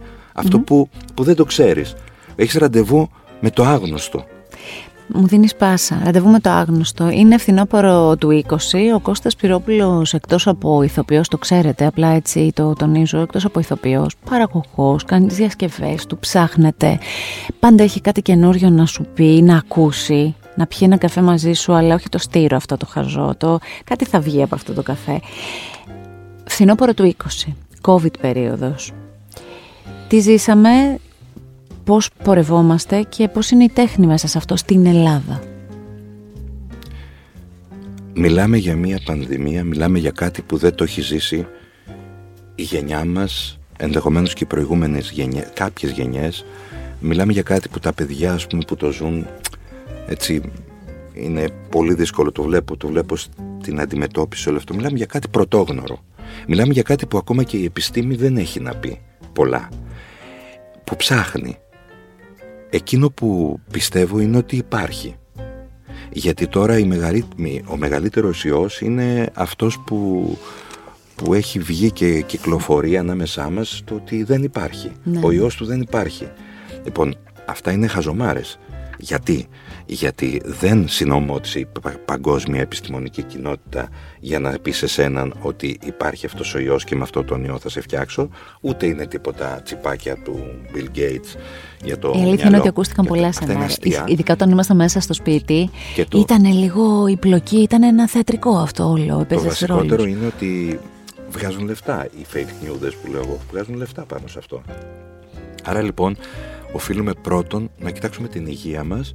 που, 0.65 0.89
που 1.13 1.23
δεν 1.23 1.35
το 1.35 1.45
ξέρεις. 1.45 1.95
Έχεις 2.35 2.53
ραντεβού 2.53 3.09
με 3.39 3.49
το 3.49 3.63
άγνωστο 3.63 4.25
μου 5.13 5.27
δίνεις 5.27 5.55
πάσα. 5.55 6.01
Ραντεβού 6.03 6.29
με 6.29 6.39
το 6.39 6.49
άγνωστο. 6.49 7.09
Είναι 7.09 7.37
φθινόπωρο 7.37 8.15
του 8.17 8.43
20. 8.47 8.55
Ο 8.95 8.99
Κώστας 8.99 9.35
Πυρόπουλος 9.35 10.13
εκτός 10.13 10.47
από 10.47 10.83
ηθοποιός, 10.83 11.27
το 11.27 11.37
ξέρετε, 11.37 11.85
απλά 11.85 12.07
έτσι 12.07 12.51
το 12.53 12.73
τονίζω, 12.73 13.19
εκτός 13.19 13.45
από 13.45 13.59
ηθοποιός, 13.59 14.15
παραγωγός, 14.29 15.03
κάνει 15.03 15.27
τις 15.27 15.37
διασκευές 15.37 16.05
του, 16.05 16.17
ψάχνεται. 16.17 16.99
Πάντα 17.59 17.83
έχει 17.83 18.01
κάτι 18.01 18.21
καινούριο 18.21 18.69
να 18.69 18.85
σου 18.85 19.05
πει, 19.13 19.41
να 19.41 19.57
ακούσει, 19.57 20.35
να 20.55 20.65
πιει 20.65 20.79
ένα 20.81 20.97
καφέ 20.97 21.21
μαζί 21.21 21.53
σου, 21.53 21.73
αλλά 21.73 21.95
όχι 21.95 22.09
το 22.09 22.17
στήρο 22.17 22.57
αυτό 22.57 22.77
το 22.77 22.85
χαζό, 22.85 23.33
το 23.37 23.59
κάτι 23.83 24.05
θα 24.05 24.19
βγει 24.19 24.43
από 24.43 24.55
αυτό 24.55 24.73
το 24.73 24.83
καφέ. 24.83 25.19
Φθινόπωρο 26.45 26.93
του 26.93 27.15
20, 27.47 27.53
COVID 27.81 28.19
περίοδος. 28.21 28.91
Τι 30.07 30.19
ζήσαμε, 30.19 30.99
πώς 31.89 32.09
πορευόμαστε 32.23 33.01
και 33.09 33.27
πώς 33.27 33.51
είναι 33.51 33.63
η 33.63 33.69
τέχνη 33.69 34.05
μέσα 34.05 34.27
σε 34.27 34.37
αυτό 34.37 34.55
στην 34.55 34.85
Ελλάδα. 34.85 35.43
Μιλάμε 38.13 38.57
για 38.57 38.75
μια 38.75 39.01
πανδημία, 39.05 39.63
μιλάμε 39.63 39.99
για 39.99 40.11
κάτι 40.11 40.41
που 40.41 40.57
δεν 40.57 40.75
το 40.75 40.83
έχει 40.83 41.01
ζήσει 41.01 41.47
η 42.55 42.63
γενιά 42.63 43.05
μας, 43.05 43.59
ενδεχομένως 43.77 44.33
και 44.33 44.43
οι 44.43 44.47
προηγούμενες 44.47 45.11
γενιές, 45.11 45.49
κάποιες 45.53 45.91
γενιές. 45.91 46.45
Μιλάμε 46.99 47.31
για 47.31 47.41
κάτι 47.41 47.69
που 47.69 47.79
τα 47.79 47.93
παιδιά 47.93 48.33
ας 48.33 48.47
πούμε, 48.47 48.63
που 48.67 48.75
το 48.75 48.91
ζουν 48.91 49.27
έτσι 50.07 50.41
είναι 51.13 51.49
πολύ 51.69 51.93
δύσκολο, 51.93 52.31
το 52.31 52.43
βλέπω, 52.43 52.77
το 52.77 52.87
βλέπω 52.87 53.15
στην 53.61 53.79
αντιμετώπιση 53.79 54.49
όλο 54.49 54.57
αυτό. 54.57 54.73
Μιλάμε 54.73 54.97
για 54.97 55.05
κάτι 55.05 55.27
πρωτόγνωρο. 55.27 56.03
Μιλάμε 56.47 56.73
για 56.73 56.83
κάτι 56.83 57.05
που 57.05 57.17
ακόμα 57.17 57.43
και 57.43 57.57
η 57.57 57.63
επιστήμη 57.63 58.15
δεν 58.15 58.37
έχει 58.37 58.59
να 58.59 58.75
πει 58.75 58.99
πολλά. 59.33 59.69
Που 60.83 60.95
ψάχνει, 60.95 61.57
Εκείνο 62.69 63.09
που 63.09 63.59
πιστεύω 63.71 64.19
είναι 64.19 64.37
ότι 64.37 64.55
υπάρχει. 64.55 65.15
Γιατί 66.11 66.47
τώρα 66.47 66.77
η 66.77 66.85
ο 67.67 67.77
μεγαλύτερος 67.77 68.45
ιός 68.45 68.81
είναι 68.81 69.29
αυτός 69.33 69.79
που, 69.85 70.37
που 71.15 71.33
έχει 71.33 71.59
βγει 71.59 71.91
και 71.91 72.21
κυκλοφορεί 72.21 72.97
ανάμεσά 72.97 73.49
μας 73.49 73.81
το 73.85 73.95
ότι 73.95 74.23
δεν 74.23 74.43
υπάρχει. 74.43 74.91
Ναι. 75.03 75.19
Ο 75.23 75.31
ιός 75.31 75.55
του 75.55 75.65
δεν 75.65 75.81
υπάρχει. 75.81 76.27
Λοιπόν, 76.83 77.15
αυτά 77.45 77.71
είναι 77.71 77.87
χαζομάρες. 77.87 78.59
Γιατί, 78.97 79.47
γιατί 79.89 80.41
δεν 80.45 80.87
συνομώτησε 80.87 81.59
η 81.59 81.67
παγκόσμια 82.05 82.61
επιστημονική 82.61 83.23
κοινότητα 83.23 83.89
για 84.19 84.39
να 84.39 84.59
πει 84.61 84.71
σε 84.71 84.87
σέναν 84.87 85.33
ότι 85.41 85.79
υπάρχει 85.85 86.25
αυτός 86.25 86.53
ο 86.53 86.59
ιός 86.59 86.83
και 86.83 86.95
με 86.95 87.01
αυτό 87.03 87.23
τον 87.23 87.43
ιό 87.43 87.59
θα 87.59 87.69
σε 87.69 87.81
φτιάξω, 87.81 88.29
ούτε 88.61 88.85
είναι 88.85 89.07
τίποτα 89.07 89.61
τσιπάκια 89.63 90.17
του 90.23 90.39
Bill 90.75 90.97
Gates 90.97 91.39
για 91.83 91.99
το 91.99 92.13
Η 92.15 92.21
αλήθεια 92.21 92.47
είναι 92.47 92.57
ότι 92.57 92.67
ακούστηκαν 92.67 93.05
πολλά 93.05 93.31
σενάρια. 93.31 94.05
Ειδικά 94.07 94.33
όταν 94.33 94.49
ήμασταν 94.49 94.77
μέσα 94.77 94.99
στο 94.99 95.13
σπίτι, 95.13 95.69
το... 96.09 96.19
ήταν 96.19 96.45
λίγο 96.45 97.07
η 97.07 97.17
πλοκή, 97.17 97.57
ήταν 97.57 97.83
ένα 97.83 98.07
θεατρικό 98.07 98.57
αυτό 98.57 98.89
όλο. 98.89 99.25
Το 99.29 99.39
βασικότερο 99.39 100.03
είναι 100.03 100.25
ότι 100.25 100.79
βγάζουν 101.29 101.65
λεφτά 101.65 102.07
οι 102.19 102.25
fake 102.33 102.65
news 102.65 102.91
που 103.03 103.11
λέω 103.11 103.21
εγώ, 103.21 103.39
βγάζουν 103.51 103.75
λεφτά 103.75 104.05
πάνω 104.05 104.27
σε 104.27 104.39
αυτό. 104.39 104.61
Άρα 105.63 105.81
λοιπόν 105.81 106.17
οφείλουμε 106.71 107.13
πρώτον 107.21 107.71
να 107.79 107.91
κοιτάξουμε 107.91 108.27
την 108.27 108.45
υγεία 108.45 108.83
μας 108.83 109.13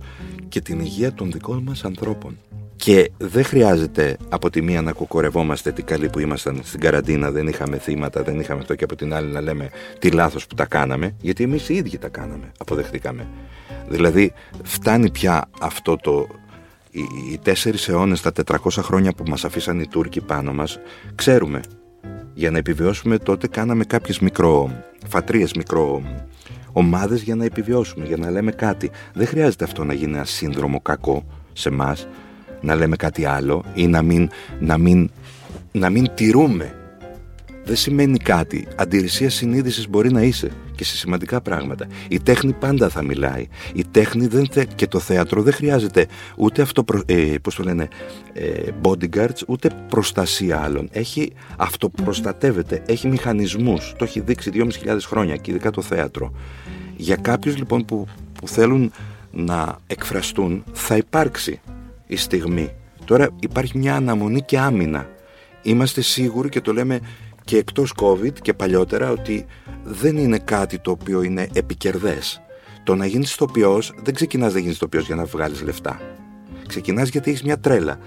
και 0.48 0.60
την 0.60 0.80
υγεία 0.80 1.12
των 1.12 1.32
δικών 1.32 1.62
μας 1.62 1.84
ανθρώπων. 1.84 2.38
Και 2.76 3.10
δεν 3.18 3.44
χρειάζεται 3.44 4.16
από 4.28 4.50
τη 4.50 4.62
μία 4.62 4.82
να 4.82 4.92
κοκορευόμαστε 4.92 5.72
τι 5.72 5.82
καλή 5.82 6.08
που 6.08 6.18
ήμασταν 6.18 6.60
στην 6.62 6.80
καραντίνα, 6.80 7.30
δεν 7.30 7.46
είχαμε 7.46 7.78
θύματα, 7.78 8.22
δεν 8.22 8.40
είχαμε 8.40 8.60
αυτό 8.60 8.74
και 8.74 8.84
από 8.84 8.96
την 8.96 9.14
άλλη 9.14 9.32
να 9.32 9.40
λέμε 9.40 9.70
τι 9.98 10.10
λάθος 10.10 10.46
που 10.46 10.54
τα 10.54 10.66
κάναμε, 10.66 11.16
γιατί 11.20 11.42
εμείς 11.42 11.68
οι 11.68 11.74
ίδιοι 11.74 11.98
τα 11.98 12.08
κάναμε, 12.08 12.52
αποδεχτήκαμε. 12.58 13.26
Δηλαδή 13.88 14.32
φτάνει 14.62 15.10
πια 15.10 15.48
αυτό 15.60 15.96
το, 15.96 16.26
οι, 16.90 17.00
οι 17.32 17.38
τέσσερις 17.38 17.88
αιώνες, 17.88 18.20
τα 18.20 18.32
400 18.46 18.56
χρόνια 18.70 19.12
που 19.12 19.24
μας 19.28 19.44
αφήσαν 19.44 19.80
οι 19.80 19.86
Τούρκοι 19.86 20.20
πάνω 20.20 20.52
μας, 20.52 20.78
ξέρουμε. 21.14 21.60
Για 22.34 22.50
να 22.50 22.58
επιβιώσουμε 22.58 23.18
τότε 23.18 23.46
κάναμε 23.46 23.84
κάποιες 23.84 24.18
μικροφατρίες, 24.18 25.52
μικρο 25.52 26.02
ομάδες 26.74 27.22
για 27.22 27.34
να 27.34 27.44
επιβιώσουμε, 27.44 28.06
για 28.06 28.16
να 28.16 28.30
λέμε 28.30 28.50
κάτι. 28.50 28.90
Δεν 29.14 29.26
χρειάζεται 29.26 29.64
αυτό 29.64 29.84
να 29.84 29.94
γίνει 29.94 30.12
ένα 30.14 30.24
σύνδρομο 30.24 30.80
κακό 30.80 31.24
σε 31.52 31.68
εμάς, 31.68 32.06
να 32.60 32.74
λέμε 32.74 32.96
κάτι 32.96 33.24
άλλο 33.24 33.64
ή 33.74 33.86
να 33.86 34.02
μην, 34.02 34.30
να 34.60 34.78
μην, 34.78 35.10
να 35.72 35.90
μην 35.90 36.10
τηρούμε. 36.14 36.74
Δεν 37.64 37.76
σημαίνει 37.76 38.18
κάτι. 38.18 38.66
Αντιρρησία 38.76 39.30
συνείδησης 39.30 39.88
μπορεί 39.88 40.12
να 40.12 40.22
είσαι 40.22 40.50
και 40.74 40.84
σε 40.84 40.96
σημαντικά 40.96 41.40
πράγματα. 41.40 41.86
Η 42.08 42.20
τέχνη 42.20 42.52
πάντα 42.52 42.88
θα 42.88 43.02
μιλάει. 43.02 43.46
Η 43.74 43.84
τέχνη 43.90 44.26
δεν 44.26 44.46
θε... 44.50 44.64
και 44.74 44.86
το 44.86 44.98
θέατρο 44.98 45.42
δεν 45.42 45.52
χρειάζεται 45.52 46.06
ούτε 46.36 46.62
αυτό, 46.62 46.84
ε, 47.06 47.34
πώς 47.42 47.54
το 47.54 47.62
λένε, 47.62 47.88
ε, 48.32 48.70
bodyguards, 48.82 49.42
ούτε 49.46 49.70
προστασία 49.88 50.60
άλλων. 50.60 50.88
Έχει, 50.92 51.32
αυτοπροστατεύεται, 51.56 52.82
έχει 52.86 53.08
μηχανισμούς. 53.08 53.94
Το 53.98 54.04
έχει 54.04 54.20
δείξει 54.20 54.50
2.500 54.54 54.98
χρόνια 55.00 55.36
και 55.36 55.50
ειδικά 55.50 55.70
το 55.70 55.82
θέατρο. 55.82 56.32
Για 56.96 57.16
κάποιους 57.16 57.56
λοιπόν 57.56 57.84
που, 57.84 58.06
που 58.40 58.48
θέλουν 58.48 58.92
να 59.30 59.78
εκφραστούν 59.86 60.64
θα 60.72 60.96
υπάρξει 60.96 61.60
η 62.06 62.16
στιγμή. 62.16 62.70
Τώρα 63.04 63.28
υπάρχει 63.40 63.78
μια 63.78 63.94
αναμονή 63.94 64.42
και 64.42 64.58
άμυνα. 64.58 65.08
Είμαστε 65.62 66.00
σίγουροι 66.00 66.48
και 66.48 66.60
το 66.60 66.72
λέμε 66.72 67.00
και 67.44 67.56
εκτός 67.56 67.92
COVID 67.96 68.32
και 68.42 68.54
παλιότερα 68.54 69.10
ότι 69.10 69.46
δεν 69.84 70.16
είναι 70.16 70.38
κάτι 70.38 70.78
το 70.78 70.90
οποίο 70.90 71.22
είναι 71.22 71.48
επικερδές. 71.52 72.40
Το 72.84 72.94
να 72.94 73.06
γίνεις 73.06 73.32
ηθοποιός 73.32 73.92
δεν 74.02 74.14
ξεκινάς 74.14 74.52
να 74.52 74.58
γίνεις 74.58 74.74
ηθοποιός 74.74 75.06
για 75.06 75.14
να 75.14 75.24
βγάλεις 75.24 75.62
λεφτά. 75.62 76.00
Ξεκινάς 76.66 77.08
γιατί 77.08 77.30
έχεις 77.30 77.42
μια 77.42 77.58
τρέλα. 77.58 77.98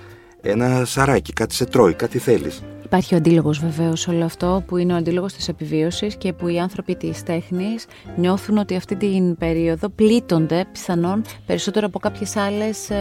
Ένα 0.42 0.86
σαράκι, 0.86 1.34
κάτι 1.34 1.56
σε 1.56 1.66
τρώει, 1.66 1.94
κάτι 1.94 2.18
θέλεις. 2.18 2.64
Υπάρχει 2.88 3.14
ο 3.14 3.18
αντίλογος 3.18 3.60
βεβαίως 3.60 4.00
σε 4.02 4.10
όλο 4.10 4.26
αυτό 4.26 4.64
που 4.68 4.78
είναι 4.78 4.94
ο 4.94 4.96
αντίλογος 4.96 5.34
της 5.34 5.48
επιβίωσης 5.48 6.16
και 6.16 6.34
που 6.34 6.48
οι 6.48 6.60
άνθρωποι 6.60 6.96
της 6.96 7.24
τέχνης 7.24 7.86
νιώθουν 8.18 8.58
ότι 8.58 8.76
αυτή 8.76 8.96
την 8.96 9.38
περίοδο 9.38 9.90
πλήττονται 9.90 10.66
πιθανόν 10.72 11.22
περισσότερο 11.46 11.86
από 11.86 12.00
κάποιες 12.00 12.36
άλλες 12.36 12.90
ε, 12.90 12.96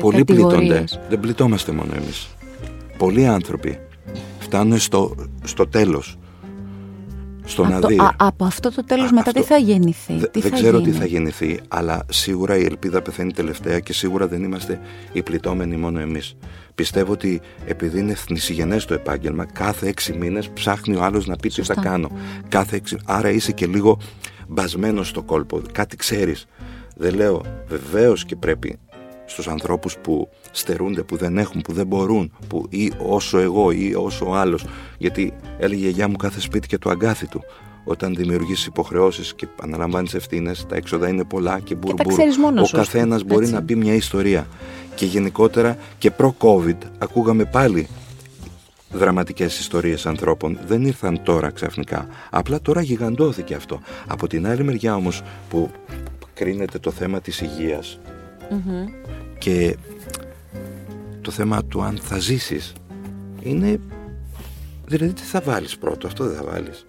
Πολλοί 0.00 0.24
πλήττονται. 0.24 0.54
κατηγορίες. 0.54 1.00
Δεν 1.08 1.20
πληττόμαστε 1.20 1.72
μόνο 1.72 1.92
εμείς. 1.96 2.28
Πολλοί 2.98 3.26
άνθρωποι 3.26 3.78
φτάνουν 4.38 4.78
στο, 4.78 5.14
στο 5.44 5.66
τέλος. 5.68 6.18
Στο 7.44 7.62
να 7.64 7.68
Από, 7.72 7.80
το- 7.80 7.86
δει. 7.86 7.98
α- 7.98 8.14
από 8.16 8.44
αυτό 8.44 8.70
το 8.74 8.84
τέλος 8.84 9.06
Α, 9.10 9.12
μετά 9.12 9.28
αυτό- 9.30 9.40
τι 9.40 9.46
θα 9.46 9.56
γεννηθεί, 9.56 10.16
Δε- 10.16 10.26
τι 10.26 10.40
δεν 10.40 10.50
θα 10.50 10.56
ξέρω 10.56 10.78
γίνει; 10.78 10.92
τι 10.92 10.98
θα 10.98 11.04
γεννηθεί, 11.04 11.60
αλλά 11.68 12.02
σίγουρα 12.10 12.56
η 12.56 12.64
ελπίδα 12.64 13.02
πεθαίνει 13.02 13.32
τελευταία 13.32 13.78
και 13.80 13.92
σίγουρα 13.92 14.26
δεν 14.26 14.42
είμαστε 14.42 14.80
οι 15.12 15.22
πληττόμενοι 15.22 15.76
μόνο 15.76 16.00
εμείς. 16.00 16.36
Πιστεύω 16.74 17.12
ότι 17.12 17.40
επειδή 17.66 17.98
είναι 17.98 18.14
θνησιγενές 18.14 18.84
το 18.84 18.94
επάγγελμα, 18.94 19.44
κάθε 19.44 19.88
έξι 19.88 20.12
μήνες 20.12 20.48
ψάχνει 20.48 20.96
ο 20.96 21.02
άλλος 21.02 21.26
να 21.26 21.36
πει 21.36 21.48
τι 21.48 21.54
θα 21.54 21.64
Σωστά. 21.64 21.82
κάνω. 21.82 22.10
Κάθε 22.48 22.76
έξι... 22.76 22.96
Άρα 23.04 23.30
είσαι 23.30 23.52
και 23.52 23.66
λίγο 23.66 23.98
μπασμένος 24.48 25.08
στο 25.08 25.22
κόλπο, 25.22 25.62
κάτι 25.72 25.96
ξέρεις. 25.96 26.46
Δεν 26.96 27.14
λέω, 27.14 27.42
βεβαίως 27.68 28.24
και 28.24 28.36
πρέπει 28.36 28.78
στους 29.26 29.48
ανθρώπους 29.48 29.96
που 29.98 30.28
στερούνται, 30.50 31.02
που 31.02 31.16
δεν 31.16 31.38
έχουν, 31.38 31.60
που 31.60 31.72
δεν 31.72 31.86
μπορούν, 31.86 32.32
που 32.48 32.66
ή 32.68 32.92
όσο 32.98 33.38
εγώ 33.38 33.70
ή 33.70 33.94
όσο 33.94 34.28
ο 34.28 34.34
άλλος. 34.34 34.64
Γιατί 34.98 35.32
έλεγε 35.58 35.80
η 35.80 35.84
γιαγιά 35.84 36.08
μου 36.08 36.16
κάθε 36.16 36.40
σπίτι 36.40 36.68
και 36.68 36.78
το 36.78 36.90
αγκάθι 36.90 37.26
του. 37.26 37.44
Όταν 37.84 38.14
δημιουργείς 38.14 38.66
υποχρεώσεις 38.66 39.34
και 39.34 39.46
αναλαμβάνεις 39.62 40.14
ευθύνες, 40.14 40.66
τα 40.68 40.76
έξοδα 40.76 41.08
είναι 41.08 41.24
πολλά 41.24 41.60
και 41.60 41.74
μπουρμπούρ. 41.74 42.12
ξέρεις 42.12 42.38
μόνος 42.38 42.62
Ο 42.62 42.66
σου, 42.66 42.76
καθένας 42.76 43.22
μπορεί 43.24 43.42
έτσι. 43.42 43.54
να 43.54 43.62
πει 43.62 43.74
μια 43.76 43.94
ιστορία. 43.94 44.46
Και 44.94 45.06
γενικότερα 45.06 45.76
και 45.98 46.10
προ-COVID 46.10 46.76
ακούγαμε 46.98 47.44
πάλι 47.44 47.88
δραματικές 48.92 49.58
ιστορίες 49.58 50.06
ανθρώπων 50.06 50.58
δεν 50.66 50.84
ήρθαν 50.84 51.22
τώρα 51.22 51.50
ξαφνικά. 51.50 52.06
Απλά 52.30 52.60
τώρα 52.60 52.80
γιγαντώθηκε 52.82 53.54
αυτό. 53.54 53.80
Από 54.06 54.26
την 54.26 54.46
άλλη 54.46 54.64
μεριά 54.64 54.94
όμως 54.94 55.22
που 55.48 55.70
κρίνεται 56.34 56.78
το 56.78 56.90
θέμα 56.90 57.20
της 57.20 57.40
υγειας 57.40 57.98
και 59.38 59.76
το 61.20 61.30
θέμα 61.30 61.64
του 61.64 61.82
αν 61.82 61.98
θα 62.02 62.18
ζήσεις 62.18 62.72
είναι 63.42 63.80
δηλαδή 64.86 65.12
τι 65.12 65.22
θα 65.22 65.40
βάλεις 65.40 65.78
πρώτο, 65.78 66.06
αυτό 66.06 66.24
δεν 66.24 66.36
θα 66.36 66.44
βάλεις. 66.44 66.86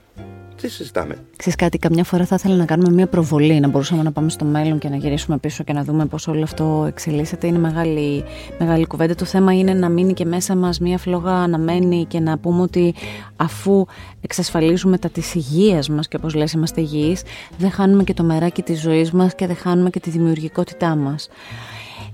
Τι 0.61 0.69
συζητάμε; 0.69 1.15
Ξέρεις 1.35 1.55
κάτι, 1.57 1.77
καμιά 1.77 2.03
φορά 2.03 2.25
θα 2.25 2.35
ήθελα 2.35 2.55
να 2.55 2.65
κάνουμε 2.65 2.91
μια 2.93 3.07
προβολή, 3.07 3.59
να 3.59 3.67
μπορούσαμε 3.67 4.03
να 4.03 4.11
πάμε 4.11 4.29
στο 4.29 4.45
μέλλον 4.45 4.77
και 4.79 4.89
να 4.89 4.95
γυρίσουμε 4.95 5.37
πίσω 5.37 5.63
και 5.63 5.73
να 5.73 5.83
δούμε 5.83 6.05
πώς 6.05 6.27
όλο 6.27 6.43
αυτό 6.43 6.83
εξελίσσεται. 6.87 7.47
Είναι 7.47 7.57
μεγάλη, 7.57 8.23
μεγάλη 8.59 8.85
κουβέντα. 8.85 9.15
Το 9.15 9.25
θέμα 9.25 9.53
είναι 9.53 9.73
να 9.73 9.89
μείνει 9.89 10.13
και 10.13 10.25
μέσα 10.25 10.55
μας 10.55 10.79
μια 10.79 10.97
φλόγα 10.97 11.31
αναμένη 11.33 12.05
και 12.05 12.19
να 12.19 12.37
πούμε 12.37 12.61
ότι 12.61 12.93
αφού 13.35 13.85
εξασφαλίζουμε 14.21 14.97
τα 14.97 15.09
της 15.09 15.33
υγείας 15.35 15.89
μας 15.89 16.07
και 16.07 16.15
όπως 16.15 16.33
λες 16.33 16.51
είμαστε 16.51 16.81
υγιείς, 16.81 17.21
δεν 17.57 17.71
χάνουμε 17.71 18.03
και 18.03 18.13
το 18.13 18.23
μεράκι 18.23 18.61
της 18.61 18.81
ζωής 18.81 19.11
μας 19.11 19.35
και 19.35 19.47
δεν 19.47 19.55
χάνουμε 19.55 19.89
και 19.89 19.99
τη 19.99 20.09
δημιουργικότητά 20.09 20.95
μας. 20.95 21.29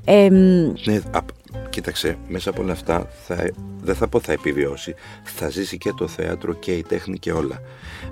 Ε, 0.06 0.30
Ναι, 0.30 1.00
απ- 1.12 1.30
κοίταξε, 1.78 2.18
μέσα 2.28 2.50
από 2.50 2.62
όλα 2.62 2.72
αυτά 2.72 3.08
θα, 3.26 3.50
δεν 3.82 3.96
θα 3.96 4.08
πω 4.08 4.20
θα 4.20 4.32
επιβιώσει. 4.32 4.96
Θα 5.24 5.50
ζήσει 5.50 5.78
και 5.78 5.92
το 5.98 6.08
θέατρο 6.08 6.54
και 6.54 6.72
η 6.72 6.84
τέχνη 6.84 7.18
και 7.20 7.32
όλα. 7.32 7.62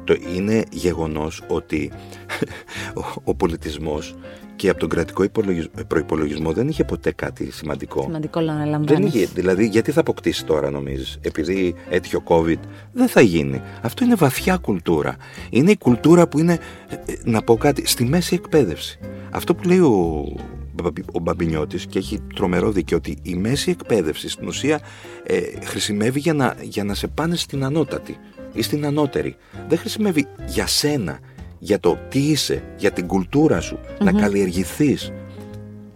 Το, 0.03 0.15
είναι 0.35 0.63
γεγονός 0.71 1.43
ότι 1.47 1.91
ο, 3.01 3.21
ο 3.23 3.35
πολιτισμός 3.35 4.15
και 4.55 4.69
από 4.69 4.79
τον 4.79 4.89
κρατικό 4.89 5.23
υπολογισ- 5.23 5.83
προϋπολογισμό 5.87 6.51
δεν 6.51 6.67
είχε 6.67 6.83
ποτέ 6.83 7.11
κάτι 7.11 7.51
σημαντικό. 7.51 8.01
σημαντικό 8.01 8.39
να 8.41 8.45
Δεν 8.53 8.55
αναλαμβάνεις. 8.61 9.13
είχε, 9.13 9.25
δηλαδή 9.33 9.65
γιατί 9.67 9.91
θα 9.91 9.99
αποκτήσει 9.99 10.45
τώρα 10.45 10.69
νομίζεις 10.69 11.17
Επειδή 11.21 11.75
έτυχε 11.89 12.15
ο 12.15 12.23
COVID; 12.25 12.59
Δεν 12.91 13.07
θα 13.07 13.21
γίνει 13.21 13.61
Αυτό 13.81 14.03
είναι 14.03 14.15
βαθιά 14.15 14.57
κουλτούρα 14.57 15.15
Είναι 15.49 15.71
η 15.71 15.77
κουλτούρα 15.77 16.27
που 16.27 16.39
είναι 16.39 16.53
ε, 16.89 16.95
ε, 17.11 17.15
Να 17.23 17.41
πω 17.41 17.57
κάτι 17.57 17.87
Στη 17.87 18.03
μέση 18.05 18.35
εκπαίδευση 18.35 18.99
Αυτό 19.31 19.55
που 19.55 19.67
λέει 19.67 19.79
ο, 19.79 20.23
Μπαμπι- 20.33 20.64
ο 21.13 21.19
Μπαμπινιώτης 21.19 21.85
Και 21.85 21.99
έχει 21.99 22.19
τρομερό 22.35 22.71
δίκιο 22.71 22.97
Ότι 22.97 23.17
η 23.21 23.35
μέση 23.35 23.71
εκπαίδευση 23.71 24.29
στην 24.29 24.47
ουσία 24.47 24.79
ε, 25.23 25.39
Χρησιμεύει 25.63 26.19
για 26.19 26.33
να, 26.33 26.55
για 26.61 26.83
να 26.83 26.93
σε 26.93 27.07
πάνε 27.07 27.35
στην 27.35 27.63
ανώτατη 27.63 28.17
Ή 28.53 28.61
στην 28.61 28.85
ανώτερη. 28.85 29.35
Δεν 29.67 29.77
χρησιμεύει 29.77 30.27
για 30.47 30.67
σένα 30.67 31.19
Για 31.59 31.79
το 31.79 31.97
τι 32.09 32.19
είσαι 32.19 32.63
Για 32.77 32.91
την 32.91 33.07
κουλτούρα 33.07 33.61
σου 33.61 33.79
Να 33.99 34.11
καλλιεργηθείς 34.11 35.11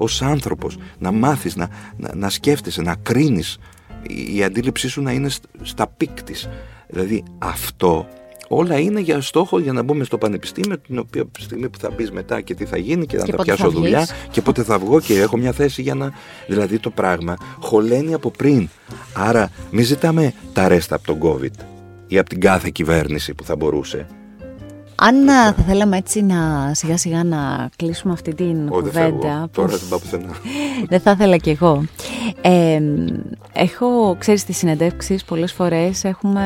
ως 0.02 0.22
άνθρωπος 0.22 0.78
να 1.00 1.12
μάθεις, 1.12 1.56
να, 1.56 1.70
να, 1.98 2.16
να 2.16 2.30
σκέφτεσαι, 2.30 2.82
να 2.82 2.96
κρίνεις. 2.96 3.58
Η, 4.02 4.36
η 4.38 4.44
αντίληψή 4.44 4.88
σου 4.88 5.02
να 5.02 5.12
είναι 5.12 5.30
σ- 5.30 5.44
στα 5.62 5.88
peak 5.88 6.24
της. 6.24 6.50
Δηλαδή 6.88 7.24
αυτό 7.38 8.08
όλα 8.50 8.80
είναι 8.80 9.00
για 9.00 9.22
στόχο 9.22 9.60
για 9.60 9.74
να 9.74 9.82
μπούμε 9.82 10.04
στο 10.04 10.18
πανεπιστήμιο 10.18 10.78
την 10.78 11.00
οποία 11.00 11.24
στιγμή 11.40 11.70
που 11.70 11.80
θα 11.80 11.90
μπεις 11.90 12.12
μετά 12.12 12.42
και 12.42 12.54
τι 12.54 12.66
θα 12.66 12.78
γίνει 12.78 13.06
και 13.06 13.18
να 13.18 13.24
Και 13.24 13.32
τα 13.32 13.38
πότε 13.38 13.54
πιάσω 13.54 13.72
θα 13.72 13.80
δουλειά 13.80 14.00
βγεις. 14.00 14.14
και 14.32 14.42
πότε 14.42 14.64
θα 14.64 14.80
βγω 14.80 15.00
και 15.00 15.20
έχω 15.20 15.38
μια 15.38 15.52
θέση 15.52 15.82
για 15.82 15.96
να... 15.96 16.12
Δηλαδή 16.48 16.80
το 16.80 16.90
πράγμα 16.90 17.36
χωλαίνει 17.60 18.14
από 18.14 18.32
πριν. 18.32 18.70
Άρα 19.14 19.52
μην 19.72 19.86
ζητάμε 19.86 20.34
τα 20.54 20.68
ρέστα 20.68 20.96
από 20.96 21.06
τον 21.06 21.20
COVID 21.22 21.64
ή 22.08 22.18
από 22.18 22.30
την 22.30 22.40
κάθε 22.40 22.70
κυβέρνηση 22.70 23.34
που 23.34 23.44
θα 23.44 23.56
μπορούσε. 23.56 24.08
Αν 25.02 25.30
α, 25.30 25.54
θα 25.54 25.64
θέλαμε 25.68 25.98
έτσι 25.98 26.22
να 26.22 26.72
σιγά 26.74 26.98
σιγά 26.98 27.24
να 27.24 27.70
κλείσουμε 27.76 28.14
αυτή 28.14 28.36
την 28.36 28.70
Ω, 28.70 28.82
δεν 28.82 28.92
φεύγω. 28.92 29.18
κουβέντα. 29.18 29.50
Τώρα 29.52 29.68
που 29.68 29.78
δεν 29.78 29.90
πάω 29.90 30.00
πουθενά. 30.00 30.32
δεν 30.90 31.00
θα 31.00 31.12
ήθελα 31.12 31.38
κι 31.38 31.50
εγώ. 31.50 31.84
Ε, 32.42 32.82
έχω, 33.54 34.16
ξέρεις, 34.20 34.42
στις 34.42 34.58
συνεντεύξεις 34.58 35.24
πολλές 35.24 35.52
φορές 35.54 36.04
έχουμε 36.04 36.46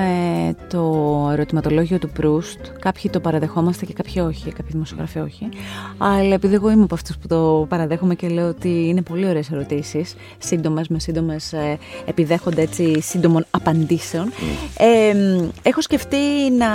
το 0.70 1.30
ερωτηματολόγιο 1.32 2.00
του 2.00 2.10
Προύστ. 2.10 2.60
Κάποιοι 2.80 3.10
το 3.10 3.20
παραδεχόμαστε 3.20 3.86
και 3.86 3.94
κάποιοι 3.94 4.24
όχι, 4.28 4.52
κάποιοι 4.52 4.72
δημοσιογράφοι 4.72 5.20
όχι. 5.20 5.50
Αλλά 5.98 6.34
επειδή 6.34 6.54
εγώ 6.54 6.70
είμαι 6.72 6.84
από 6.84 6.96
αυτούς 6.96 7.18
που 7.18 7.28
το 7.28 7.66
παραδέχομαι 7.70 8.16
και 8.16 8.28
λέω 8.28 8.48
ότι 8.48 8.88
είναι 8.88 9.02
πολύ 9.02 9.28
ωραίες 9.28 9.52
ερωτήσεις, 9.52 10.16
σύντομες 10.38 10.88
με 10.88 11.00
σύντομες, 11.00 11.54
ε, 11.54 11.78
επιδέχονται 12.06 12.62
έτσι 12.62 13.02
σύντομων 13.02 13.46
απαντήσεων. 13.52 14.32
Ε, 14.78 15.16
έχω 15.62 15.82
σκεφτεί 15.82 16.18
να 16.58 16.68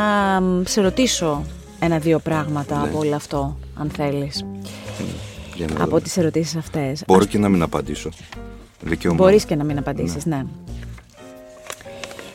σε 0.65 0.81
ρωτήσω 0.81 1.43
ένα-δύο 1.81 2.19
πράγματα 2.19 2.81
Ναι. 2.81 2.89
από 2.89 2.99
όλο 2.99 3.15
αυτό, 3.15 3.57
αν 3.75 3.91
θέλεις. 3.91 4.45
Για 5.55 5.67
να 5.67 5.83
Από 5.83 5.91
δω. 5.91 6.01
τις 6.01 6.17
ερωτήσεις 6.17 6.57
αυτές. 6.57 7.05
Μπορώ 7.07 7.25
και 7.25 7.39
να 7.39 7.49
μην 7.49 7.63
απαντήσω. 7.63 8.11
Δικαίωμα. 8.81 9.17
Μπορείς 9.17 9.45
και 9.45 9.57
να 9.57 9.65
μην 9.65 9.79
απαντήσεις, 9.79 10.27
ναι. 10.27 10.45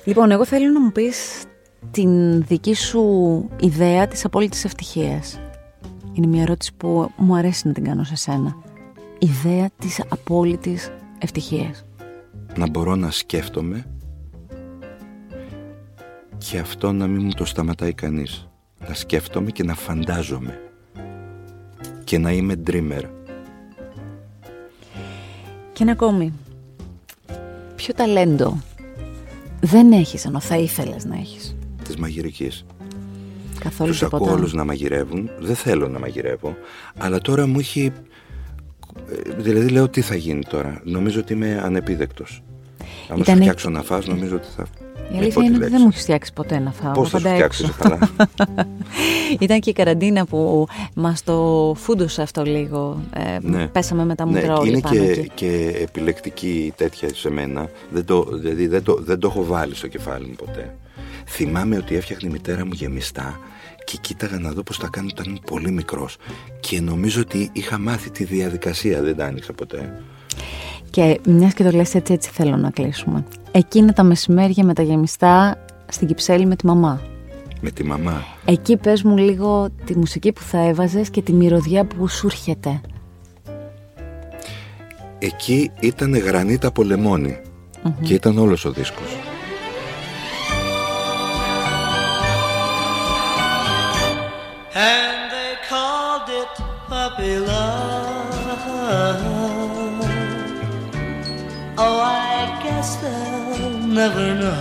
Λοιπόν, 0.06 0.32
εγώ 0.32 0.46
θέλω 0.46 0.72
να 0.72 0.80
μου 0.82 0.92
πεις 0.92 1.44
την 1.92 2.42
δική 2.44 2.74
σου 2.76 3.04
ιδέα 3.60 4.08
της 4.08 4.26
απόλυτης 4.26 4.66
ευτυχίας. 4.66 5.40
Είναι 6.14 6.28
μια 6.28 6.42
ερώτηση 6.42 6.74
που 6.78 7.12
μου 7.18 7.36
αρέσει 7.36 7.68
να 7.68 7.74
την 7.74 7.84
κάνω 7.84 8.04
σε 8.04 8.16
σένα. 8.16 8.56
Ιδέα 9.20 9.70
της 9.80 10.02
απόλυτης 10.10 10.92
ευτυχίας. 11.18 11.84
να 12.56 12.70
μπορώ 12.70 12.96
να 12.96 13.12
σκέφτομαι 13.12 13.86
και 16.38 16.58
αυτό 16.60 16.92
να 16.92 17.08
μην 17.08 17.24
μου 17.26 17.32
το 17.32 17.46
σταματάει 17.46 17.94
κανείς. 17.94 18.48
Να 18.88 18.94
σκέφτομαι 18.94 19.52
και 19.52 19.64
να 19.64 19.76
φαντάζομαι 19.76 20.60
και 22.04 22.18
να 22.18 22.32
είμαι 22.32 22.56
dreamer. 22.68 23.04
Και 25.74 25.84
ένα 25.84 25.92
ακόμη. 25.92 26.34
Ποιο 27.76 27.94
ταλέντο 27.94 28.58
δεν 29.62 29.92
έχεις 29.92 30.26
ενώ 30.26 30.40
θα 30.40 30.58
ήθελες 30.58 31.06
να 31.06 31.16
έχεις; 31.16 31.56
Της 31.84 31.96
μαγειρικής. 31.96 32.66
Καθόλου 33.60 33.90
Τους 33.90 34.00
τίποτα. 34.00 34.18
ακούω 34.18 34.34
όλους 34.36 34.54
να 34.54 34.66
μαγειρεύουν. 34.66 35.30
Δεν 35.40 35.56
θέλω 35.56 35.88
να 35.88 36.00
μαγειρεύω. 36.00 36.56
Αλλά 36.98 37.20
τώρα 37.20 37.48
μου 37.48 37.60
έχει... 37.60 37.92
ε, 39.28 39.34
Δηλαδή 39.38 39.70
λέω 39.70 39.90
τι 39.90 40.02
θα 40.02 40.16
γίνει 40.16 40.44
τώρα. 40.44 40.82
Νομίζω 40.84 41.20
ότι 41.20 41.34
είμαι 41.34 41.62
ανεπίδεκτος. 41.64 42.44
Αν 43.10 43.16
σου 43.16 43.22
Ήτανε- 43.22 43.42
φτιάξω 43.42 43.70
να 43.70 43.82
φας 43.84 44.06
νομίζω 44.08 44.36
ότι 44.36 44.48
θα... 44.56 44.66
Η 45.12 45.16
Ε, 45.16 45.18
αλήθεια 45.18 45.34
πω 45.34 45.40
τη 45.40 45.46
είναι 45.46 45.56
ότι 45.56 45.64
λέξη. 45.64 45.72
δεν 45.76 45.82
μου 45.84 45.90
έχει 45.94 46.00
φτιάξει 46.02 46.34
ποτέ 46.34 46.60
να 46.60 46.72
φάω. 46.72 46.92
Πώς 46.92 47.10
θα 47.10 47.18
σου 47.18 47.24
πάντα 47.24 47.36
φτιάξεις 47.36 47.68
έξω. 47.70 47.78
καλά. 47.80 48.10
Ήταν 49.40 49.60
και 49.60 49.70
η 49.70 49.74
καραντίνα 49.74 50.26
που 50.26 50.68
μας 50.96 51.24
το 51.24 51.74
φούντωσε 51.78 52.22
αυτό 52.22 52.44
λίγο. 52.44 53.02
Ε, 53.14 53.38
Ναι. 53.42 53.68
Πέσαμε 53.68 54.06
με 54.06 54.16
τα 54.16 54.26
μούτρα 54.26 54.48
ναι, 54.48 54.54
όλοι 54.54 54.70
είναι 54.70 54.80
πάνω 54.80 54.96
και, 54.96 55.02
εκεί. 55.12 55.32
και 55.36 55.72
επιλεκτική 55.82 56.74
τέτοια 56.76 57.10
σε 57.14 57.30
μένα. 57.30 57.70
Δεν 57.92 58.06
το, 58.06 58.24
δηλαδή 58.32 58.68
δεν 58.68 58.84
το, 58.84 58.96
δεν 59.02 59.20
το 59.20 59.28
έχω 59.28 59.44
βάλει 59.46 59.76
στο 59.76 59.88
κεφάλι 59.88 60.26
μου 60.28 60.36
ποτέ. 60.46 60.76
Θυμάμαι 61.28 61.78
ότι 61.78 61.96
έφτιαχνε 61.96 62.30
η 62.30 62.32
μητέρα 62.32 62.66
μου 62.66 62.72
γεμιστά 62.74 63.40
και 63.86 63.98
κοίταγα 64.02 64.40
να 64.40 64.52
δω 64.52 64.64
πώς 64.64 64.78
τα 64.80 64.88
κάνει 64.92 65.08
όταν 65.12 65.26
ήμουν 65.28 65.42
πολύ 65.46 65.72
μικρός. 65.72 66.18
Και 66.60 66.82
νομίζω 66.82 67.22
ότι 67.22 67.50
είχα 67.54 67.78
μάθει 67.80 68.10
τη 68.10 68.24
διαδικασία, 68.24 69.02
δεν 69.02 69.16
τα 69.16 69.26
άνοιξα 69.26 69.54
ποτέ. 69.54 70.02
Και 70.94 71.20
μιας 71.26 71.54
και 71.54 71.64
το 71.64 71.72
λες 71.72 71.96
έτσι, 71.96 72.14
έτσι 72.14 72.30
θέλω 72.30 72.56
να 72.56 72.70
κλείσουμε. 72.70 73.24
Εκείνα 73.52 73.94
τα 73.94 74.04
μεσημέρια 74.04 74.64
με 74.64 74.74
τα 74.74 74.82
γεμιστά 74.82 75.58
στην 75.90 76.08
Κυψέλη 76.08 76.46
με 76.46 76.56
τη 76.56 76.66
μαμά. 76.66 77.02
Με 77.62 77.72
τη 77.72 77.84
μαμά. 77.84 78.24
Εκεί 78.46 78.78
πες 78.78 79.04
μου 79.04 79.18
λίγο 79.18 79.70
τη 79.86 79.98
μουσική 79.98 80.32
που 80.32 80.42
θα 80.42 80.60
έβαζες 80.60 81.10
και 81.10 81.22
τη 81.22 81.34
μυρωδιά 81.34 81.86
που 81.86 82.08
σου 82.08 82.28
έρχεται. 82.28 82.82
Εκεί 85.20 85.72
ήταν 85.80 86.18
γρανίτα 86.18 86.68
από 86.68 86.84
λεμόνι 86.84 87.40
και 88.02 88.14
ήταν 88.14 88.38
όλος 88.38 88.66
ο 88.66 88.72
δίσκος. 88.72 89.18
And 94.74 95.32
they 95.32 95.54
called. 95.70 96.14
Never 103.94 104.34
know 104.34 104.58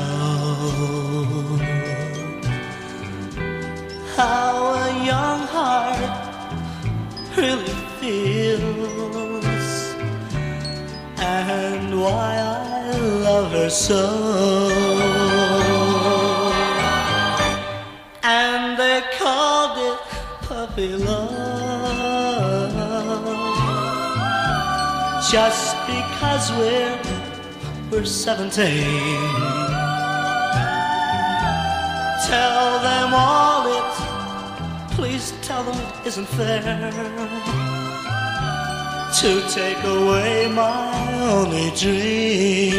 how 4.15 4.75
a 4.75 5.05
young 5.07 5.41
heart 5.55 6.11
really 7.35 7.77
feels 7.99 9.47
and 11.17 11.99
why 11.99 12.37
I 12.37 12.99
love 13.25 13.53
her 13.53 13.71
so. 13.71 14.05
And 18.23 18.79
they 18.79 19.01
called 19.19 19.79
it 19.79 19.99
puppy 20.43 20.93
love 20.97 21.53
just 25.31 25.75
because 25.87 26.53
we're 26.59 27.22
we're 27.93 28.05
17. 28.05 28.51
Tell 32.31 32.81
them 32.89 33.11
all 33.13 33.65
it, 33.79 33.93
please 34.97 35.27
tell 35.49 35.63
them 35.63 35.77
it 35.87 36.07
isn't 36.09 36.29
fair 36.39 36.63
to 39.21 39.31
take 39.59 39.81
away 39.97 40.49
my 40.61 40.91
only 41.37 41.69
dream. 41.83 42.73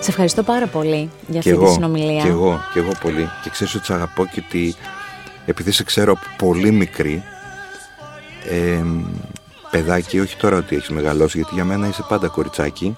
Σε 0.00 0.10
ευχαριστώ 0.10 0.42
πάρα 0.42 0.66
πολύ 0.66 1.10
για 1.26 1.40
Και 1.40 1.50
αυτή 1.50 1.50
τη 1.50 1.64
εγώ, 1.64 1.72
συνομιλία. 1.72 2.22
και 2.22 2.28
εγώ, 2.28 2.60
και 2.72 2.78
εγώ 2.78 2.92
πολύ. 3.00 3.30
Και 3.42 3.50
ξέρεις 3.50 3.74
ότι 3.74 3.84
σε 3.84 3.94
αγαπώ 3.94 4.26
και 4.26 4.42
ότι 4.46 4.74
επειδή 5.46 5.70
σε 5.70 5.84
ξέρω 5.84 6.12
από 6.12 6.46
πολύ 6.46 6.70
μικρή, 6.70 7.22
ε, 8.50 8.82
παιδάκι, 9.70 10.20
όχι 10.20 10.36
τώρα 10.36 10.56
ότι 10.56 10.76
έχεις 10.76 10.88
μεγαλώσει, 10.88 11.36
γιατί 11.36 11.54
για 11.54 11.64
μένα 11.64 11.88
είσαι 11.88 12.04
πάντα 12.08 12.28
κοριτσάκι. 12.28 12.96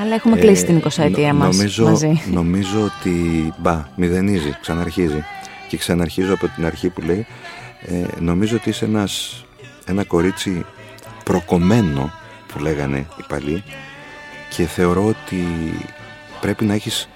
Αλλά 0.00 0.14
έχουμε 0.14 0.36
κλείσει 0.38 0.62
Ε, 0.62 0.66
την 0.66 0.78
20ετία 0.78 1.26
νο- 1.32 1.34
μας 1.34 1.56
νομίζω, 1.56 1.84
μαζί. 1.84 2.22
Νομίζω 2.32 2.82
ότι 2.84 3.12
μπα, 3.58 3.88
μηδενίζει, 3.96 4.56
ξαναρχίζει. 4.60 5.24
Και 5.68 5.76
ξαναρχίζω 5.76 6.34
από 6.34 6.48
την 6.48 6.66
αρχή 6.66 6.88
που 6.88 7.00
λέει. 7.00 7.26
Ε, 7.86 8.04
νομίζω 8.20 8.56
ότι 8.56 8.68
είσαι 8.68 8.84
ένας, 8.84 9.44
ένα 9.86 10.04
κορίτσι 10.04 10.64
προκομμένο 11.24 12.12
που 12.46 12.58
λέγανε 12.58 12.96
οι 12.98 13.22
παλιοί 13.28 13.62
και 14.56 14.66
θεωρώ 14.66 15.04
ότι 15.06 15.44
πρέπει 16.40 16.64
να 16.64 16.74
έχεις 16.74 17.08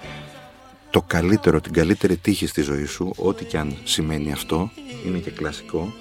το 0.89 1.01
καλύτερο, 1.07 1.61
την 1.61 1.73
καλύτερη 1.73 2.17
τύχη 2.17 2.47
στη 2.47 2.61
ζωή 2.61 2.85
σου, 2.85 3.13
ό,τι 3.17 3.45
και 3.45 3.57
αν 3.57 3.75
σημαίνει 3.83 4.31
αυτό, 4.31 4.69
είναι 5.07 5.17
και 5.17 5.29
κλασικό 5.31 5.93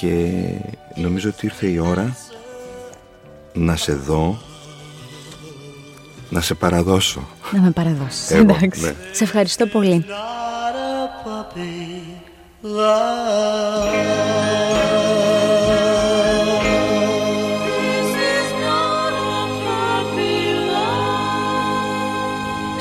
και 0.00 0.32
νομίζω 0.96 1.28
ότι 1.28 1.46
ήρθε 1.46 1.66
η 1.66 1.78
ώρα 1.78 2.16
να 3.52 3.76
σε 3.76 3.92
δω, 3.94 4.38
να 6.30 6.40
σε 6.40 6.54
παραδώσω. 6.54 7.28
Να 7.50 7.60
με 7.60 7.70
παραδώσεις. 7.70 8.30
Εγώ, 8.30 8.42
Εντάξει. 8.42 8.80
ναι. 8.80 8.94
Σε 9.12 9.24
ευχαριστώ 9.24 9.66
πολύ. 9.66 10.04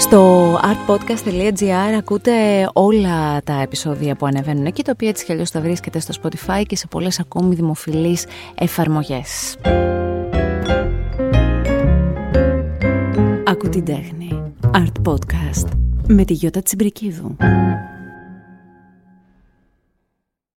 Στο 0.05 0.53
artpodcast.gr 0.61 1.93
ακούτε 1.97 2.31
όλα 2.73 3.41
τα 3.43 3.61
επεισόδια 3.61 4.15
που 4.15 4.25
ανεβαίνουν 4.25 4.65
εκεί, 4.65 4.83
τα 4.83 4.91
οποία 4.93 5.09
έτσι 5.09 5.25
κι 5.25 5.31
αλλιώς 5.31 5.51
τα 5.51 5.61
βρίσκεται 5.61 5.99
στο 5.99 6.13
Spotify 6.21 6.63
και 6.67 6.75
σε 6.75 6.87
πολλές 6.87 7.19
ακόμη 7.19 7.55
δημοφιλείς 7.55 8.25
εφαρμογές. 8.55 9.57
Ακού 13.45 13.69
την 13.69 13.85
τέχνη. 13.85 14.53
Art 14.71 15.11
Podcast 15.11 15.67
με 16.07 16.25
τη 16.25 16.33
Γιώτα 16.33 16.61
Τσιμπρικίδου. 16.61 17.35